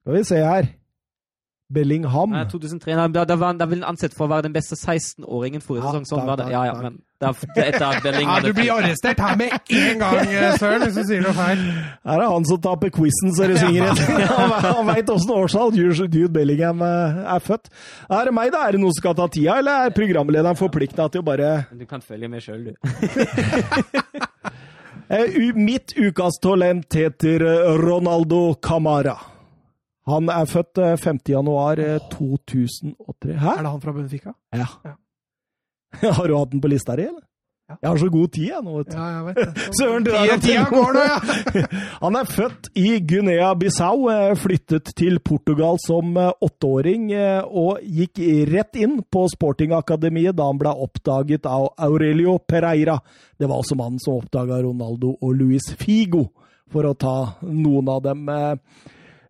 [0.00, 0.68] Skal vi se her.
[1.68, 2.30] Bellingham.
[2.32, 4.76] Nei, 2003, nei, da, da, var, da vil han ansett for å være den beste
[4.78, 6.06] 16-åringen forrige Ja, sesong.
[6.08, 6.46] Sånn var det.
[6.54, 10.32] Ja, ja, men da, etter at Bellingham Ja, du blir arrestert her med en gang,
[10.32, 11.60] eh, Søren, hvis du sier noe feil.
[12.08, 14.24] Her er han som taper quizen så det synger etter.
[14.38, 17.68] Han, han veit åssen årstall Jude Jude Bellingham eh, er født.
[18.08, 18.64] Er det meg, da?
[18.64, 21.84] Er det noen som skal ta tida, eller er programlederen forplikta til å bare Du
[21.90, 22.76] kan følge med sjøl, du.
[25.08, 27.40] Eh, Mitt ukas talent heter
[27.80, 29.14] Ronaldo Camara.
[30.08, 31.22] Han er født eh, 5.
[31.34, 33.38] januar eh, 2003.
[33.38, 33.54] Hæ?
[33.58, 34.34] Er det han fra Benfica?
[34.54, 34.68] Ja.
[34.84, 34.96] Ja.
[36.18, 37.24] Har du hatt den på lista di, eller?
[37.68, 38.74] Jeg har så god tid, jeg nå.
[38.78, 38.94] vet du.
[38.96, 39.64] Ja, jeg vet det.
[39.76, 41.64] Søren, det er tida går nå, ja!
[42.04, 48.22] Han er født i Guinea-Bissau, eh, flyttet til Portugal som eh, åtteåring eh, og gikk
[48.54, 52.96] rett inn på Sportingakademiet da han ble oppdaget av Aurelio Pereira.
[53.36, 56.30] Det var også mannen som oppdaga Ronaldo og Luis Figo,
[56.72, 58.24] for å ta noen av dem.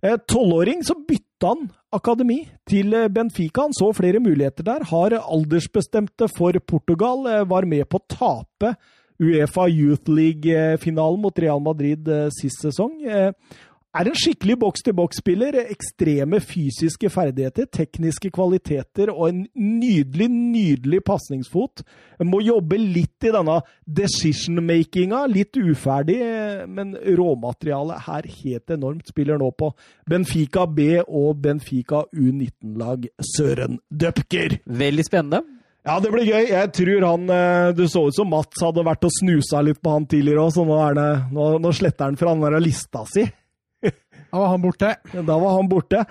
[0.03, 3.65] Tolvåring så bytta han akademi til Benfica.
[3.67, 4.85] Han så flere muligheter der.
[4.87, 7.27] Har aldersbestemte for Portugal.
[7.51, 8.75] Var med på å tape
[9.19, 13.01] Uefa Youth League-finalen mot Real Madrid sist sesong.
[13.97, 15.57] Er en skikkelig boks-til-boks-spiller.
[15.73, 21.81] Ekstreme fysiske ferdigheter, tekniske kvaliteter og en nydelig, nydelig pasningsfot.
[22.29, 23.57] Må jobbe litt i denne
[23.89, 25.23] decision-makinga.
[25.33, 26.19] Litt uferdig,
[26.69, 29.09] men råmaterialet her helt enormt.
[29.09, 29.73] Spiller nå på
[30.05, 34.61] Benfica B og Benfica U19-lag Søren Døpker.
[34.69, 35.43] Veldig spennende.
[35.89, 36.45] Ja, det blir gøy.
[36.53, 37.29] Jeg tror han
[37.73, 40.69] Du så ut som Mats hadde vært og snusa litt på han tidligere òg, så
[40.69, 43.25] nå, er det, nå, nå sletter han fra den der lista si.
[44.33, 44.95] Da var han borte.
[45.15, 46.03] Da var han borte.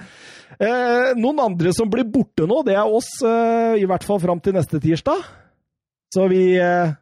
[0.57, 4.39] Eh, noen andre som blir borte nå, det er oss, eh, i hvert fall fram
[4.41, 5.21] til neste tirsdag.
[6.13, 6.95] Så vi eh,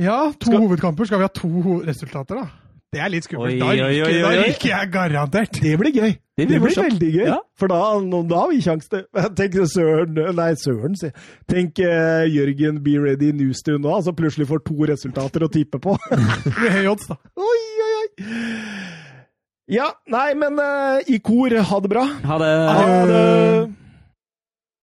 [0.00, 1.04] Ja, to Skal- hovedkamper.
[1.08, 2.46] Skal vi ha to resultater, da?
[2.92, 3.50] Det er litt skummelt.
[3.50, 5.58] Oi, Da oi, ryker, oi, da ryker jeg garantert.
[5.60, 6.12] Det blir gøy.
[6.36, 7.26] Det Det blir blir, veldig gøy.
[7.26, 7.38] Ja.
[7.58, 7.80] For da,
[8.30, 9.02] da har vi kjangs til
[9.40, 11.10] Tenk Søren Nei, Søren, si.
[11.48, 15.96] Tenk uh, Jørgen Be Ready Newstone nå, altså plutselig får to resultater å tippe på.
[16.62, 17.18] Med høy odds, da.
[17.36, 18.85] oi, oi, oi.
[19.66, 22.04] Ja, nei, men uh, i kor, ha det bra.
[22.22, 22.50] Ha det.
[22.70, 23.85] Ha det.